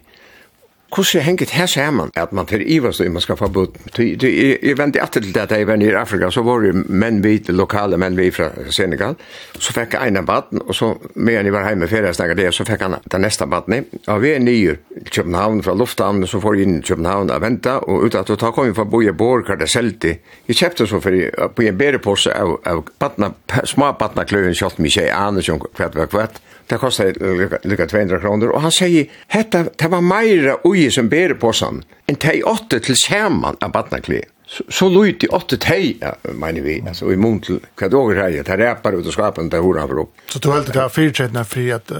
hvordan 0.95 1.23
hengt 1.23 1.49
her 1.51 1.65
sammen 1.65 2.12
at 2.15 2.31
man 2.34 2.45
til 2.45 2.63
Ivar 2.71 2.95
og 2.99 3.12
man 3.12 3.21
skal 3.21 3.38
få 3.38 3.47
bort 3.47 3.69
Jeg 3.99 4.77
vente 4.77 5.01
alltid 5.01 5.21
til 5.21 5.34
det, 5.34 5.49
da 5.49 5.55
jeg 5.55 5.67
var 5.67 5.81
i 5.81 5.89
Afrika, 5.89 6.29
så 6.31 6.41
var 6.41 6.60
det 6.60 6.89
menn 6.89 7.23
vi, 7.23 7.41
lokale 7.47 7.97
menn 7.97 8.17
vi 8.17 8.31
fra 8.31 8.49
Senegal, 8.71 9.15
så 9.60 9.73
fikk 9.73 9.93
jeg 9.93 10.08
en 10.08 10.17
av 10.17 10.25
baden, 10.25 10.62
og 10.67 10.75
så 10.75 10.93
med 11.15 11.38
han 11.38 11.51
var 11.53 11.67
hjemme 11.67 11.88
ferie, 11.88 12.13
snakket 12.13 12.38
det, 12.38 12.53
så 12.53 12.65
fikk 12.65 12.81
han 12.81 12.97
den 13.12 13.21
neste 13.21 13.47
baden. 13.47 13.86
Og 14.08 14.21
vi 14.21 14.31
er 14.31 14.39
nye 14.39 14.77
i 14.95 15.03
København, 15.10 15.63
fra 15.63 15.73
lufthavn, 15.73 16.27
så 16.27 16.39
får 16.39 16.55
vi 16.55 16.63
inn 16.63 16.77
i 16.79 16.81
København 16.88 17.29
og 17.29 17.41
vente, 17.41 17.75
og 17.75 18.08
ut 18.08 18.15
at 18.15 18.31
ta 18.39 18.51
kom 18.51 18.69
vi 18.69 18.75
for 18.75 18.86
Boje 18.86 19.13
bo 19.13 19.41
i 19.41 19.43
Borg, 19.43 19.60
det 19.60 19.69
selte. 19.69 20.17
Jeg 20.47 20.55
kjøpte 20.55 20.88
så 20.88 20.99
for 21.03 21.49
på 21.55 21.67
en 21.67 21.77
bedre 21.77 21.99
pose 21.99 22.34
av, 22.34 22.58
av 22.65 22.84
badna, 22.99 23.34
små 23.63 23.91
badna 23.99 24.23
kløven, 24.23 24.55
kjøpte 24.55 24.84
mye, 24.84 24.95
jeg 24.95 25.12
aner 25.15 25.43
ikke 25.43 25.71
hva 25.75 25.89
det 25.91 26.03
var 26.03 26.12
kvart, 26.12 26.41
Det 26.67 26.80
kostade 26.82 27.60
lika 27.63 27.86
200 27.88 28.19
kroner, 28.19 28.49
og 28.49 28.63
han 28.65 28.73
sier, 28.73 29.12
hetta, 29.28 29.67
det 29.69 29.89
var 29.91 30.01
meira 30.01 30.58
ui 30.65 30.88
som 30.91 31.10
ber 31.12 31.36
på 31.38 31.54
sånn, 31.54 31.84
enn 32.10 32.17
teg 32.17 32.41
åtte 32.49 32.80
til 32.82 32.97
samman 32.97 33.60
av 33.62 33.73
badnakli 33.75 34.23
så 34.47 34.63
så 34.69 34.89
lojt 34.89 35.23
i 35.23 35.58
tei, 35.58 35.97
ja, 36.01 36.13
mener 36.34 36.62
vi 36.62 36.84
altså, 36.88 37.10
i 37.12 37.15
mån 37.15 37.39
till 37.41 37.60
åker 37.81 38.15
her, 38.15 38.43
det 38.43 38.58
repar 38.58 38.99
ut 38.99 39.08
och 39.08 39.13
skapar 39.13 39.41
inte 39.41 39.58
hur 39.58 39.88
for 39.88 39.99
opp. 39.99 40.13
så 40.27 40.39
du 40.39 40.51
helt 40.51 40.73
det 40.73 40.79
här 40.79 40.89
fyrträdna 40.89 41.45
fri 41.45 41.71
at 41.71 41.91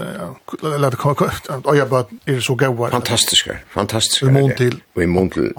eller 0.62 0.90
det 0.90 0.96
kommer 0.96 1.32
och 1.64 1.76
jag 1.76 1.88
bara 1.88 2.04
är 2.24 2.40
så 2.40 2.54
goda 2.54 2.90
fantastiska 2.90 3.56
fantastiska 3.70 4.26
i 4.26 4.30
mån 4.30 4.50
til. 4.56 4.80
och 4.94 5.02
i 5.02 5.06
mån 5.06 5.30
till 5.30 5.52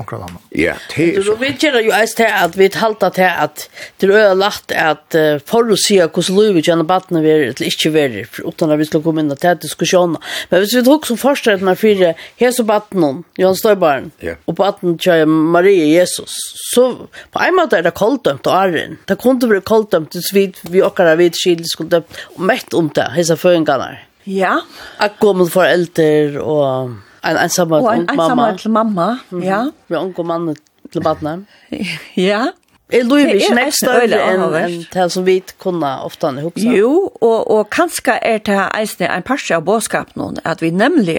ja 0.50 0.74
det 0.96 1.18
er 1.18 1.24
så 1.24 1.36
vi 1.36 1.52
kjenner 1.60 1.80
jo 1.80 1.92
eist 1.92 2.18
til 2.18 2.32
at 2.32 2.58
vi 2.58 2.70
haltar 2.74 3.10
til 3.10 3.22
at 3.22 3.70
det 4.02 4.10
er 4.10 4.32
är 4.32 4.36
lätt 4.36 4.72
att 4.72 5.16
förutse 5.46 6.10
hur 6.16 6.22
så 6.22 6.34
lojt 6.34 6.68
gärna 6.68 6.84
vattnet 6.84 7.24
vi 7.24 7.32
eller 7.32 7.64
inte 7.64 7.90
vi 7.90 8.00
er, 8.00 8.28
utan 8.48 8.72
at 8.72 8.80
vi 8.80 8.86
skal 8.86 9.02
komme 9.02 9.22
inn 9.22 9.32
och 9.32 9.40
ta 9.40 9.54
diskussion 9.54 10.18
men 10.50 10.60
hvis 10.60 10.76
vi 10.76 10.84
tok 10.84 11.06
som 11.06 11.18
försträdna 11.18 11.76
fri 11.76 12.14
här 12.38 12.52
så 12.52 12.64
vattnet 12.64 13.26
Johan 13.38 13.56
Stöjbarn 13.56 14.12
og 14.48 14.56
på 14.56 14.98
kjører 14.98 15.26
Marie 15.26 16.00
Jesus 16.00 16.34
så 16.78 16.86
på 17.34 17.42
en 17.42 17.56
måte 17.58 17.80
er 17.80 17.88
det 17.88 17.96
kolddømt 17.98 18.46
og 18.46 18.54
arren. 18.54 19.00
Det 19.10 19.18
kunne 19.22 19.50
bli 19.50 19.62
kolddømt 19.66 20.14
hvis 20.14 20.30
vi, 20.36 20.44
vi 20.70 20.84
akkurat 20.86 21.18
vid 21.18 21.38
skil 21.38 21.64
skulle 21.66 21.98
dømt 21.98 22.22
og 22.36 22.44
mett 22.52 22.78
om 22.78 22.92
det, 22.94 23.08
hese 23.16 23.38
føringene. 23.40 23.96
Ja. 24.28 24.60
At 25.02 25.18
gå 25.22 25.34
mot 25.40 25.50
foreldre 25.50 26.38
og 26.44 26.94
en 27.26 27.40
ensamme 27.42 27.80
til 27.82 27.82
mamma. 27.82 27.90
Og 27.90 27.98
en 27.98 28.08
ensamme 28.14 28.48
til 28.62 28.72
mamma, 28.76 29.10
ja. 29.42 29.64
Vi 29.88 29.98
har 29.98 30.06
unge 30.06 30.28
mann 30.28 30.56
til 30.94 31.04
badene. 31.04 31.46
Ja. 32.30 32.48
Er 32.88 33.04
Louis 33.04 33.28
ikke 33.34 33.56
nekst 33.58 33.82
større 33.84 34.20
enn 34.30 34.44
en 34.56 34.76
det 34.94 35.06
som 35.12 35.26
vi 35.28 35.42
kunne 35.60 35.90
ofte 36.08 36.30
han 36.30 36.38
ihop? 36.40 36.56
Jo, 36.56 37.10
og, 37.20 37.40
og 37.52 37.66
kanskje 37.74 38.16
er 38.24 38.40
det 38.48 38.62
eisne 38.78 39.10
en 39.12 39.26
parse 39.28 39.52
av 39.58 39.66
bådskap 39.68 40.14
noen, 40.16 40.40
at 40.48 40.64
vi 40.64 40.70
nemlig, 40.72 41.18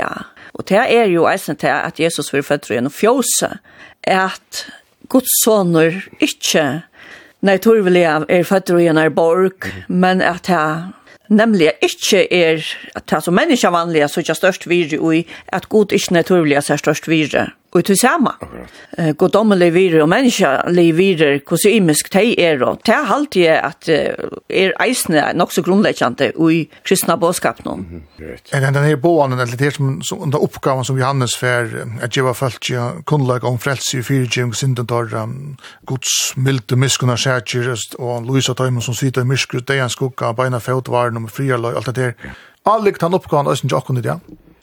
og 0.57 0.65
det 0.71 0.81
er 0.81 1.11
jo 1.13 1.27
eisne 1.29 1.59
til 1.61 1.75
at 1.75 2.01
Jesus 2.01 2.33
vil 2.33 2.47
født 2.47 2.71
gjennom 2.73 2.89
en 2.89 2.97
fjose, 2.97 3.51
at 4.01 4.65
Guds 5.07 5.31
sonur 5.45 5.95
ikkje 6.21 6.83
Nei, 7.47 7.55
Torvelia 7.63 8.17
er 8.27 8.43
føtter 8.43 8.81
i 8.83 8.89
en 8.91 8.99
er 8.99 9.13
borg, 9.15 9.69
men 9.87 10.19
at 10.27 10.49
jeg 10.51 10.89
nemlig 11.31 11.69
ikkje 11.87 12.25
er, 12.35 12.65
at 12.99 13.13
jeg 13.15 13.23
som 13.23 13.37
menneske 13.39 13.71
vanlige, 13.71 14.09
så 14.11 14.25
ikke 14.25 14.35
størst 14.35 14.67
virre, 14.67 14.99
og 14.99 15.23
at 15.55 15.69
god 15.71 15.95
ikke 15.95 16.17
naturlig 16.17 16.57
er 16.59 16.83
størst 16.83 17.07
virre 17.07 17.53
og 17.73 17.85
til 17.85 17.99
samme. 18.01 18.31
Okay. 18.41 18.65
Uh, 18.99 19.15
Goddommelig 19.21 19.75
virer 19.75 20.03
og 20.03 20.09
menneskelig 20.09 20.87
virer 20.97 21.41
hvordan 21.49 21.73
imisk 21.73 22.13
de 22.13 22.41
er. 22.41 22.63
Og 22.65 22.81
det 22.87 22.95
er 22.95 23.13
alltid 23.15 23.47
at 23.47 23.91
uh, 23.93 24.39
er 24.49 24.73
eisende 24.85 25.19
er 25.19 25.37
nok 25.37 25.53
så 25.53 25.63
grunnleggende 25.63 26.33
i 26.53 26.69
kristna 26.85 27.17
bådskapen. 27.17 27.65
Mm 27.77 27.85
-hmm. 27.85 28.25
right. 28.31 28.55
En 28.55 28.75
den 28.75 28.85
her 28.85 28.97
båden, 28.97 29.33
eller 29.33 29.57
det 29.57 29.75
som, 29.75 30.03
som 30.03 30.23
under 30.23 30.39
oppgaven 30.39 30.85
som 30.85 30.99
Johannes 30.99 31.37
fer, 31.37 31.67
at 32.01 32.17
jeg 32.17 32.25
var 32.25 32.33
følt 32.33 32.71
ja, 32.71 32.91
kunnlag 33.05 33.45
om 33.45 33.59
frelse 33.59 33.99
i 33.99 34.03
fyrtjeng, 34.03 34.55
sindentorra, 34.55 35.23
um, 35.23 35.59
gods 35.87 36.37
milde 36.37 36.77
miskunna 36.77 37.17
sætjyrest, 37.17 37.95
og 37.99 38.23
Louisa 38.23 38.53
Tøymen 38.53 38.81
som 38.81 38.95
svita 38.95 39.21
i 39.21 39.25
miskru, 39.25 39.59
det 39.59 39.79
er 39.79 39.83
en 39.83 39.91
skugga, 39.91 40.33
beina 40.33 40.59
fjótvaren, 40.59 41.17
og 41.17 41.31
friarløy, 41.31 41.75
alt 41.77 41.87
det 41.87 41.97
der. 41.97 42.13
Allik 42.67 42.99
tan 42.99 43.15
oppgaven, 43.15 43.47
og 43.47 43.59
sin 43.59 43.71
jokken 43.71 43.97
i 43.97 44.01
det, 44.01 44.09
ja? 44.09 44.19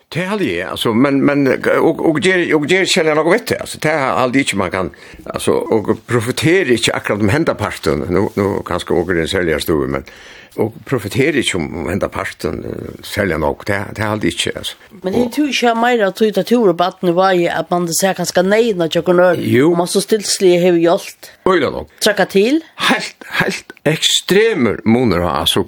Det 0.10 0.24
är 0.24 0.38
det 0.38 0.64
alltså 0.64 0.94
men 0.94 1.26
men 1.26 1.48
och 1.80 2.10
och 2.10 2.22
det 2.22 2.54
och 2.54 2.68
det 2.68 2.86
känner 2.88 3.16
något 3.16 3.34
vet 3.34 3.62
alltså 3.62 3.78
det 3.82 3.90
är 3.90 4.08
aldrig 4.08 4.44
inte 4.44 4.56
man 4.56 4.72
kan 4.72 4.90
alltså 5.26 5.52
och 5.52 6.06
profitera 6.08 6.70
inte 6.70 6.94
akkurat 6.94 7.20
om 7.20 7.30
hända 7.30 7.56
parten 7.56 8.00
nu 8.10 8.28
nu 8.34 8.60
kanske 8.66 8.94
åker 8.94 9.14
den 9.14 9.28
säljer 9.28 9.60
stor 9.60 9.88
men 9.88 10.04
og 10.62 10.76
profeterer 10.88 11.40
ikke 11.42 11.60
om 11.60 11.90
enda 11.92 12.08
parten 12.12 12.62
selger 13.04 13.40
nok, 13.42 13.66
det, 13.68 13.80
det 13.98 14.04
er 14.04 14.12
aldri 14.14 14.32
ikke. 14.34 14.54
Altså. 14.56 14.76
Men 15.04 15.14
det 15.14 15.26
tror 15.36 15.52
ikke 15.52 15.68
jeg 15.68 15.80
mer 15.82 16.04
at 16.08 16.22
du 16.22 16.42
tror 16.50 16.74
på 16.74 16.88
at 16.88 17.02
det 17.06 17.16
var 17.18 17.40
at 17.60 17.72
man 17.74 17.88
ser 18.00 18.18
ganske 18.18 18.44
neina 18.46 18.88
til 18.92 19.04
å 19.04 19.32
Jo. 19.36 19.72
Og 19.72 19.78
man 19.78 19.90
så 19.92 20.02
stilslig 20.04 20.60
har 20.64 20.78
gjort. 20.80 21.32
Øyla 21.48 21.72
nok. 21.74 21.90
Trakka 22.02 22.26
til. 22.32 22.62
Helt, 22.90 23.28
helt 23.42 23.74
ekstremer 23.86 24.80
moner, 24.86 25.26
altså. 25.30 25.66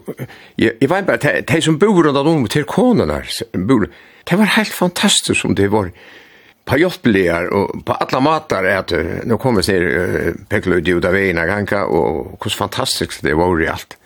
Jeg, 0.58 0.78
jeg 0.82 0.90
vet 0.90 1.08
bare, 1.08 1.42
de 1.42 1.62
som 1.62 1.80
bor 1.80 2.04
rundt 2.04 2.18
om 2.18 2.48
til 2.48 2.66
bor, 2.68 3.90
det 4.30 4.38
var 4.38 4.56
helt 4.58 4.74
fantastisk 4.74 5.42
som 5.42 5.56
det 5.56 5.72
var 5.72 5.92
på 6.68 6.78
jobblear 6.78 7.48
og 7.54 7.86
på 7.86 7.94
alla 7.94 8.20
matar 8.20 8.64
är 8.64 8.78
att 8.78 8.92
nu 9.26 9.38
kommer 9.38 9.62
sig 9.62 9.80
uh, 9.80 10.34
pekla 10.50 10.76
ut 10.76 10.88
i 10.88 10.94
av 10.94 11.46
ganka 11.48 11.86
och 11.86 12.44
hur 12.44 12.50
fantastiskt 12.50 13.22
det 13.24 13.34
var 13.34 13.62
i 13.62 13.68
allt 13.68 13.98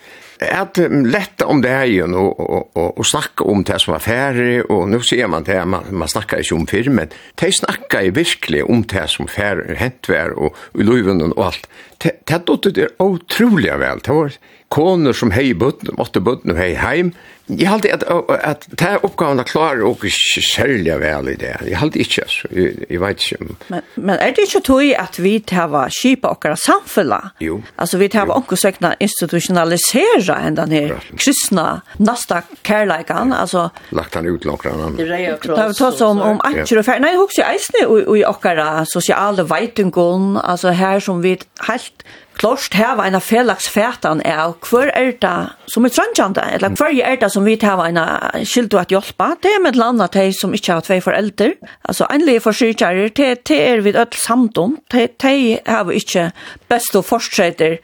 at 0.41 0.77
lette 1.05 1.45
om 1.45 1.61
det 1.61 1.69
her, 1.69 1.85
ju 1.85 2.03
og, 2.03 2.39
och 2.39 2.77
och, 2.77 2.97
och 2.97 3.07
snacka 3.07 3.43
om 3.43 3.63
det 3.63 3.79
som 3.79 3.91
var 3.91 3.99
färre 3.99 4.61
och 4.61 4.89
nu 4.89 5.01
ser 5.01 5.27
man 5.27 5.43
det 5.43 5.65
man, 5.65 5.83
man 5.89 6.07
snackar 6.07 6.41
ju 6.43 6.55
om 6.55 6.67
firmen, 6.67 7.07
De 7.35 7.51
snackar 7.51 8.01
ju 8.01 8.11
verkligen 8.11 8.65
om 8.65 8.81
det 8.81 9.07
som 9.07 9.27
ferdig, 9.27 9.75
hänt 9.75 10.09
og, 10.09 10.55
och 10.73 10.81
i 10.81 10.83
löven 10.83 11.31
och 11.31 11.45
allt 11.45 11.67
det 12.03 12.33
har 12.33 12.43
dottet 12.47 12.77
er 12.81 12.93
otroliga 13.03 13.77
vel. 13.81 14.01
Det 14.01 14.15
var 14.15 14.37
koner 14.71 15.13
som 15.13 15.33
hei 15.35 15.51
bøtten, 15.57 15.93
måtte 15.99 16.23
bøtten 16.23 16.53
og 16.53 16.61
hei 16.61 16.73
heim. 16.79 17.13
Jeg 17.51 17.67
halte 17.67 17.89
at, 17.91 18.03
at 18.31 18.65
det 18.71 18.85
her 18.85 19.01
oppgaven 19.03 19.41
er 19.41 19.47
klar 19.47 19.81
og 19.83 20.05
særlig 20.07 20.93
vel 21.01 21.31
i 21.33 21.35
det. 21.35 21.51
Jeg 21.67 21.79
halte 21.81 21.99
ikke, 21.99 22.23
altså. 22.23 22.47
Jeg, 22.55 22.85
jeg 22.87 23.01
vet 23.01 23.25
ikke. 23.25 23.55
Men, 23.73 23.81
men 23.95 24.13
er 24.15 24.31
det 24.37 24.45
ikke 24.47 24.61
tog 24.63 24.93
at 24.95 25.19
vi 25.19 25.33
tava 25.43 25.81
kipa 25.91 26.31
okkara 26.31 26.55
samfella? 26.55 27.19
Jo. 27.43 27.59
Altså 27.75 27.99
vi 27.99 28.07
tava 28.13 28.37
onkosvekna 28.39 28.93
institutionalisera 29.03 30.37
enn 30.47 30.59
den 30.61 30.75
her 30.77 30.93
kristna 31.19 31.81
nasta 31.99 32.43
kærleikan, 32.63 33.35
altså. 33.35 33.67
Lagt 33.91 34.15
han 34.15 34.29
ut 34.31 34.47
langt 34.47 34.69
annan. 34.71 34.95
Det 34.95 35.09
er 35.09 35.25
jo 35.25 35.35
klart. 35.43 35.57
Det 35.57 35.63
har 35.65 35.73
vi 35.73 35.79
tått 35.81 36.05
om, 36.07 36.23
om 36.29 36.41
anker 36.47 36.79
og 36.79 36.87
færre. 36.87 37.03
Nei, 37.03 37.13
hos 37.19 37.35
jo 37.35 37.47
eisne 37.49 37.83
og 37.89 38.15
i 38.15 38.23
okkara 38.27 38.85
sosiale 38.87 39.43
veitungon, 39.49 40.37
altså 40.39 40.71
her 40.77 41.03
som 41.03 41.19
vi 41.25 41.35
helt 41.67 41.90
helt 41.91 42.41
klart 42.41 42.73
hava 42.73 43.05
en 43.05 43.21
felags 43.21 43.69
fætan 43.69 44.21
er 44.25 44.53
hver 44.65 44.91
er 44.95 45.11
det 45.21 45.49
som 45.67 45.85
er 45.85 45.89
trøndjande, 45.89 46.43
eller 46.53 46.69
hver 46.69 47.01
er 47.03 47.15
det 47.15 47.31
som 47.31 47.45
vi 47.45 47.57
hava 47.61 47.87
en 47.89 48.45
skyldu 48.45 48.77
at 48.79 48.89
hjelpa, 48.89 49.35
det 49.43 49.51
er 49.55 49.61
med 49.61 49.75
landa 49.75 50.07
de 50.07 50.31
som 50.33 50.53
ikke 50.53 50.73
har 50.73 50.81
tvei 50.81 51.01
foreldre, 51.01 51.53
altså 51.85 52.07
enlige 52.11 52.41
forsyrkjærer, 52.41 53.09
det, 53.09 53.47
det 53.47 53.61
er 53.61 53.81
vi 53.81 53.89
ødel 53.89 54.17
samt 54.17 54.57
om, 54.57 54.77
de, 54.91 55.07
de 55.21 55.59
vi 55.87 55.95
ikke 55.95 56.31
best 56.69 56.95
og 56.95 57.05
fortsetter 57.05 57.77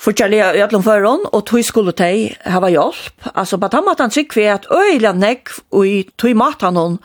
fortjærlige 0.00 0.56
i 0.56 0.62
alle 0.64 0.82
føren, 0.82 1.26
og 1.32 1.44
tog 1.46 1.64
skulle 1.64 1.92
de 1.92 2.30
hava 2.48 2.70
hjelp. 2.72 3.28
Altså, 3.34 3.58
på 3.60 3.68
den 3.68 3.84
måten 3.84 4.10
sikker 4.10 4.40
vi 4.40 4.46
at 4.48 4.66
øyelig 4.72 5.12
negv 5.18 5.60
og 5.70 5.86
i 5.86 6.08
tog 6.18 6.36
maten 6.36 6.76
hon 6.76 6.98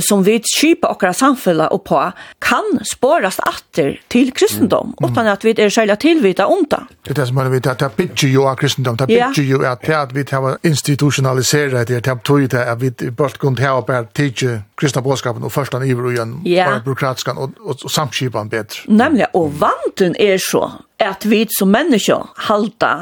som 0.00 0.22
vi 0.24 0.38
skipa 0.42 0.88
okkara 0.94 1.12
samfella 1.12 1.68
og 1.74 1.84
på 1.84 2.00
kan 2.44 2.78
spårast 2.88 3.40
atter 3.44 3.98
til 4.08 4.32
kristendom 4.32 4.94
mm. 4.94 5.10
utan 5.10 5.26
at 5.28 5.44
vi 5.44 5.54
er 5.56 5.70
själva 5.70 5.96
tilvita 5.96 6.46
om 6.46 6.64
det. 6.70 6.80
Det 7.02 7.18
er 7.18 7.24
som 7.24 7.36
man 7.36 7.50
vet 7.52 7.66
at 7.66 7.78
det 7.78 7.90
bygger 7.96 8.28
jo 8.28 8.46
av 8.48 8.56
kristendom, 8.56 8.96
det 8.96 9.06
bygger 9.08 9.42
jo 9.42 9.62
at 9.62 9.86
det 9.86 9.94
at 9.94 10.14
vi 10.14 10.24
har 10.30 10.56
institutionaliserat 10.64 11.88
det, 11.88 12.04
det 12.04 12.16
betyr 12.16 12.46
det 12.46 12.64
at 12.64 12.80
vi 12.80 13.10
bort 13.10 13.38
kunne 13.38 13.60
ha 13.60 13.80
bare 13.80 14.06
tidsi 14.14 14.58
kristna 14.76 15.02
bådskapen 15.02 15.44
og 15.44 15.52
først 15.52 15.74
han 15.74 15.84
iver 15.86 16.08
og 16.08 16.12
igjen 16.12 16.34
ja. 16.44 16.68
bare 16.70 16.82
byråkratskan 16.84 17.38
og, 17.38 17.54
og, 17.60 17.76
og 17.84 17.90
samskipan 17.90 18.48
bedre. 18.48 18.84
Nemlig, 18.88 19.26
og 19.34 19.52
vanten 19.60 20.16
er 20.18 20.38
så 20.38 20.70
at 20.98 21.26
vi 21.30 21.44
som 21.58 21.68
mennesker 21.68 22.32
halda 22.48 22.94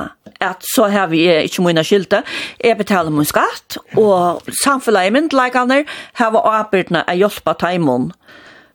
at 0.42 0.64
så 0.74 0.88
har 0.92 1.10
vi 1.12 1.24
ikke 1.30 1.64
mye 1.64 1.84
skilte. 1.86 2.22
Jeg 2.62 2.78
betaler 2.78 3.14
min 3.14 3.28
skatt, 3.28 3.78
og 3.98 4.42
samfunnet 4.62 5.08
i 5.08 5.14
myndelagene 5.14 5.82
har 6.20 6.40
arbeidene 6.42 7.04
å 7.06 7.18
hjelpe 7.18 7.54
teimen. 7.60 8.10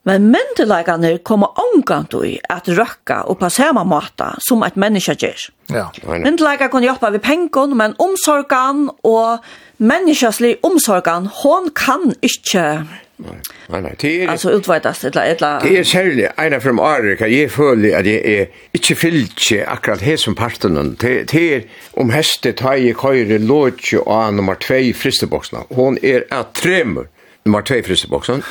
Men 0.08 0.30
myndelagene 0.32 1.18
kommer 1.26 1.58
omgang 1.60 2.06
til 2.08 2.38
at 2.48 2.68
røkke 2.68 3.18
og 3.28 3.40
på 3.42 3.50
samme 3.52 3.82
måte 3.84 4.30
som 4.46 4.62
et 4.64 4.78
menneske 4.80 5.16
gjør. 5.20 5.48
Ja. 5.74 5.88
Myndelagene 6.06 6.70
kan 6.72 6.86
hjelpe 6.86 7.10
ved 7.12 7.24
pengen, 7.24 7.76
men 7.76 7.96
omsorgen 8.00 8.88
og 9.04 9.44
menneskeslig 9.78 10.56
omsorgen, 10.64 11.28
hun 11.42 11.68
kan 11.76 12.14
ikke 12.24 12.86
Nei, 13.18 13.80
nei. 13.82 13.94
Det 13.98 14.10
er... 14.22 14.28
Altså 14.30 14.52
utveitast, 14.54 15.04
etla, 15.08 15.24
etla... 15.26 15.50
Det 15.62 15.72
er 15.80 15.86
særlig, 15.86 16.28
eina 16.38 16.60
fra 16.62 16.74
året, 16.78 17.16
kan 17.18 17.32
jeg 17.32 17.50
føle 17.50 17.90
at 17.98 18.06
jeg 18.06 18.20
er 18.22 18.76
ikke 18.78 18.94
fyllt 18.98 19.46
akkurat 19.66 20.04
her 20.06 20.16
som 20.22 20.36
parten. 20.38 20.78
Det 21.00 21.34
er 21.34 21.66
om 21.98 22.12
hestet 22.14 22.60
tar 22.62 22.78
jeg 22.78 22.96
køyre 22.98 23.40
låtje 23.42 24.04
av 24.06 24.34
nummer 24.34 24.54
2 24.62 24.82
i 24.90 24.92
fristeboksene. 24.94 25.66
Hon 25.74 25.98
er 26.02 26.28
at 26.30 26.54
tremer 26.54 27.10
nummer 27.44 27.66
2 27.66 27.80
i 27.80 27.86
fristeboksene, 27.88 28.42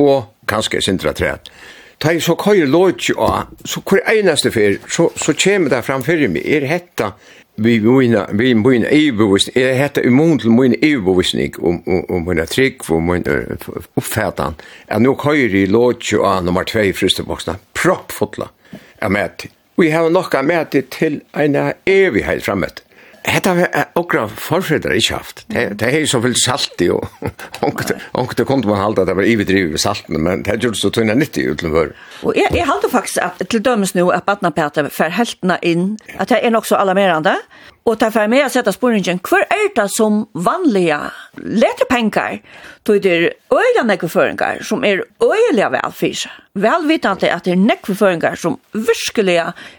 og 0.00 0.30
kanskje 0.48 0.80
sindra 0.88 1.12
træt. 1.12 1.52
Ta 2.00 2.14
jeg 2.16 2.24
så 2.24 2.38
køyre 2.40 2.64
låtje 2.70 3.12
av, 3.20 3.52
så 3.68 3.82
hver 3.84 4.06
eneste 4.08 4.48
fyr, 4.54 4.78
så, 4.88 5.10
så 5.20 5.36
kommer 5.36 5.68
det 5.68 5.84
framfyrir 5.84 6.32
meg, 6.32 6.46
er 6.48 6.64
hetta 6.70 7.12
vi 7.62 7.80
mina 7.80 8.26
vi 8.32 8.54
mina 8.54 8.86
evbevist 8.86 9.56
är 9.56 9.74
hetta 9.74 10.02
immun 10.02 10.38
till 10.38 10.50
mina 10.50 10.74
evbevisning 10.74 11.52
om 11.58 12.04
om 12.08 12.24
mina 12.24 12.46
trick 12.46 12.90
om 12.90 13.06
min 13.06 13.24
uppfärdan 13.94 14.54
är 14.86 14.98
nog 14.98 15.22
höjer 15.22 15.54
i 15.54 15.66
lodge 15.66 16.14
och 16.14 16.44
nummer 16.44 16.64
2 16.64 16.80
i 16.80 16.92
propp 16.92 17.72
proppfotla 17.72 18.48
är 18.98 19.08
med 19.08 19.30
vi 19.76 19.90
har 19.90 20.10
nog 20.10 20.44
med 20.44 20.90
till 20.90 21.20
en 21.32 21.72
evighet 21.84 22.42
framåt 22.42 22.82
Hetta 23.24 23.52
var 23.54 23.90
okra 24.00 24.24
forfedrar 24.32 24.96
ikkje 24.96 25.16
haft. 25.16 25.42
Det 25.50 25.86
er 25.86 26.06
så 26.08 26.22
vel 26.24 26.34
salt 26.40 26.80
i 26.80 26.88
og 26.92 27.04
onkte 28.16 28.46
kom 28.48 28.62
til 28.62 28.72
man 28.72 28.80
halda 28.80 29.04
at 29.04 29.10
det 29.10 29.16
var 29.18 29.28
ivedrivet 29.28 29.74
ved 29.74 29.82
salten, 29.82 30.20
men 30.24 30.44
det 30.46 30.56
gjorde 30.62 30.80
så 30.80 30.90
tunna 30.94 31.14
nyttig 31.14 31.44
utlom. 31.52 31.76
Og 32.22 32.36
jeg, 32.36 32.48
jeg 32.56 32.66
halda 32.66 32.88
faktisk 32.90 33.20
at, 33.22 33.42
til 33.50 33.64
dømes 33.64 33.94
nú 33.94 34.08
at 34.14 34.24
badnapeter 34.24 34.88
fer 34.94 35.12
heltna 35.14 35.60
inn, 35.62 35.98
at 36.16 36.32
det 36.32 36.40
er 36.40 36.54
nok 36.54 36.66
så 36.66 36.80
alarmerande, 36.80 37.36
og 37.84 38.00
det 38.00 38.12
fer 38.14 38.30
med 38.30 38.46
å 38.46 38.52
sette 38.52 38.72
sporingen, 38.72 39.20
hver 39.24 39.44
er 39.52 39.68
det 39.76 39.88
som 39.92 40.24
vanliga 40.34 41.10
lete 41.42 41.86
penger, 41.90 42.40
tog 42.84 43.00
det 43.02 43.12
er 43.12 43.26
øyla 43.54 43.84
nekveføringar 43.88 44.62
som 44.66 44.84
er 44.84 45.02
øyla 45.22 45.70
velfyr. 45.74 46.28
Velvitande 46.54 47.30
at 47.30 47.44
det 47.44 47.54
er 47.54 47.64
nekveføringar 47.64 48.38
som 48.40 48.58
virkelig 48.72 49.38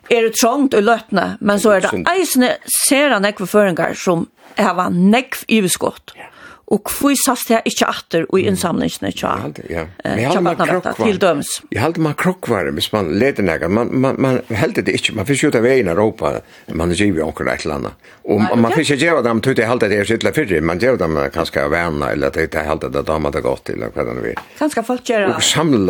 er 0.10 0.30
trångt 0.40 0.74
og 0.78 0.84
lötna 0.84 1.36
men 1.40 1.60
så 1.60 1.78
er 1.78 1.86
det 1.86 2.04
eisne 2.12 2.56
sera 2.66 3.20
nekveføringar 3.24 3.96
som 3.98 4.28
hava 4.58 4.90
nekv 4.90 5.46
i 5.48 5.62
Ja. 5.62 6.28
Og 6.72 6.88
hvor 6.88 7.16
sast 7.20 7.50
det 7.52 7.60
ikke 7.68 7.88
atter 7.92 8.26
og 8.30 8.38
i 8.40 8.46
innsamlingene 8.48 9.12
tja? 9.12 9.34
Ja, 9.68 9.84
men 10.06 10.22
jeg 10.22 10.30
halde 10.30 10.44
man 10.46 10.60
krokkvar. 10.60 11.02
Til 11.02 11.20
døms. 11.20 11.50
Jeg 11.74 11.82
halte 11.84 12.04
man 12.06 12.16
krokkvar, 12.16 12.70
hvis 12.78 12.88
man 12.94 13.10
leder 13.20 13.44
nega. 13.44 13.68
Man, 13.68 13.92
man, 13.92 14.16
man 14.22 14.40
heldig 14.48 14.86
det 14.88 14.96
ikke. 14.96 15.16
Man 15.18 15.28
finnes 15.28 15.44
jo 15.44 15.52
ut 15.52 15.58
av 15.60 15.66
veien 15.68 15.92
av 15.92 16.00
Europa, 16.00 16.34
man 16.72 16.94
er 16.94 17.02
givet 17.02 17.26
onker 17.26 17.50
et 17.52 17.66
eller 17.66 17.82
annet. 17.82 18.08
Og 18.24 18.40
man 18.56 18.72
finnes 18.72 18.94
ikke 18.96 19.10
gjøre 19.10 19.26
dem, 19.28 19.42
tog 19.44 19.58
det 19.60 19.68
halte 19.68 19.90
det 19.92 20.00
er 20.00 20.08
sittla 20.08 20.32
fyrre, 20.36 20.62
man 20.64 20.80
gjør 20.80 21.02
dem 21.02 21.20
kanskje 21.36 21.66
av 21.66 21.76
venner, 21.76 22.16
eller 22.16 22.32
det 22.36 22.48
er 22.56 22.70
halte 22.70 22.92
det 22.94 23.04
damer 23.10 23.36
det 23.36 23.44
godt, 23.46 23.74
eller 23.76 23.92
hva 23.92 24.08
det 24.08 24.16
nu 24.16 24.24
er. 24.32 24.42
Kanskje 24.62 24.86
folk 24.88 25.12
gjeva, 25.12 25.36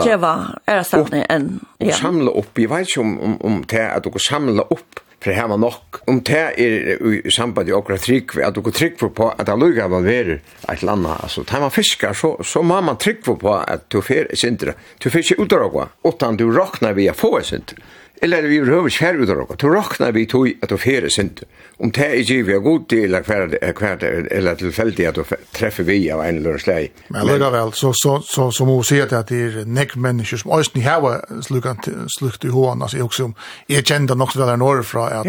gjeva, 0.08 0.34
er 0.66 0.82
det 0.82 0.90
stedet 0.90 1.24
enn, 1.30 1.48
ja. 1.82 1.94
Samla 2.02 2.34
opp, 2.42 2.58
jeg 2.58 2.72
vet 2.72 2.90
ikke 2.90 3.06
om, 3.06 3.16
om, 3.22 3.38
om 3.46 3.62
det 3.70 3.86
at 3.86 4.06
dere 4.08 4.22
samla 4.24 4.66
opp, 4.74 5.02
för 5.22 5.32
hemma 5.32 5.56
nok 5.56 5.96
om 6.08 6.22
det 6.22 6.38
är 6.38 7.26
i 7.28 7.32
samband 7.32 7.68
med 7.68 7.76
okra 7.76 7.98
trick 7.98 8.38
att 8.38 8.56
du 8.56 8.72
trick 8.72 9.00
på 9.00 9.30
att 9.38 9.46
det 9.46 9.56
lugga 9.56 9.88
man 9.88 10.04
ver 10.04 10.42
ett 10.68 10.84
landa 10.84 11.10
alltså 11.10 11.44
tar 11.44 11.60
man 11.60 11.72
fiskar 11.72 12.14
så 12.14 12.44
så 12.44 12.64
må 12.64 12.82
man 12.82 12.98
trick 12.98 13.24
på 13.24 13.54
att 13.54 13.90
du 13.90 14.02
fer 14.02 14.36
sindra 14.36 14.74
du 14.98 15.10
fiskar 15.10 15.42
utra 15.42 15.66
och 15.66 15.88
utan 16.04 16.28
han 16.28 16.38
du 16.38 16.52
rocknar 16.52 16.94
via 16.94 17.14
få 17.14 17.40
sindra 17.44 17.76
eller 18.24 18.42
vi 18.42 18.62
behöver 18.62 18.90
skär 18.90 19.14
ut 19.14 19.30
och 19.30 19.56
då 19.58 19.70
räknar 19.70 20.12
vi 20.12 20.26
tog 20.26 20.54
att 20.62 20.72
och 20.72 20.80
fere 20.80 21.10
synd 21.10 21.40
om 21.78 21.92
det 21.92 22.06
är 22.06 22.16
ju 22.16 22.44
vi 22.44 22.54
har 22.54 22.60
god 22.60 22.88
del 22.90 23.16
av 23.16 23.22
kvar 23.22 23.74
kvar 23.74 24.04
eller 24.32 24.56
tillfälligt 24.56 25.18
att 25.18 25.34
träffa 25.52 25.84
vi 25.84 26.12
av 26.12 26.22
en 26.26 26.38
eller 26.38 26.58
slag 26.58 26.92
men 27.08 27.28
lägga 27.28 27.50
väl 27.50 27.74
så 27.74 27.94
så 27.94 28.22
så 28.22 28.52
som 28.52 28.68
hon 28.68 28.84
säger 28.84 29.14
att 29.14 29.28
det 29.28 29.36
är 29.36 29.66
neck 29.66 29.96
människor 29.96 30.38
som 30.38 30.52
ösn 30.52 30.80
i 30.80 30.82
hava 30.82 31.22
slukan 31.42 31.78
slukt 32.20 32.46
i 32.46 32.48
hoan 32.48 32.82
alltså 32.82 33.02
också 33.02 33.24
om 33.24 33.34
är 33.68 33.82
kända 33.82 34.16
något 34.16 34.36
väl 34.36 34.58
norr 34.58 34.84
från 34.84 35.08
att 35.08 35.28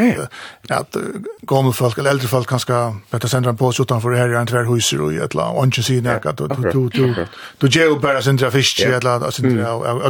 att 0.70 0.96
gamla 1.42 1.72
folk 1.72 1.98
eller 1.98 2.10
äldre 2.10 2.28
folk 2.28 2.48
kanske 2.48 2.94
bättre 3.10 3.28
sända 3.28 3.52
på 3.54 3.72
så 3.72 3.82
utanför 3.82 4.10
här 4.12 4.28
är 4.28 4.32
i 4.32 4.36
Antwerpen 4.36 4.74
hus 4.74 4.92
och 4.92 5.12
ett 5.12 5.34
la 5.34 5.48
och 5.48 5.64
inte 5.64 5.82
syna 5.82 6.12
att 6.12 6.36
du 6.36 6.46
du 6.46 6.88
du 6.88 7.26
du 7.58 7.68
geo 7.68 7.98
bara 7.98 8.22
sända 8.22 8.50
fisk 8.50 8.80
eller 8.80 9.10
alltså 9.10 9.42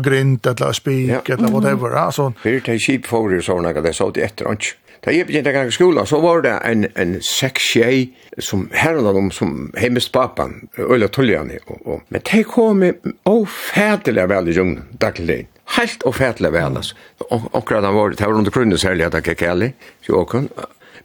grind 0.01 0.47
eller 0.47 0.73
spik 0.73 1.29
eller 1.29 1.49
whatever 1.49 1.91
alltså 1.91 2.33
til 2.73 2.87
kip 2.87 3.11
for 3.11 3.33
i 3.33 3.43
sånne, 3.45 3.75
det 3.83 3.95
så 3.97 4.11
det 4.11 4.25
etter 4.31 4.51
ikke. 4.53 4.79
Da 5.03 5.11
jeg 5.11 5.27
begynte 5.27 5.51
å 5.51 5.65
i 5.67 5.75
skolen, 5.75 6.07
så 6.07 6.21
var 6.23 6.45
det 6.45 6.53
en, 6.63 6.85
en 6.95 7.17
seks-tjei 7.27 8.13
som 8.39 8.69
herren 8.71 9.09
dem 9.17 9.33
som 9.35 9.73
hemmest 9.75 10.13
papan, 10.15 10.69
Øyla 10.79 11.09
Tulljani. 11.11 11.59
Og, 11.67 11.81
og. 11.83 12.05
Men 12.15 12.23
de 12.29 12.43
kom 12.47 12.85
ofætelig 13.27 14.29
vel 14.31 14.53
i 14.53 14.55
jungen, 14.55 14.85
daglig 15.03 15.27
din. 15.27 15.49
Helt 15.75 16.07
ofætelig 16.07 16.53
vel, 16.55 16.79
altså. 16.79 16.95
Akkurat 17.33 17.83
han 17.83 17.97
var, 17.99 18.15
det 18.15 18.29
var 18.29 18.39
under 18.39 18.55
grunnen 18.55 18.79
særlig 18.79 19.09
at 19.09 19.19
jeg 19.19 19.33
gikk 19.33 19.43
heller, 19.49 19.75
så 20.07 20.21
åkken. 20.21 20.47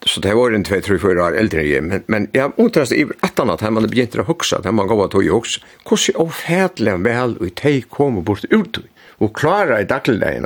Så 0.05 0.21
det 0.21 0.35
var 0.37 0.53
en 0.53 0.65
2-3-4 0.67 1.23
år 1.23 1.39
eldre 1.39 1.63
i 1.65 1.79
men, 1.81 2.03
men 2.05 2.27
jeg 2.37 2.53
undrast 2.61 2.93
i 2.93 3.01
at 3.25 3.39
han 3.41 3.49
at 3.49 3.63
han 3.65 3.79
begynte 3.81 4.21
å 4.21 4.27
hoksa, 4.27 4.59
at 4.61 4.69
man 4.69 4.85
gav 4.85 5.07
at 5.07 5.17
hun 5.17 5.25
hoksa. 5.39 5.63
Hvordan 5.89 6.21
ofætelig 6.21 6.93
vel, 7.07 7.33
og 7.41 7.49
de 7.63 7.73
kom 7.89 8.21
bort 8.21 8.45
ut 8.53 8.77
ut 8.77 8.85
og 9.19 9.33
klara 9.33 9.81
i 9.81 9.83
dagligdagen. 9.83 10.45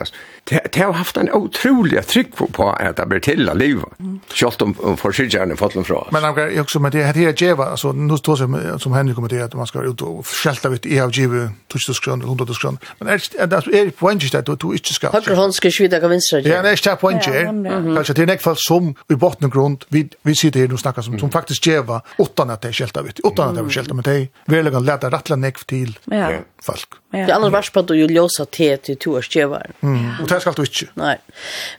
Det 0.49 0.75
har 0.75 0.91
haft 0.91 1.17
en 1.17 1.29
otrolig 1.33 2.05
trygg 2.07 2.33
på 2.35 2.69
at 2.71 2.97
det 2.97 3.05
blir 3.07 3.19
till 3.19 3.49
att 3.49 3.57
leva. 3.57 3.87
Kjolt 4.33 4.61
om, 4.61 4.75
om 4.79 4.97
försiktigare 4.97 5.55
fått 5.55 5.73
dem 5.73 5.83
från 5.83 6.07
Men 6.11 6.23
jag 6.23 6.61
också 6.61 6.79
med 6.79 6.91
det 6.91 7.03
här 7.03 7.13
det 7.13 7.41
är 7.41 7.63
alltså 7.63 7.91
nu 7.91 8.17
står 8.17 8.37
det 8.37 8.79
som 8.79 8.93
Henrik 8.93 9.15
kommer 9.15 9.29
til 9.29 9.37
at 9.37 9.53
man 9.53 9.67
ska 9.67 9.81
ut 9.81 10.01
och 10.01 10.27
skälta 10.27 10.69
vid 10.69 10.85
i 10.85 10.99
av 10.99 11.11
giv 11.11 11.49
1000 11.67 12.21
100 12.21 12.45
kronor. 12.61 12.77
Men 12.99 13.07
er 13.09 13.45
det 13.47 13.79
är 13.79 13.89
poäng 13.89 14.19
att 14.33 14.59
du 14.59 14.73
inte 14.73 14.93
ska. 14.93 15.09
Har 15.09 15.35
hon 15.35 15.53
ska 15.53 15.71
skjuta 15.71 15.99
kan 15.99 16.09
vinst. 16.09 16.33
Ja, 16.33 16.39
det 16.41 16.61
nej, 16.61 16.77
jag 16.85 16.99
poäng. 16.99 17.19
Kanskje 17.95 18.13
det 18.13 18.21
er 18.21 18.25
nästa 18.25 18.43
fall 18.43 18.57
som 18.57 18.95
i 19.09 19.15
botten 19.15 19.49
grund 19.49 19.85
vi 19.89 20.09
vi 20.23 20.35
sitter 20.35 20.59
her 20.59 20.73
og 20.73 20.79
snakker 20.79 21.01
som 21.01 21.19
som 21.19 21.31
faktiskt 21.31 21.67
geva 21.67 22.01
utan 22.19 22.49
at 22.49 22.61
det 22.61 22.69
er 22.69 22.73
skälta 22.73 23.01
vid 23.01 23.19
utan 23.25 23.49
at 23.49 23.55
det 23.55 23.65
er 23.65 23.69
skälta 23.69 23.93
med 23.93 24.03
dig. 24.03 24.29
Vi 24.45 24.63
lägger 24.63 24.79
lätta 24.79 25.09
rattla 25.09 25.35
näck 25.35 25.67
til. 25.67 25.97
Ja 26.11 26.29
folk. 26.61 26.89
Ja. 27.11 27.25
Det 27.25 27.35
annars 27.35 27.53
värst 27.53 27.73
på 27.73 27.79
att 27.79 27.87
du 27.87 27.95
ljösa 27.95 28.45
te 28.45 28.77
till 28.77 28.97
två 28.97 29.11
års 29.11 29.29
tjevar. 29.29 29.71
Mm. 29.81 30.11
Och 30.21 30.27
det 30.27 30.39
ska 30.39 30.51
du 30.51 30.61
inte. 30.61 30.91
Nej. 30.93 31.17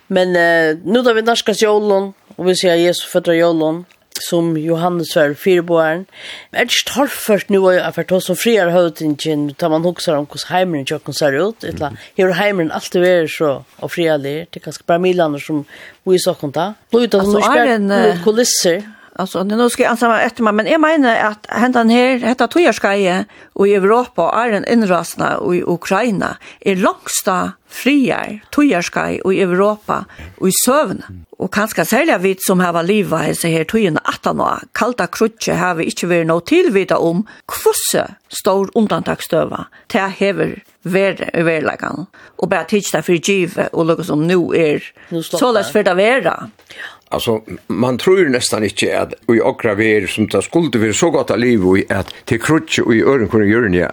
Men 0.07 0.27
uh, 0.27 0.79
nu 0.85 1.01
då 1.01 1.13
vi 1.13 1.21
narskas 1.21 1.61
jolon 1.61 2.13
och 2.35 2.47
vi 2.47 2.55
ser 2.55 2.75
Jesus 2.75 3.05
fødder 3.05 3.33
jolon 3.33 3.85
som 4.29 4.57
Johannes 4.57 5.15
var 5.15 5.33
fyrboaren. 5.33 6.05
Er 6.53 6.65
det 6.69 6.83
torrført 6.87 7.49
nu 7.49 7.65
er 7.67 7.91
for 7.91 8.13
oss 8.13 8.27
som 8.29 8.37
friar 8.37 8.71
høytingen, 8.73 9.53
tar 9.57 9.69
man 9.69 9.83
hokser 9.83 10.17
om 10.17 10.25
hvordan 10.25 10.51
heimeren 10.53 10.85
tjokken 10.85 11.13
ser 11.17 11.33
ut. 11.33 11.63
Etla, 11.63 11.93
her 12.17 12.33
heimeren 12.37 12.71
alltid 12.71 13.01
vært 13.01 13.33
så 13.33 13.51
og 13.79 13.91
frialig. 13.91 14.47
Det 14.51 14.61
er 14.61 14.67
ganske 14.69 14.85
bare 14.87 15.01
milaner 15.03 15.41
som 15.41 15.63
vi 16.05 16.15
i 16.15 16.21
sokken 16.21 16.53
da. 16.53 16.73
Blod 16.93 17.15
av 17.17 17.27
norske 17.29 18.19
kulisser. 18.23 18.83
Alltså 19.15 19.43
nu 19.43 19.69
ska 19.69 19.83
jag 19.83 19.89
ansamma 19.89 20.21
efter 20.21 20.43
mig, 20.43 20.53
men 20.53 20.67
jag 20.67 20.81
menar 20.81 21.15
att 21.15 21.45
hända 21.49 21.83
här, 21.83 22.17
heter 22.17 22.47
tojarskaje 22.47 23.25
och 23.53 23.67
i 23.67 23.75
Europa 23.75 24.33
är 24.35 24.51
en 24.51 24.65
inrasna 24.65 25.37
och 25.37 25.55
i 25.55 25.63
Ukraina 25.63 26.37
är 26.59 26.75
långsta 26.75 27.51
friar 27.69 28.39
tojarskaje 28.51 29.21
och 29.21 29.33
i 29.33 29.41
Europa 29.41 30.05
och 30.37 30.47
i 30.47 30.51
sövn. 30.65 31.25
Och 31.37 31.53
kanske 31.53 31.85
sälja 31.85 32.17
vid 32.17 32.37
som 32.39 32.59
här 32.59 32.73
var 32.73 32.83
liva 32.83 33.27
i 33.27 33.35
sig 33.35 33.53
här 33.53 33.63
tojarna 33.63 34.01
att 34.03 34.25
han 34.25 34.37
var 34.37 34.59
kalda 34.71 35.07
krutche 35.07 35.53
har 35.53 35.75
vi 35.75 35.83
inte 35.83 36.07
varit 36.07 36.27
något 36.27 36.51
vidare 36.51 36.99
om 36.99 37.27
kvosse 37.47 38.13
stor 38.27 38.69
undantagsstöva 38.73 39.65
till 39.87 39.99
hever 39.99 40.63
ver 40.81 41.29
verlagan 41.33 42.05
och 42.35 42.49
bara 42.49 42.63
titta 42.63 43.01
för 43.01 43.29
give 43.29 43.67
och 43.67 43.85
lukka 43.85 44.03
som 44.03 44.27
nu 44.27 44.35
är 44.55 44.83
så 45.23 45.51
läs 45.51 45.71
för 45.71 45.83
det 45.83 45.93
vera. 45.93 46.49
Alltså 47.13 47.41
man 47.67 47.97
tror 47.97 48.25
nästan 48.29 48.63
inte 48.63 48.99
att 48.99 49.13
vi 49.27 49.41
okra 49.41 49.75
ver 49.75 50.07
som 50.07 50.27
tar 50.27 50.41
skuld 50.41 50.73
för 50.73 50.93
så 50.93 51.09
gott 51.09 51.39
liv 51.39 51.67
och 51.67 51.77
att 51.89 52.13
till 52.25 52.41
krutch 52.41 52.79
och 52.79 52.95
i 52.95 53.01
öron 53.01 53.27
kunde 53.27 53.47
göra 53.47 53.67
ni 53.67 53.83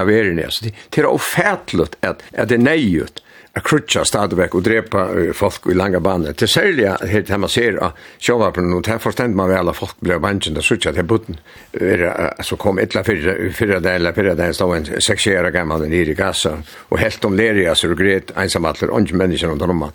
av 0.00 0.10
er 0.10 0.32
ni 0.32 0.46
så 0.48 0.64
det 0.90 1.00
är 1.00 1.06
ofärtligt 1.06 1.96
att 2.00 2.22
att 2.38 2.48
det 2.48 2.58
nejut 2.58 3.22
krutja 3.60 4.04
stadväck 4.04 4.54
och 4.54 4.62
drepa 4.62 5.08
folk 5.34 5.66
i 5.66 5.74
långa 5.74 6.00
bandet. 6.00 6.38
Det 6.38 6.48
sälja 6.48 6.98
helt 7.08 7.28
hemma 7.28 7.48
ser 7.48 7.84
att 7.84 7.96
sjova 8.20 8.50
på 8.50 8.60
något 8.60 8.86
här 8.86 8.98
förstånd 8.98 9.34
man 9.34 9.48
väl 9.48 9.68
att 9.68 9.76
folk 9.76 10.00
blev 10.00 10.20
vanchen 10.20 10.54
där 10.54 10.60
sucha 10.60 10.92
till 10.92 11.04
botten. 11.04 11.36
Är 11.72 12.42
så 12.42 12.56
kom 12.56 12.78
ettla 12.78 13.04
för 13.04 13.50
förra 13.52 13.80
där 13.80 13.94
eller 13.94 14.12
förra 14.12 14.34
där 14.34 14.52
stod 14.52 14.76
en 14.76 15.00
sexera 15.00 15.50
gammal 15.50 15.88
nere 15.88 16.10
i 16.10 16.14
gassa 16.14 16.62
och 16.88 16.98
helt 16.98 17.24
om 17.24 17.36
leria 17.36 17.74
så 17.74 17.94
gret 17.94 18.36
ensam 18.36 18.64
alla 18.64 18.86
unga 18.88 19.14
människor 19.16 19.48
runt 19.48 19.62
om. 19.62 19.90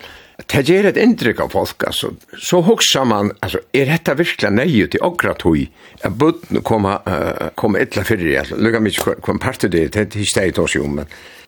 Det 0.46 0.68
ger 0.68 0.86
ett 0.86 0.96
intryck 0.96 1.40
av 1.40 1.48
folk 1.48 1.84
alltså. 1.84 2.10
Så 2.38 2.60
huxar 2.60 3.04
man 3.04 3.32
alltså 3.40 3.58
är 3.72 3.86
detta 3.86 4.14
verkligen 4.14 4.54
nej 4.54 4.88
till 4.90 5.02
okratoj. 5.02 5.70
Att 6.02 6.12
botten 6.12 6.62
komma 6.62 7.00
komma 7.54 7.78
ettla 7.78 8.04
för 8.04 8.16
det. 8.16 8.50
Lugga 8.50 8.80
mig 8.80 8.92
kom 9.20 9.38
parter 9.38 9.68
det 9.68 10.12
det 10.12 10.24
stay 10.24 10.50
då 10.50 10.66
ju 10.68 10.82
men 10.82 11.06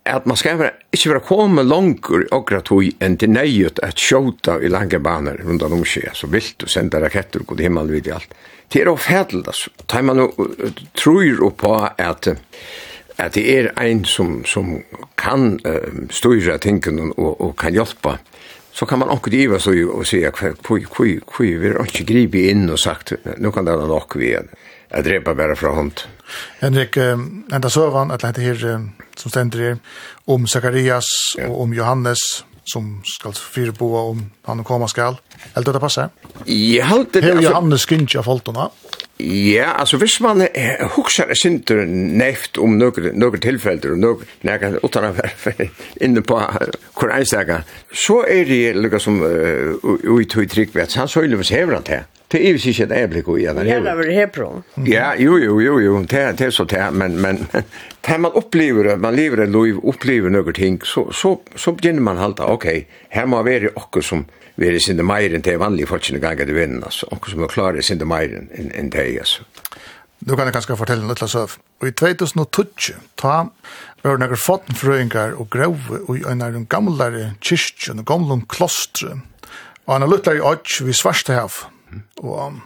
at 0.09 0.27
man 0.27 0.37
skal 0.37 0.59
være, 0.59 0.73
ikke 0.93 1.11
være 1.13 1.25
komme 1.29 1.63
langer 1.63 2.25
og 2.35 2.47
gratui 2.49 2.93
enn 3.05 3.19
til 3.21 3.33
nøyet 3.35 3.83
at 3.85 4.01
sjåta 4.01 4.57
i 4.61 4.71
lange 4.73 4.99
baner 5.03 5.41
rundt 5.45 5.63
om 5.67 5.83
seg, 5.85 6.11
så 6.17 6.31
vilt 6.31 6.65
og 6.65 6.73
sende 6.73 7.01
raketter 7.03 7.45
og 7.45 7.53
god 7.53 7.65
himmel 7.67 7.93
vid 7.93 8.09
i 8.09 8.15
alt. 8.17 8.33
Det 8.71 8.83
er 8.83 8.93
ofædelt, 8.93 9.49
altså. 9.51 9.71
Da 9.91 10.03
man 10.03 10.23
og 10.25 10.39
tror 10.95 11.51
på 11.59 11.75
at 11.99 12.33
at 13.21 13.35
det 13.35 13.43
er 13.53 13.67
ein 13.77 14.05
som, 14.05 14.45
som 14.49 14.79
kan 15.21 15.59
uh, 15.67 16.07
styra 16.11 16.57
tingene 16.59 17.11
og, 17.19 17.41
og 17.41 17.57
kan 17.61 17.75
hjelpa, 17.77 18.17
så 18.73 18.87
kan 18.87 19.03
man 19.03 19.11
anker 19.13 19.35
giva 19.35 19.59
så 19.61 19.75
og 19.93 20.07
sier 20.09 20.33
hvor 20.33 20.79
vi 21.41 21.59
har 21.59 21.85
ikke 21.85 22.07
gripet 22.09 22.53
inn 22.55 22.71
og 22.71 22.79
sagt, 22.81 23.13
nå 23.37 23.51
kan 23.53 23.67
det 23.67 23.77
være 23.77 23.91
nok 23.91 24.17
vi 24.17 24.33
er, 24.39 24.49
jeg 24.91 25.05
drepa 25.05 25.35
bare 25.35 25.59
fra 25.59 25.75
hånd. 25.77 26.01
Henrik, 26.61 26.97
enda 26.97 27.71
søvan, 27.71 28.11
at 28.11 28.23
det 28.23 28.45
her 28.45 28.91
som 29.17 29.31
stender 29.31 29.59
här 29.59 29.79
om 30.25 30.47
Zakarias 30.47 31.07
og 31.49 31.61
om 31.61 31.75
Johannes, 31.75 32.19
som 32.65 33.01
skal 33.05 33.33
fyre 33.33 33.73
på 33.73 33.97
om 33.99 34.25
han 34.47 34.65
kommer 34.65 34.87
skal. 34.87 35.19
Helt 35.55 35.67
det 35.67 35.81
passer? 35.81 36.09
Ja, 36.47 36.85
helt 36.85 37.13
det. 37.13 37.25
Her 37.25 37.43
Johannes 37.43 37.87
Kinch 37.87 38.17
av 38.17 38.29
Foltona. 38.29 38.71
Ja, 39.21 39.75
altså 39.79 39.99
hvis 40.01 40.21
man 40.21 40.47
huxar 40.95 41.29
er 41.29 41.37
sinter 41.37 41.83
neft 41.85 42.59
om 42.59 42.79
noen 42.81 43.11
nøkker 43.21 43.43
tilfeller, 43.45 43.93
og 43.93 44.01
noen 44.01 44.31
nøkker, 44.49 44.79
utan 44.85 45.11
å 45.11 45.13
være 45.19 45.67
inne 46.05 46.23
på 46.25 46.39
hvor 46.39 47.13
einstaka, 47.13 47.61
så 47.93 48.23
er 48.29 48.49
det 48.49 48.63
lukka 48.79 49.03
som 49.03 49.21
uh, 49.21 49.77
ui 49.85 50.25
tog 50.25 50.49
trygg, 50.49 50.73
han 50.97 51.11
søylevis 51.11 51.53
hever 51.53 51.77
han 51.77 51.89
til. 51.89 52.09
Det 52.31 52.47
är 52.47 52.53
ju 52.53 52.59
sikkert 52.59 52.91
ett 52.91 52.97
äpplik 52.97 53.29
och 53.29 53.39
igen. 53.39 53.57
Det 53.57 53.71
är 53.71 53.97
väl 53.97 54.61
Ja, 54.75 55.15
jo 55.19 55.39
jo 55.39 55.63
jo 55.63 55.81
jo, 55.81 56.07
det 56.09 56.33
det 56.39 56.53
så 56.53 56.65
det 56.65 56.91
men 56.93 57.21
men 57.21 57.47
när 58.09 58.19
man 58.19 58.33
upplever 58.33 58.85
det, 58.85 58.97
man 58.97 59.17
lever 59.17 59.37
det 59.37 59.47
liv, 59.47 59.77
upplever 59.83 60.31
några 60.31 60.53
ting 60.53 60.81
så 60.85 61.13
så 61.13 61.41
så 61.57 61.73
börjar 61.73 62.01
man 62.01 62.17
halta, 62.17 62.45
okej, 62.45 62.71
okay, 62.71 62.85
här 63.09 63.27
må 63.27 63.43
vara 63.43 63.69
också 63.75 64.03
som 64.03 64.25
vi 64.55 64.69
är 64.69 64.79
sin 64.79 65.07
mer 65.07 65.35
än 65.35 65.41
det 65.41 65.57
vanliga 65.57 65.87
folk 65.87 66.11
gånga 66.11 66.35
det 66.35 66.53
vinner 66.53 66.85
alltså, 66.85 67.07
och 67.07 67.29
som 67.29 67.43
är 67.43 67.49
klara 67.49 67.83
sin 67.83 67.99
det 67.99 68.05
mer 68.05 68.49
än 68.53 68.71
än 68.75 68.91
det 68.91 69.19
alltså. 69.19 69.43
Du 70.19 70.37
kan 70.37 70.53
kanskje 70.53 70.77
fortelle 70.77 71.17
så 71.17 71.39
av. 71.39 71.57
I 71.87 71.93
2012 71.93 72.67
ta 73.15 73.49
var 74.03 74.17
det 74.17 74.27
noen 74.27 74.37
fotenfrøyngar 74.37 75.33
og 75.41 75.49
grove 75.51 76.19
i 76.19 76.25
en 76.29 76.43
av 76.43 76.53
den 76.53 76.67
gamle 76.67 77.35
kyrkjen 77.41 78.03
og 78.03 78.07
gamle 78.07 78.37
klostre. 78.49 79.21
Og 79.87 79.95
han 79.95 80.03
har 80.03 80.13
luttet 80.13 80.37
i 80.37 80.41
åtts 80.45 80.83
vi 80.85 80.93
Svarstehav. 80.93 81.65
Og 82.23 82.61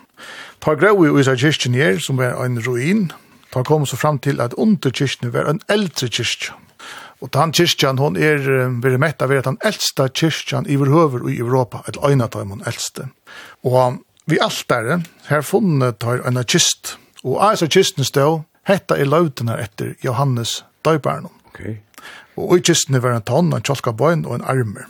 ta 0.61 0.75
grau 0.79 1.05
i 1.05 1.13
Uisa 1.13 1.37
kyrkjen 1.37 1.77
her, 1.79 1.99
som 2.03 2.19
var 2.21 2.39
en 2.45 2.61
ruin, 2.65 3.09
ta 3.53 3.63
kom 3.63 3.87
så 3.87 3.97
fram 3.97 4.19
til 4.19 4.41
at 4.41 4.55
under 4.59 4.91
kyrkjen 4.91 5.33
var 5.35 5.51
en 5.51 5.63
eldre 5.69 6.09
kyrkjen. 6.09 6.61
Og 7.23 7.31
den 7.33 7.53
kyrkjen, 7.57 7.99
hon 7.99 8.17
er, 8.21 8.43
vi 8.85 8.97
mett 9.01 9.23
av 9.23 9.31
ved 9.31 9.41
at 9.41 9.49
den 9.49 9.61
eldste 9.65 10.11
kyrkjen 10.13 10.67
i 10.69 10.77
overhøver 10.77 11.29
i 11.31 11.39
Europa, 11.39 11.81
et 11.89 11.97
øyne 12.05 12.27
av 12.27 12.43
den 12.43 12.65
eldste. 12.67 13.09
Og 13.65 14.03
vi 14.27 14.41
altare, 14.41 15.03
her 15.29 15.41
funnet 15.41 15.99
tar 16.01 16.21
en 16.27 16.45
kyrst. 16.45 16.99
og 17.25 17.41
av 17.41 17.55
disse 17.55 17.69
kisten 17.69 18.05
stå, 18.05 18.45
hetta 18.69 18.97
er 18.97 19.09
lautene 19.09 19.57
etter 19.57 19.95
Johannes 20.05 20.65
Døybarnum. 20.85 21.33
Okay. 21.49 21.79
Og 22.37 22.59
i 22.59 22.61
kyrstene 22.61 23.01
var 23.03 23.17
en 23.17 23.23
tann, 23.23 23.53
en 23.53 23.63
kjolka 23.63 23.93
bøyn 23.93 24.27
og 24.27 24.35
en 24.35 24.45
armer. 24.45 24.89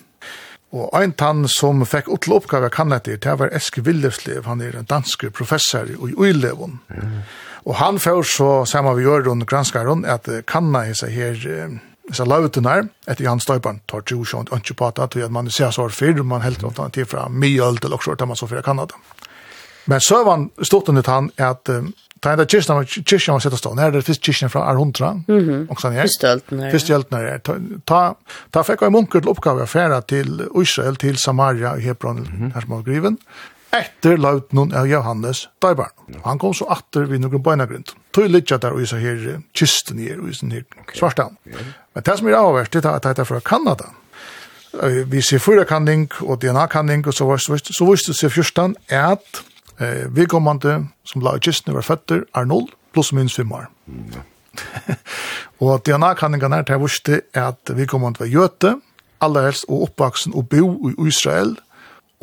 Og 0.74 0.90
ein 0.98 1.12
tann 1.14 1.44
som 1.50 1.84
fekk 1.86 2.08
utle 2.10 2.40
oppgave 2.40 2.68
kan 2.74 2.92
etter, 2.96 3.20
det 3.22 3.34
var 3.38 3.52
Eske 3.54 3.84
Willeslev, 3.86 4.48
han 4.48 4.62
er 4.64 4.74
en 4.74 4.88
dansk 4.90 5.28
professor 5.36 5.86
i 5.86 5.94
Uilevon. 5.94 6.80
Mm. 6.90 7.18
Og 7.64 7.76
han 7.78 8.00
får 8.02 8.22
så, 8.28 8.48
saman 8.66 8.96
vi 8.98 9.06
gjør 9.06 9.30
under 9.32 9.46
granskaren, 9.46 10.04
at 10.04 10.26
kanna 10.50 10.84
i 10.90 10.96
seg 10.98 11.14
her, 11.14 11.44
så 12.12 12.26
lauten 12.28 12.66
her, 12.68 12.88
etter 13.06 13.30
han 13.30 13.40
støypan 13.40 13.80
tar 13.88 14.02
tjo 14.04 14.24
sjånt 14.26 14.50
ikke 14.52 14.76
på 14.80 14.90
at 14.90 15.16
man 15.32 15.48
ser 15.50 15.70
så 15.72 15.86
fyr, 15.88 16.22
man 16.26 16.44
helt 16.44 16.64
ofte 16.66 16.90
til 16.92 17.06
fra 17.08 17.28
mye 17.30 17.62
ølt 17.64 17.84
eller 17.86 18.02
så, 18.02 18.16
tar 18.18 18.28
man 18.28 18.36
så 18.36 18.50
fyrr 18.50 18.66
kanna 18.66 18.88
det. 18.90 18.98
Men 19.86 20.00
søvann 20.00 20.50
stort 20.64 20.88
under 20.88 21.04
han 21.06 21.30
at 21.36 21.68
um, 21.68 21.92
Ta 22.24 22.32
enda 22.32 22.46
kyrkjan 22.48 22.78
var 22.78 22.86
kyrkjan 22.88 23.36
var 23.36 23.42
sett 23.44 23.56
stå, 23.60 23.74
nær 23.76 23.90
er 23.90 23.98
det 23.98 24.06
fyrst 24.06 24.22
kyrkjan 24.24 24.50
fra 24.52 24.62
Arhundra. 24.70 25.12
Mm 25.28 25.66
-hmm. 25.68 25.90
her. 25.92 26.02
Fyrst 26.02 26.22
hjölten 26.24 26.60
her. 26.60 26.70
Fyrst 26.70 26.88
hjölten 26.88 27.18
her. 27.18 27.38
Ta, 27.38 27.58
ta, 27.86 28.14
ta 28.52 28.62
fikk 28.62 28.82
jeg 28.82 28.92
munker 28.92 29.20
til 29.20 29.28
oppgave 29.28 29.62
å 29.62 29.66
fære 29.66 30.00
til 30.08 30.48
Israel, 30.62 30.96
til 30.96 31.16
Samaria 31.16 31.76
i 31.76 31.80
Hebron, 31.80 32.16
mm 32.16 32.24
-hmm. 32.24 32.54
her 32.54 32.60
som 32.60 32.70
var 32.70 32.82
griven. 32.82 33.18
Etter 33.72 34.16
laut 34.16 34.52
noen 34.52 34.74
av 34.74 34.86
Johannes 34.86 35.48
Daibar. 35.62 35.90
Han 36.24 36.38
kom 36.38 36.54
så 36.54 36.64
atter 36.64 37.00
vid 37.00 37.20
noen 37.20 37.42
bøynagrund. 37.42 37.84
Tog 38.12 38.28
litja 38.28 38.56
der 38.56 38.70
og 38.70 38.82
isa 38.82 38.96
her 38.96 39.40
kysten 39.54 39.98
her 39.98 40.20
og 40.20 40.28
isa 40.28 40.46
her 40.46 40.62
okay. 40.80 40.98
svartan. 40.98 41.36
Men 41.94 42.02
det 42.06 42.18
som 42.18 42.28
er 42.28 42.36
avverst, 42.36 42.72
det 42.72 42.84
er 42.84 42.90
at 42.90 43.02
det 43.02 43.18
er 43.18 43.24
fra 43.24 43.40
Kanada. 43.40 43.84
Vi 45.06 45.20
ser 45.20 45.38
fyra 45.38 45.64
kanning 45.64 46.10
og 46.20 46.42
DNA 46.42 46.66
kanning 46.66 47.06
og 47.06 47.14
så 47.14 47.24
viste 47.32 47.46
så 47.46 47.52
viste 47.52 47.72
så 47.74 47.84
viste 47.90 48.12
så 48.12 48.28
viste 48.28 48.76
så 48.88 49.10
viste 49.10 49.53
Eh, 49.78 50.06
vedkommende 50.14 50.84
som 51.04 51.22
la 51.24 51.34
kistene 51.42 51.74
var 51.74 51.86
føtter 51.86 52.22
er 52.36 52.46
null, 52.46 52.68
pluss 52.94 53.12
minst 53.12 53.40
fem 53.40 53.52
år. 53.52 53.68
Og 55.64 55.82
DNA-kanningene 55.86 56.60
her 56.60 56.66
til 56.66 56.76
jeg 56.76 56.82
visste 56.82 57.20
at 57.34 57.70
vedkommende 57.74 58.22
var 58.22 58.30
jøte, 58.30 58.74
aller 59.24 59.48
helst 59.48 59.66
og 59.68 59.88
oppvaksen 59.88 60.34
og 60.36 60.48
bo 60.52 60.90
i 60.90 60.94
Israel, 61.08 61.56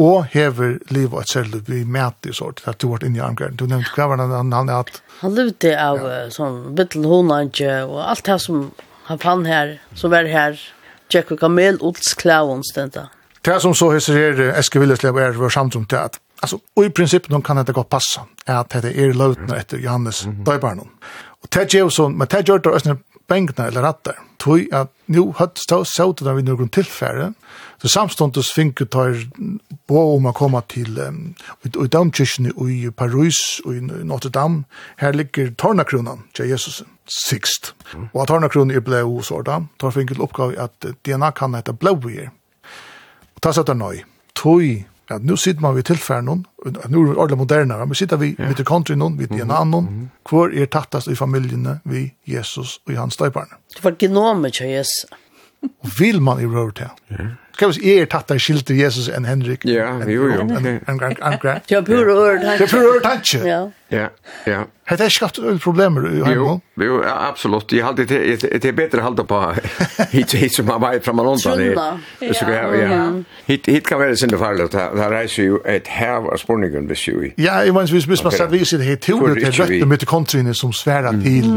og 0.02 0.26
hever 0.32 0.80
livet 0.90 1.22
et 1.22 1.30
selv 1.30 1.58
vi 1.68 1.84
mæt 1.84 2.30
i 2.30 2.34
sort, 2.34 2.62
at 2.66 2.82
du 2.82 2.90
var 2.90 3.04
inne 3.06 3.20
i 3.20 3.22
armgården. 3.22 3.58
Du 3.60 3.68
nevnte 3.68 3.92
hva 3.96 4.08
var 4.10 4.22
han, 4.24 4.54
han 4.54 4.72
at... 4.74 5.02
Han 5.20 5.36
levde 5.38 5.74
av 5.78 6.00
ja. 6.02 6.22
sånn 6.34 6.72
bittelhånandje, 6.78 7.84
og 7.86 8.00
alt 8.08 8.26
det 8.26 8.40
som 8.42 8.64
han 9.10 9.22
fann 9.22 9.46
her, 9.46 9.76
som 10.00 10.14
var 10.14 10.30
her, 10.32 10.58
Jack 11.12 11.34
og 11.36 11.42
Kamel, 11.44 11.78
Olsklaven, 11.84 12.64
stedet. 12.66 13.10
Det 13.46 13.58
som 13.62 13.76
så 13.76 13.92
hesserer 13.92 14.54
Eske 14.56 14.80
Villeslev 14.80 15.18
er 15.20 15.38
vår 15.38 15.54
samtrum 15.54 15.86
til 15.90 16.00
at 16.00 16.20
Alltså 16.42 16.60
och 16.76 16.86
i 16.86 16.90
princip 16.90 17.30
de 17.30 17.42
kan 17.42 17.58
inte 17.58 17.72
gå 17.72 17.84
passa 17.84 18.22
att 18.46 18.70
det 18.70 19.00
är 19.00 19.14
lötna 19.14 19.58
efter 19.58 19.78
Johannes 19.78 20.26
mm 20.26 20.36
-hmm. 20.36 20.46
döparen. 20.46 20.80
Och 21.42 21.50
Ted 21.50 21.74
Jefferson, 21.74 22.18
men 22.18 22.28
Ted 22.28 22.48
Jordan 22.48 22.74
är 22.74 22.98
bänkna 23.28 23.68
eller 23.68 23.82
rattar. 23.82 24.16
Tui 24.38 24.70
att 24.72 24.94
nu 25.06 25.34
hatt 25.36 25.58
stå 25.58 25.86
så 25.86 26.14
där 26.14 26.34
vid 26.34 26.46
någon 26.46 26.70
tillfälle. 26.70 27.34
Så 27.82 27.88
samstundes 27.88 28.52
finke 28.52 28.86
tar 28.86 29.18
bo 29.88 30.16
om 30.16 30.26
att 30.26 30.36
komma 30.36 30.62
till 30.62 31.00
um, 31.00 31.34
och 31.76 31.90
domkyrkan 31.90 32.70
i 32.70 32.92
Paris 32.92 33.62
och 33.66 33.76
i 33.76 33.82
Notre 33.82 34.30
Dame. 34.30 34.64
Här 34.96 35.14
ligger 35.14 35.52
Tornakronan 35.52 36.24
till 36.34 36.46
Jesus 36.46 36.84
sixt. 37.30 37.74
Och 38.12 38.28
Tornakronan 38.28 38.76
är 38.76 38.80
blå 38.80 39.18
och 39.18 39.26
sådär. 39.26 39.66
Tar 39.78 39.92
finke 39.92 40.16
till 40.16 40.60
att 40.60 40.86
DNA 41.02 41.32
kan 41.32 41.56
heta 41.56 41.74
blåvier. 41.74 42.32
Och 43.36 43.42
ta 43.42 43.54
sig 43.54 43.64
där 43.64 43.74
nöj. 43.74 44.06
Tui 44.44 44.86
at 45.16 45.26
nu 45.26 45.38
sitter 45.38 45.62
man 45.62 45.76
vid 45.76 45.84
tilfæren 45.84 46.26
noen, 46.26 46.46
nu 46.66 47.02
er 47.02 47.08
det 47.08 47.18
ordentlig 47.18 47.38
modernere, 47.38 47.86
men 47.86 47.96
sitter 47.96 48.18
vi 48.18 48.36
ja. 48.40 48.48
mitt 48.48 48.60
i 48.60 48.64
country 48.68 48.96
noen, 48.96 49.18
vid 49.20 49.28
DNA 49.28 49.64
noen, 49.64 49.86
mm 49.86 50.02
-hmm. 50.02 50.30
hvor 50.30 50.54
er 50.54 50.66
tattast 50.66 51.08
i 51.08 51.16
familjene 51.16 51.80
vi 51.84 52.14
Jesus 52.28 52.80
og 52.88 52.98
hans 52.98 53.18
døyparne. 53.18 53.58
Det 53.76 53.84
var 53.84 53.96
genomet 54.00 54.54
til 54.54 54.68
Jesus. 54.68 55.06
Og 55.62 56.00
vil 56.00 56.22
man 56.22 56.42
i 56.42 56.46
røret 56.46 56.76
til. 56.76 56.90
Ja. 57.12 57.30
Kan 57.60 57.70
vi 57.70 57.74
si, 57.74 57.92
er 57.94 58.08
tatt 58.10 58.32
av 58.34 58.40
skilter 58.42 58.74
Jesus 58.74 59.06
enn 59.14 59.26
Henrik? 59.28 59.66
Ja, 59.70 59.92
jo, 60.10 60.30
jo. 60.32 60.46
Det 60.50 60.72
er 61.78 61.84
pure 61.86 62.16
øret 62.16 62.42
Det 62.42 62.66
er 62.66 62.72
pure 62.72 62.88
øret 62.96 63.04
tanke. 63.04 63.42
Ja. 63.46 63.60
Ja, 63.92 64.08
ja. 64.48 64.64
Har 64.88 64.98
det 64.98 65.12
skapt 65.12 65.40
problemer 65.64 66.08
i 66.08 66.24
Heimholm? 66.26 66.62
Jo, 66.82 67.02
ja, 67.04 67.30
absolutt. 67.30 67.74
Jeg 67.74 67.84
halte 67.86 68.06
det, 68.06 68.42
det 68.42 68.66
er 68.66 68.76
bedre 68.76 69.04
å 69.04 69.06
holde 69.10 69.26
på 69.28 69.40
hit, 70.16 70.34
hit 70.34 70.56
som 70.56 70.72
har 70.72 70.80
vært 70.82 71.06
framme 71.06 71.26
London. 71.28 71.60
Trunda. 71.60 71.88
Ja, 72.24 72.64
ja. 72.80 73.00
Hit, 73.48 73.68
hit 73.68 73.88
kan 73.88 74.00
være 74.02 74.18
sinne 74.18 74.40
farlig. 74.42 74.72
Det 74.72 75.10
reiser 75.14 75.52
jo 75.52 75.62
et 75.68 75.92
hev 75.92 76.32
av 76.32 76.40
spurningen 76.42 76.88
hvis 76.90 77.08
jo 77.08 77.20
i. 77.28 77.34
Ja, 77.38 77.60
jeg 77.68 77.76
mener, 77.76 77.92
hvis 77.92 78.08
man 78.10 78.32
skal 78.32 78.52
vise 78.52 78.80
det 78.80 78.88
helt 78.90 79.04
teoret, 79.06 79.36
det 79.38 79.52
er 79.52 79.60
rett 79.60 79.76
rødt 79.76 79.92
mitt 79.92 80.08
kontrine 80.10 80.56
som 80.58 80.74
sværer 80.74 81.20
til 81.22 81.52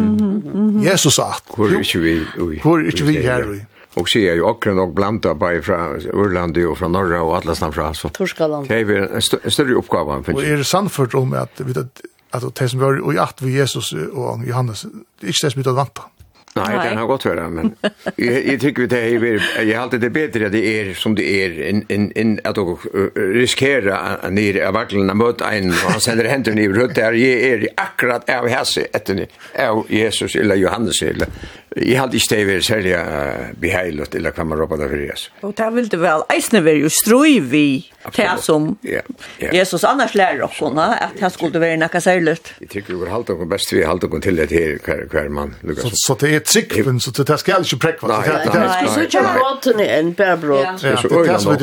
Jesus 0.85 1.19
at. 1.23 1.55
Hvor 1.55 1.71
er 1.71 1.81
ikke 1.81 2.03
vi? 2.03 2.19
Hvor 2.61 2.83
er 2.83 2.91
ikke 2.93 3.09
vi 3.09 3.23
her? 3.25 3.55
Och 3.95 4.09
så 4.09 4.19
är 4.19 4.35
ju 4.35 4.43
också 4.43 4.71
nog 4.71 4.95
blanda 4.95 5.35
på 5.35 5.61
från 5.63 6.01
Irland 6.01 6.59
och 6.59 6.79
från 6.79 6.93
norra 6.93 7.23
och 7.23 7.37
alla 7.37 7.55
stan 7.55 7.73
från 7.73 7.95
så. 7.95 8.09
Torskaland. 8.09 8.69
Det 8.69 8.75
är 8.75 8.91
en 8.91 9.19
st 9.19 9.51
större 9.51 9.75
uppgåva 9.75 10.23
för. 10.23 10.35
Och 10.35 10.45
är 10.45 10.57
det 10.57 10.65
sant 10.65 10.93
för 10.93 11.17
om 11.17 11.33
att 11.33 11.61
vi 11.61 11.81
att 11.81 12.01
att 12.31 12.55
det 12.55 12.69
som 12.69 12.81
var 12.81 13.15
i 13.15 13.19
att 13.19 13.43
vi 13.43 13.53
Jesus 13.53 13.93
och 13.93 14.45
Johannes 14.47 14.83
det 15.21 15.27
är 15.27 15.29
inte 15.29 15.47
det 15.47 15.51
som 15.51 15.63
vi 15.63 15.71
väntar. 15.71 16.05
Nej, 16.57 16.77
Nej. 16.77 16.89
den 16.89 16.99
har 16.99 17.07
gått 17.07 17.27
värre, 17.27 17.49
men 17.49 17.75
jag, 18.17 18.47
jag 18.47 18.61
tycker 18.61 18.87
det 18.87 19.01
är 19.01 19.63
jag 19.63 19.83
alltid 19.83 20.01
det 20.01 20.11
bättre 20.11 20.47
att 20.47 20.53
det 20.53 20.81
är 20.81 20.95
som 20.95 21.15
det 21.15 21.45
är 21.45 21.63
en 21.63 21.85
en 21.89 22.13
en 22.15 22.41
att 22.45 22.59
och 22.59 22.81
riskera 23.15 24.17
ni 24.31 24.63
av 24.63 24.75
verkligen 24.75 25.11
att 25.11 25.17
möta 25.17 25.53
en 25.53 25.71
och 25.71 25.91
han 25.91 26.01
sänder 26.01 26.25
händer 26.25 26.59
i 26.59 26.69
runt 26.69 26.95
där 26.95 27.13
jag 27.13 27.41
är 27.41 27.69
akkurat 27.75 28.31
av 28.31 28.49
hasse 28.49 28.87
efter 28.93 29.15
ni 29.15 29.27
av 29.59 29.87
Jesus 29.89 30.37
eller 30.37 30.55
Johannes 30.55 31.03
eller 31.03 31.29
jag 31.77 32.01
har 32.01 32.05
inte 32.15 32.37
det 32.37 32.45
vill 32.45 32.63
sälja 32.63 33.33
behejligt 33.61 34.15
eller 34.15 34.31
kan 34.31 34.49
man 34.49 34.59
ropa 34.59 34.77
det 34.77 34.89
för 34.89 34.99
Jesus. 34.99 35.31
Och 35.41 35.53
det 35.57 35.71
vill 35.71 35.89
det 35.89 35.97
väl 35.97 36.23
eisne 36.29 36.61
vill 36.61 36.77
ju 36.77 36.91
stroj 36.91 37.41
vi 37.41 37.91
det 38.17 38.31
som 38.39 38.77
Jesus 39.53 39.85
annars 39.85 40.15
lär 40.15 40.43
oss 40.43 40.63
att 40.63 41.21
han 41.21 41.31
skulle 41.31 41.59
vara 41.59 41.77
näka 41.77 42.01
särskilt. 42.01 42.53
Jag 42.59 42.69
tycker 42.69 42.95
vi 42.95 43.01
har 43.01 43.07
hållit 43.07 43.31
och 43.31 43.47
bäst 43.47 43.73
vi 43.73 43.83
har 43.83 43.89
hållit 43.89 44.05
och 44.05 44.23
till 44.23 44.37
det 44.37 44.51
här 44.51 45.09
kvar 45.09 45.29
man. 45.29 45.55
Så 45.77 45.91
så 45.93 46.15
det 46.15 46.44
trikven, 46.45 47.01
så 47.01 47.13
det 47.17 47.39
skal 47.41 47.65
ikke 47.65 47.79
prekva. 47.83 48.09
Nei, 48.13 48.29
nei, 48.29 48.59
nei. 48.61 48.81
Du 48.85 48.91
skal 48.93 49.07
ikke 49.09 49.23
bråten 49.35 49.83
enn 49.85 50.13
bare 50.19 50.37
bråt. 50.43 50.83
Det 50.83 50.93
er 50.93 51.01
så 51.03 51.11
øyla 51.11 51.39
nok, 51.41 51.61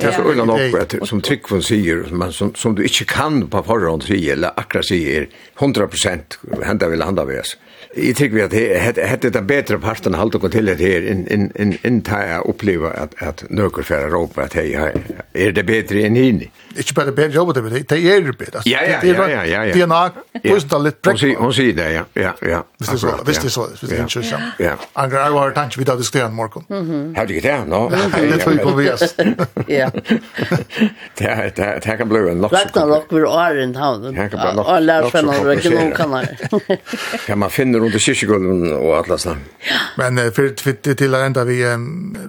det 0.00 0.08
er 0.10 0.16
så 0.16 0.24
øyla 0.28 0.46
nok, 0.50 0.96
som 1.08 1.22
trikven 1.24 1.62
sier, 1.64 2.04
som 2.34 2.52
som 2.58 2.74
du 2.74 2.82
ikke 2.86 3.06
kan 3.10 3.42
på 3.50 3.62
forhånd 3.66 4.06
sier, 4.08 4.34
eller 4.36 4.56
akkurat 4.60 4.88
sier, 4.90 5.28
100% 5.60 6.38
henda 6.64 6.90
vil 6.92 7.04
handa 7.06 7.24
vi 7.28 7.38
oss. 7.40 7.56
Jeg 7.94 8.16
tykker 8.18 8.34
vi 8.34 8.42
at 8.42 8.98
hette 9.06 9.30
det 9.30 9.44
bedre 9.46 9.78
parten 9.78 10.16
halte 10.18 10.40
gå 10.42 10.48
til 10.50 10.66
det 10.66 10.80
her, 10.82 11.06
inntil 11.06 12.28
jeg 12.28 12.42
opplever 12.50 12.90
at 13.22 13.44
nøkker 13.50 13.86
færre 13.86 14.10
råper 14.10 14.48
at 14.48 14.56
hei, 14.58 14.72
er 14.74 15.54
det 15.54 15.66
bedre 15.68 16.02
enn 16.08 16.18
hinni? 16.18 16.50
ikke 16.82 16.94
bare 16.94 17.12
bedre 17.12 17.34
jobbet 17.34 17.62
med 17.62 17.70
det, 17.76 17.82
det 17.90 17.98
er 18.10 18.32
bedre. 18.32 18.62
Ja, 18.66 18.80
ja, 18.88 19.00
ja, 19.04 19.42
ja, 19.44 19.62
ja. 19.68 19.74
DNA, 19.74 20.00
hvordan 20.44 20.68
det 20.68 20.78
er 20.78 20.82
litt 20.84 21.00
brekk. 21.04 21.24
Hun 21.38 21.52
sier 21.54 21.76
det, 21.76 21.86
ja, 21.94 22.04
ja, 22.18 22.32
ja. 22.42 22.60
Hvis 22.78 22.88
det 22.88 22.96
er 22.96 23.02
så, 23.02 23.14
hvis 23.24 23.38
det 23.38 23.50
er 23.50 23.54
så, 23.54 23.66
hvis 23.70 23.90
det 23.90 23.98
er 23.98 24.08
ikke 24.08 24.24
så. 24.28 24.40
Ja. 24.62 24.74
Anker, 25.00 25.18
jeg 25.20 25.36
har 25.38 25.54
tanke 25.58 25.80
vidt 25.80 25.92
å 25.92 25.96
diskutere 26.00 26.28
en 26.30 26.36
morgen. 26.38 26.66
Har 27.16 27.28
du 27.28 27.34
ikke 27.36 27.46
det, 27.48 27.56
nå? 27.70 27.82
Det 27.90 28.40
tror 28.42 28.56
jeg 28.56 28.64
på 28.64 28.74
vi, 28.78 28.88
ass. 28.92 29.14
Ja. 29.70 29.90
Det 31.84 31.96
kan 31.98 32.08
bli 32.08 32.20
en 32.30 32.42
nok. 32.42 32.52
Ragnarok 32.52 33.12
vil 33.12 33.26
åren 33.28 33.74
havn. 33.78 34.08
Det 34.10 34.28
kan 34.32 34.40
bli 34.40 34.50
nok. 34.58 34.66
Og 34.72 34.82
lærsvenn 34.82 35.30
har 35.30 35.52
ikke 35.54 35.72
noen 35.74 35.94
kanal. 36.00 36.28
Kan 37.26 37.40
man 37.42 37.52
finne 37.54 37.80
rundt 37.82 37.96
i 37.98 38.02
kyrkjegulven 38.02 38.66
og 38.78 38.90
atlasene. 38.98 39.38
Men 40.00 40.20
for 40.34 40.50
til 40.54 41.16
å 41.16 41.22
enda 41.24 41.46
vi, 41.48 41.60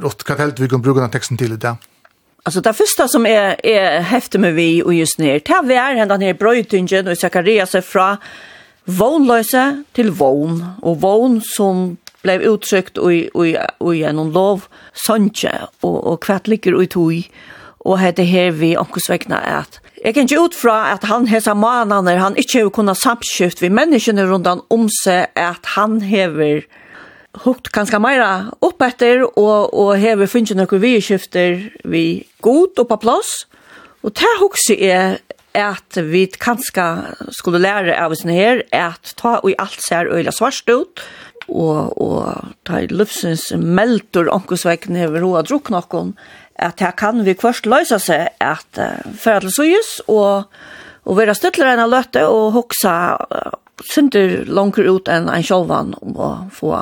rått, 0.03 0.25
hva 0.27 0.39
helt 0.43 0.61
vi 0.61 0.71
kan 0.71 0.83
bruke 0.85 1.03
den 1.03 1.13
teksten 1.13 1.39
til 1.41 1.55
i 1.55 1.61
dag? 1.61 1.81
Alltså 2.45 2.61
det 2.61 2.73
första 2.73 3.07
som 3.07 3.25
är 3.25 3.65
är 3.65 4.01
häfte 4.01 4.37
med 4.37 4.53
vi 4.53 4.83
och 4.83 4.93
just 4.93 5.19
ner 5.19 5.39
tar 5.39 5.63
vi 5.63 5.75
är 5.75 5.95
ända 5.95 6.17
ner 6.17 6.33
brötingen 6.33 7.07
och 7.07 7.17
Sakarias 7.17 7.75
är 7.75 7.81
från 7.81 8.17
vånlösa 8.83 9.83
till 9.91 10.11
vån. 10.11 10.65
Och 10.81 11.01
vån 11.01 11.41
som 11.43 11.97
blev 12.21 12.41
uttryckt 12.41 12.97
och 12.97 13.11
och 13.33 13.45
och 13.77 13.95
en 13.95 14.31
lov 14.31 14.63
sanche 15.07 15.51
och 15.79 16.13
och 16.13 16.23
kvart 16.23 16.47
ligger 16.47 16.83
i 16.83 16.87
tog 16.87 17.31
och 17.77 17.99
hade 17.99 18.23
här 18.23 18.51
vi 18.51 18.77
också 18.77 19.11
vägna 19.11 19.37
att 19.37 19.79
Jag 20.03 20.13
kan 20.13 20.23
ikke 20.23 20.45
utfra 20.45 20.85
att 20.85 21.03
at 21.03 21.09
han 21.09 21.27
hesa 21.27 21.53
mannen, 21.53 22.07
han 22.17 22.37
ikke 22.37 22.63
har 22.63 22.69
kunnet 22.69 22.97
samskift 22.97 23.61
vi 23.61 23.69
menneskene 23.69 24.25
rundt 24.25 24.47
om 24.69 24.89
seg, 24.89 25.25
at 25.35 25.65
han 25.65 26.01
hever 26.01 26.61
hukt 27.43 27.69
ganska 27.69 27.99
mera 27.99 28.45
upp 28.61 28.81
efter 28.81 29.39
och 29.39 29.73
och 29.73 29.97
hever 29.97 30.27
funnit 30.27 30.55
några 30.55 30.77
vi 30.77 31.01
skifter 31.01 31.73
vi 31.83 32.27
god 32.39 32.79
och 32.79 32.87
på 32.87 32.97
plats 32.97 33.47
och 34.01 34.11
det 34.11 34.39
huxi 34.39 34.89
är 34.89 35.17
at 35.55 35.97
vi 35.97 36.25
kanske 36.27 36.83
skulle 37.31 37.61
lære 37.63 37.95
av 38.03 38.11
oss 38.11 38.25
her, 38.27 38.63
at 38.71 39.13
ta 39.17 39.39
og 39.39 39.51
i 39.51 39.59
alt 39.59 39.79
ser 39.83 40.11
øyla 40.11 40.33
svarst 40.35 40.69
ut, 40.69 41.03
og, 41.47 41.95
og 42.01 42.51
ta 42.67 42.81
i 42.81 42.89
løvsens 42.91 43.51
meldur 43.55 44.31
omkosvekken 44.33 44.97
hever 44.99 45.23
hoa 45.25 45.43
drukk 45.45 45.71
nokkon, 45.73 46.15
at 46.55 46.81
her 46.83 46.95
kan 46.97 47.23
vi 47.25 47.37
først 47.39 47.67
løysa 47.69 47.99
seg 48.01 48.31
at 48.43 48.79
uh, 48.79 48.99
færa 49.19 49.45
til 49.45 49.55
suyes, 49.55 49.93
og, 50.07 50.49
og 51.05 51.19
vera 51.19 51.35
støtler 51.37 51.73
enn 51.73 51.87
løtte, 51.91 52.25
og 52.27 52.53
hoksa 52.55 52.97
uh, 53.29 53.55
synder 53.91 54.43
langer 54.47 54.91
ut 54.91 55.11
enn 55.11 55.31
en 55.31 55.45
sjolvan, 55.45 55.95
og 56.01 56.51
få 56.55 56.75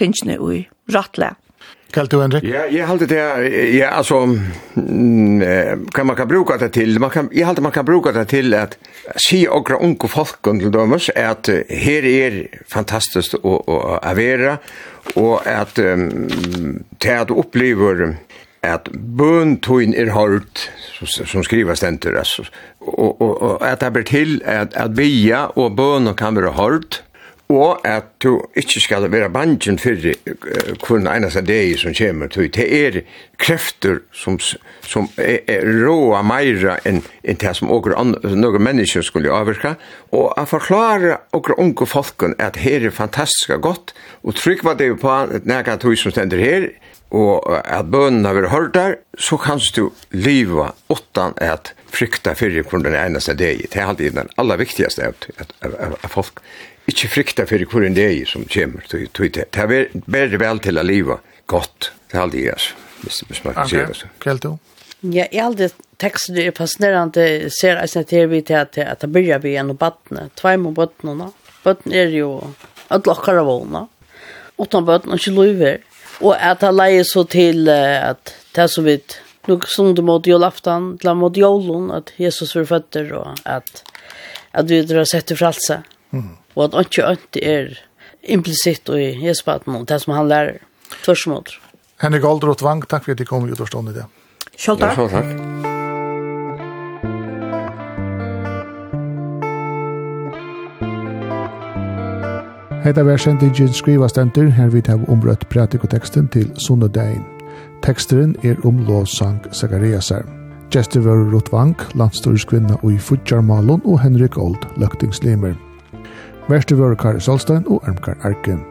tingene 0.00 0.40
i 0.40 0.64
rattle. 0.94 1.34
Kall 1.90 2.06
du, 2.06 2.20
Henrik? 2.20 2.44
Ja, 2.46 2.64
jeg 2.70 2.86
halte 2.86 3.06
det, 3.10 3.18
ja, 3.74 3.90
altså, 3.98 4.22
kan 5.94 6.06
man 6.06 6.16
kan 6.16 6.28
bruka 6.30 6.56
det 6.60 6.70
til, 6.76 7.00
man 7.02 7.10
kan, 7.10 7.30
jeg 7.34 7.48
halte 7.48 7.64
man 7.64 7.74
kan 7.74 7.86
bruka 7.86 8.12
det 8.14 8.28
til 8.30 8.54
at 8.54 8.76
si 9.18 9.42
okra 9.50 9.80
unge 9.82 10.10
folken 10.10 10.62
til 10.62 10.70
dømes, 10.74 11.10
at 11.18 11.50
her 11.50 12.06
er 12.06 12.38
fantastisk 12.70 13.40
å, 13.42 13.56
å, 13.58 13.80
å 13.98 14.14
være, 14.14 14.56
og 15.18 15.48
at 15.50 15.82
um, 15.82 16.78
til 17.02 17.16
at 17.16 17.30
du 17.30 17.40
opplever 17.42 18.12
at 18.62 18.90
bøntoin 18.92 19.96
er 19.96 20.12
hørt, 20.14 20.68
som 21.02 21.42
skriver 21.42 21.78
stenter, 21.80 22.14
altså, 22.22 22.46
og, 22.86 23.18
og, 23.18 23.34
og 23.34 23.66
at 23.66 23.82
det 23.82 23.94
blir 23.96 24.06
til 24.06 24.38
at, 24.46 24.76
at 24.78 24.94
bia 24.94 25.48
og 25.58 25.74
bøn 25.80 26.14
kan 26.14 26.38
være 26.38 26.54
hørt, 26.60 27.02
og 27.50 27.80
at 27.86 28.04
du 28.22 28.36
ikke 28.54 28.80
skal 28.80 29.08
være 29.10 29.30
bangen 29.34 29.78
for 29.82 30.06
kun 30.84 31.08
eneste 31.10 31.42
deg 31.42 31.74
som 31.80 31.94
kommer 31.96 32.30
til. 32.30 32.46
Det 32.54 32.66
er 32.70 33.00
krefter 33.40 34.02
som, 34.14 34.38
som 34.86 35.08
er, 35.18 35.40
er 35.50 35.66
råa 35.82 36.22
meira 36.26 36.76
enn 36.86 37.02
en 37.24 37.40
det 37.40 37.54
som 37.58 37.72
åker 37.72 37.96
noen 37.96 38.62
mennesker 38.62 39.02
skulle 39.02 39.32
avvirka, 39.34 39.74
og 40.14 40.30
at 40.38 40.52
forklare 40.52 41.18
åker 41.36 41.58
unge 41.58 41.88
folken 41.90 42.36
at 42.38 42.60
her 42.62 42.86
er 42.86 42.94
fantastisk 42.94 43.56
godt, 43.64 43.94
og 44.22 44.38
trygg 44.38 44.64
var 44.64 44.78
det 44.78 44.92
på 45.00 45.10
at 45.10 45.48
nægge 45.48 45.78
tog 45.82 45.98
som 45.98 46.14
stender 46.14 46.38
her, 46.38 46.70
og 47.10 47.42
at 47.66 47.90
bønnen 47.90 48.24
har 48.24 48.36
vært 48.38 48.52
hørt 48.52 48.74
der, 48.76 48.92
så 49.18 49.36
kan 49.42 49.58
du 49.74 49.90
leve 50.14 50.68
utan 50.92 51.34
at 51.42 51.72
frykta 51.90 52.36
fyrir 52.38 52.62
kun 52.62 52.84
den 52.86 52.94
eneste 52.94 53.34
deg. 53.34 53.64
Det 53.72 53.80
er 53.80 53.90
alltid 53.90 54.14
den 54.14 54.30
aller 54.38 54.60
viktigaste 54.60 55.08
at, 55.10 55.26
at, 55.42 55.54
at, 55.66 55.96
at 55.98 56.10
folk 56.10 56.38
Ikke 56.90 57.10
frykta 57.12 57.46
for 57.48 57.62
hvor 57.70 57.86
en 57.86 57.96
deg 57.96 58.24
som 58.28 58.46
kommer. 58.50 58.86
Det 58.90 59.46
er 59.46 59.88
bedre 60.06 60.40
vel 60.42 60.62
til 60.64 60.80
å 60.80 60.86
leve 60.86 61.20
godt. 61.50 61.92
Det 62.10 62.18
er 62.18 62.24
aldri, 62.24 62.46
altså. 62.50 62.76
Hvis 63.00 63.44
man 63.44 63.56
kan 63.56 63.68
se 63.70 63.84
det. 63.86 64.10
Kjell 64.20 64.42
du? 64.42 64.50
Ja, 65.00 65.24
i 65.32 65.38
all 65.40 65.54
det 65.56 65.70
teksten 66.00 66.36
er 66.40 66.52
fascinerende 66.56 67.48
ser 67.52 67.78
jeg 67.80 67.92
snitt 67.92 68.50
her 68.52 68.66
til 68.68 68.84
at 68.84 69.00
det 69.00 69.08
begynner 69.12 69.40
vi 69.40 69.54
gjennom 69.54 69.78
bøttene. 69.80 70.28
Tvei 70.36 70.56
og 70.58 70.74
bøttene. 70.76 71.30
Bøttene 71.64 72.02
er 72.02 72.12
jo 72.12 72.34
et 72.92 73.08
lakker 73.08 73.40
av 73.40 73.48
vågene. 73.48 73.86
Utan 74.60 74.84
bøttene 74.88 75.16
ikke 75.16 75.36
løyver. 75.36 75.80
Og 76.20 76.34
at 76.36 76.60
det 76.60 76.74
leier 76.74 77.06
så 77.08 77.24
til 77.24 77.68
at 77.70 78.34
det 78.52 78.66
er 78.66 78.72
så 78.72 78.84
vidt 78.84 79.16
nok 79.48 79.64
som 79.68 79.94
det 79.96 80.04
mot 80.04 80.26
jolaftan, 80.26 80.92
til 81.00 81.16
mot 81.16 81.36
jolun, 81.36 81.88
at 81.96 82.12
Jesus 82.20 82.52
var 82.58 82.68
føtter 82.68 83.08
og 83.16 83.40
at, 83.48 83.80
at 84.52 84.68
vi 84.68 84.82
drar 84.84 85.08
sett 85.08 85.30
til 85.30 85.40
fralse. 85.40 85.80
Mm 86.12 86.34
og 86.56 86.64
at 86.68 86.86
ikke 86.86 87.06
ønte 87.14 87.44
er 87.44 87.74
implisitt 88.22 88.88
og 88.90 89.00
i 89.00 89.12
hespaten 89.20 89.76
og 89.76 89.88
det 89.88 90.00
som 90.02 90.14
han 90.16 90.28
lærer. 90.28 90.62
Tørsmål. 91.04 91.46
Henrik 92.02 92.24
Aldrot 92.24 92.62
Vang, 92.62 92.82
takk 92.88 93.04
for 93.04 93.14
at 93.14 93.20
du 93.20 93.28
kom 93.28 93.46
i 93.46 93.52
utårstående 93.52 93.92
i 93.94 94.00
det. 94.00 94.06
Selv 94.56 94.80
takk. 94.80 94.98
Ja, 94.98 95.08
selv 95.08 95.10
takk. 95.14 95.78
Heita 102.80 103.04
vær 103.04 103.20
sendt 103.20 103.42
i 103.44 103.68
Skriva 103.76 104.08
Stenter, 104.08 104.48
her 104.56 104.70
vi 104.72 104.80
tar 104.80 105.02
ombrøtt 105.12 105.44
pratikoteksten 105.52 106.28
til 106.32 106.48
Sunnedein. 106.56 107.20
Teksteren 107.84 108.32
er 108.42 108.56
om 108.64 108.80
lovsang 108.88 109.38
Zakariasar. 109.52 110.24
Gjester 110.72 111.04
var 111.04 111.20
Ruth 111.32 111.52
Vank, 111.52 111.84
landstårskvinna 111.94 112.78
og 112.82 112.92
i 112.94 112.98
Futjarmalon, 112.98 113.82
og 113.84 114.00
Henrik 114.00 114.38
Old, 114.38 114.64
løgtingslimer. 114.80 115.54
Værste 116.50 116.74
vore 116.74 116.96
Kari 116.96 117.20
Solstein 117.20 117.66
og 117.70 117.84
Ermkar 117.86 118.18
Arken. 118.26 118.64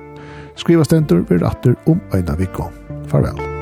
Skriva 0.60 0.84
stendur 0.84 1.24
vi 1.30 1.40
atter 1.40 1.78
om 1.88 2.02
øyna 2.16 2.36
vikko. 2.36 2.68
Farvel. 3.08 3.59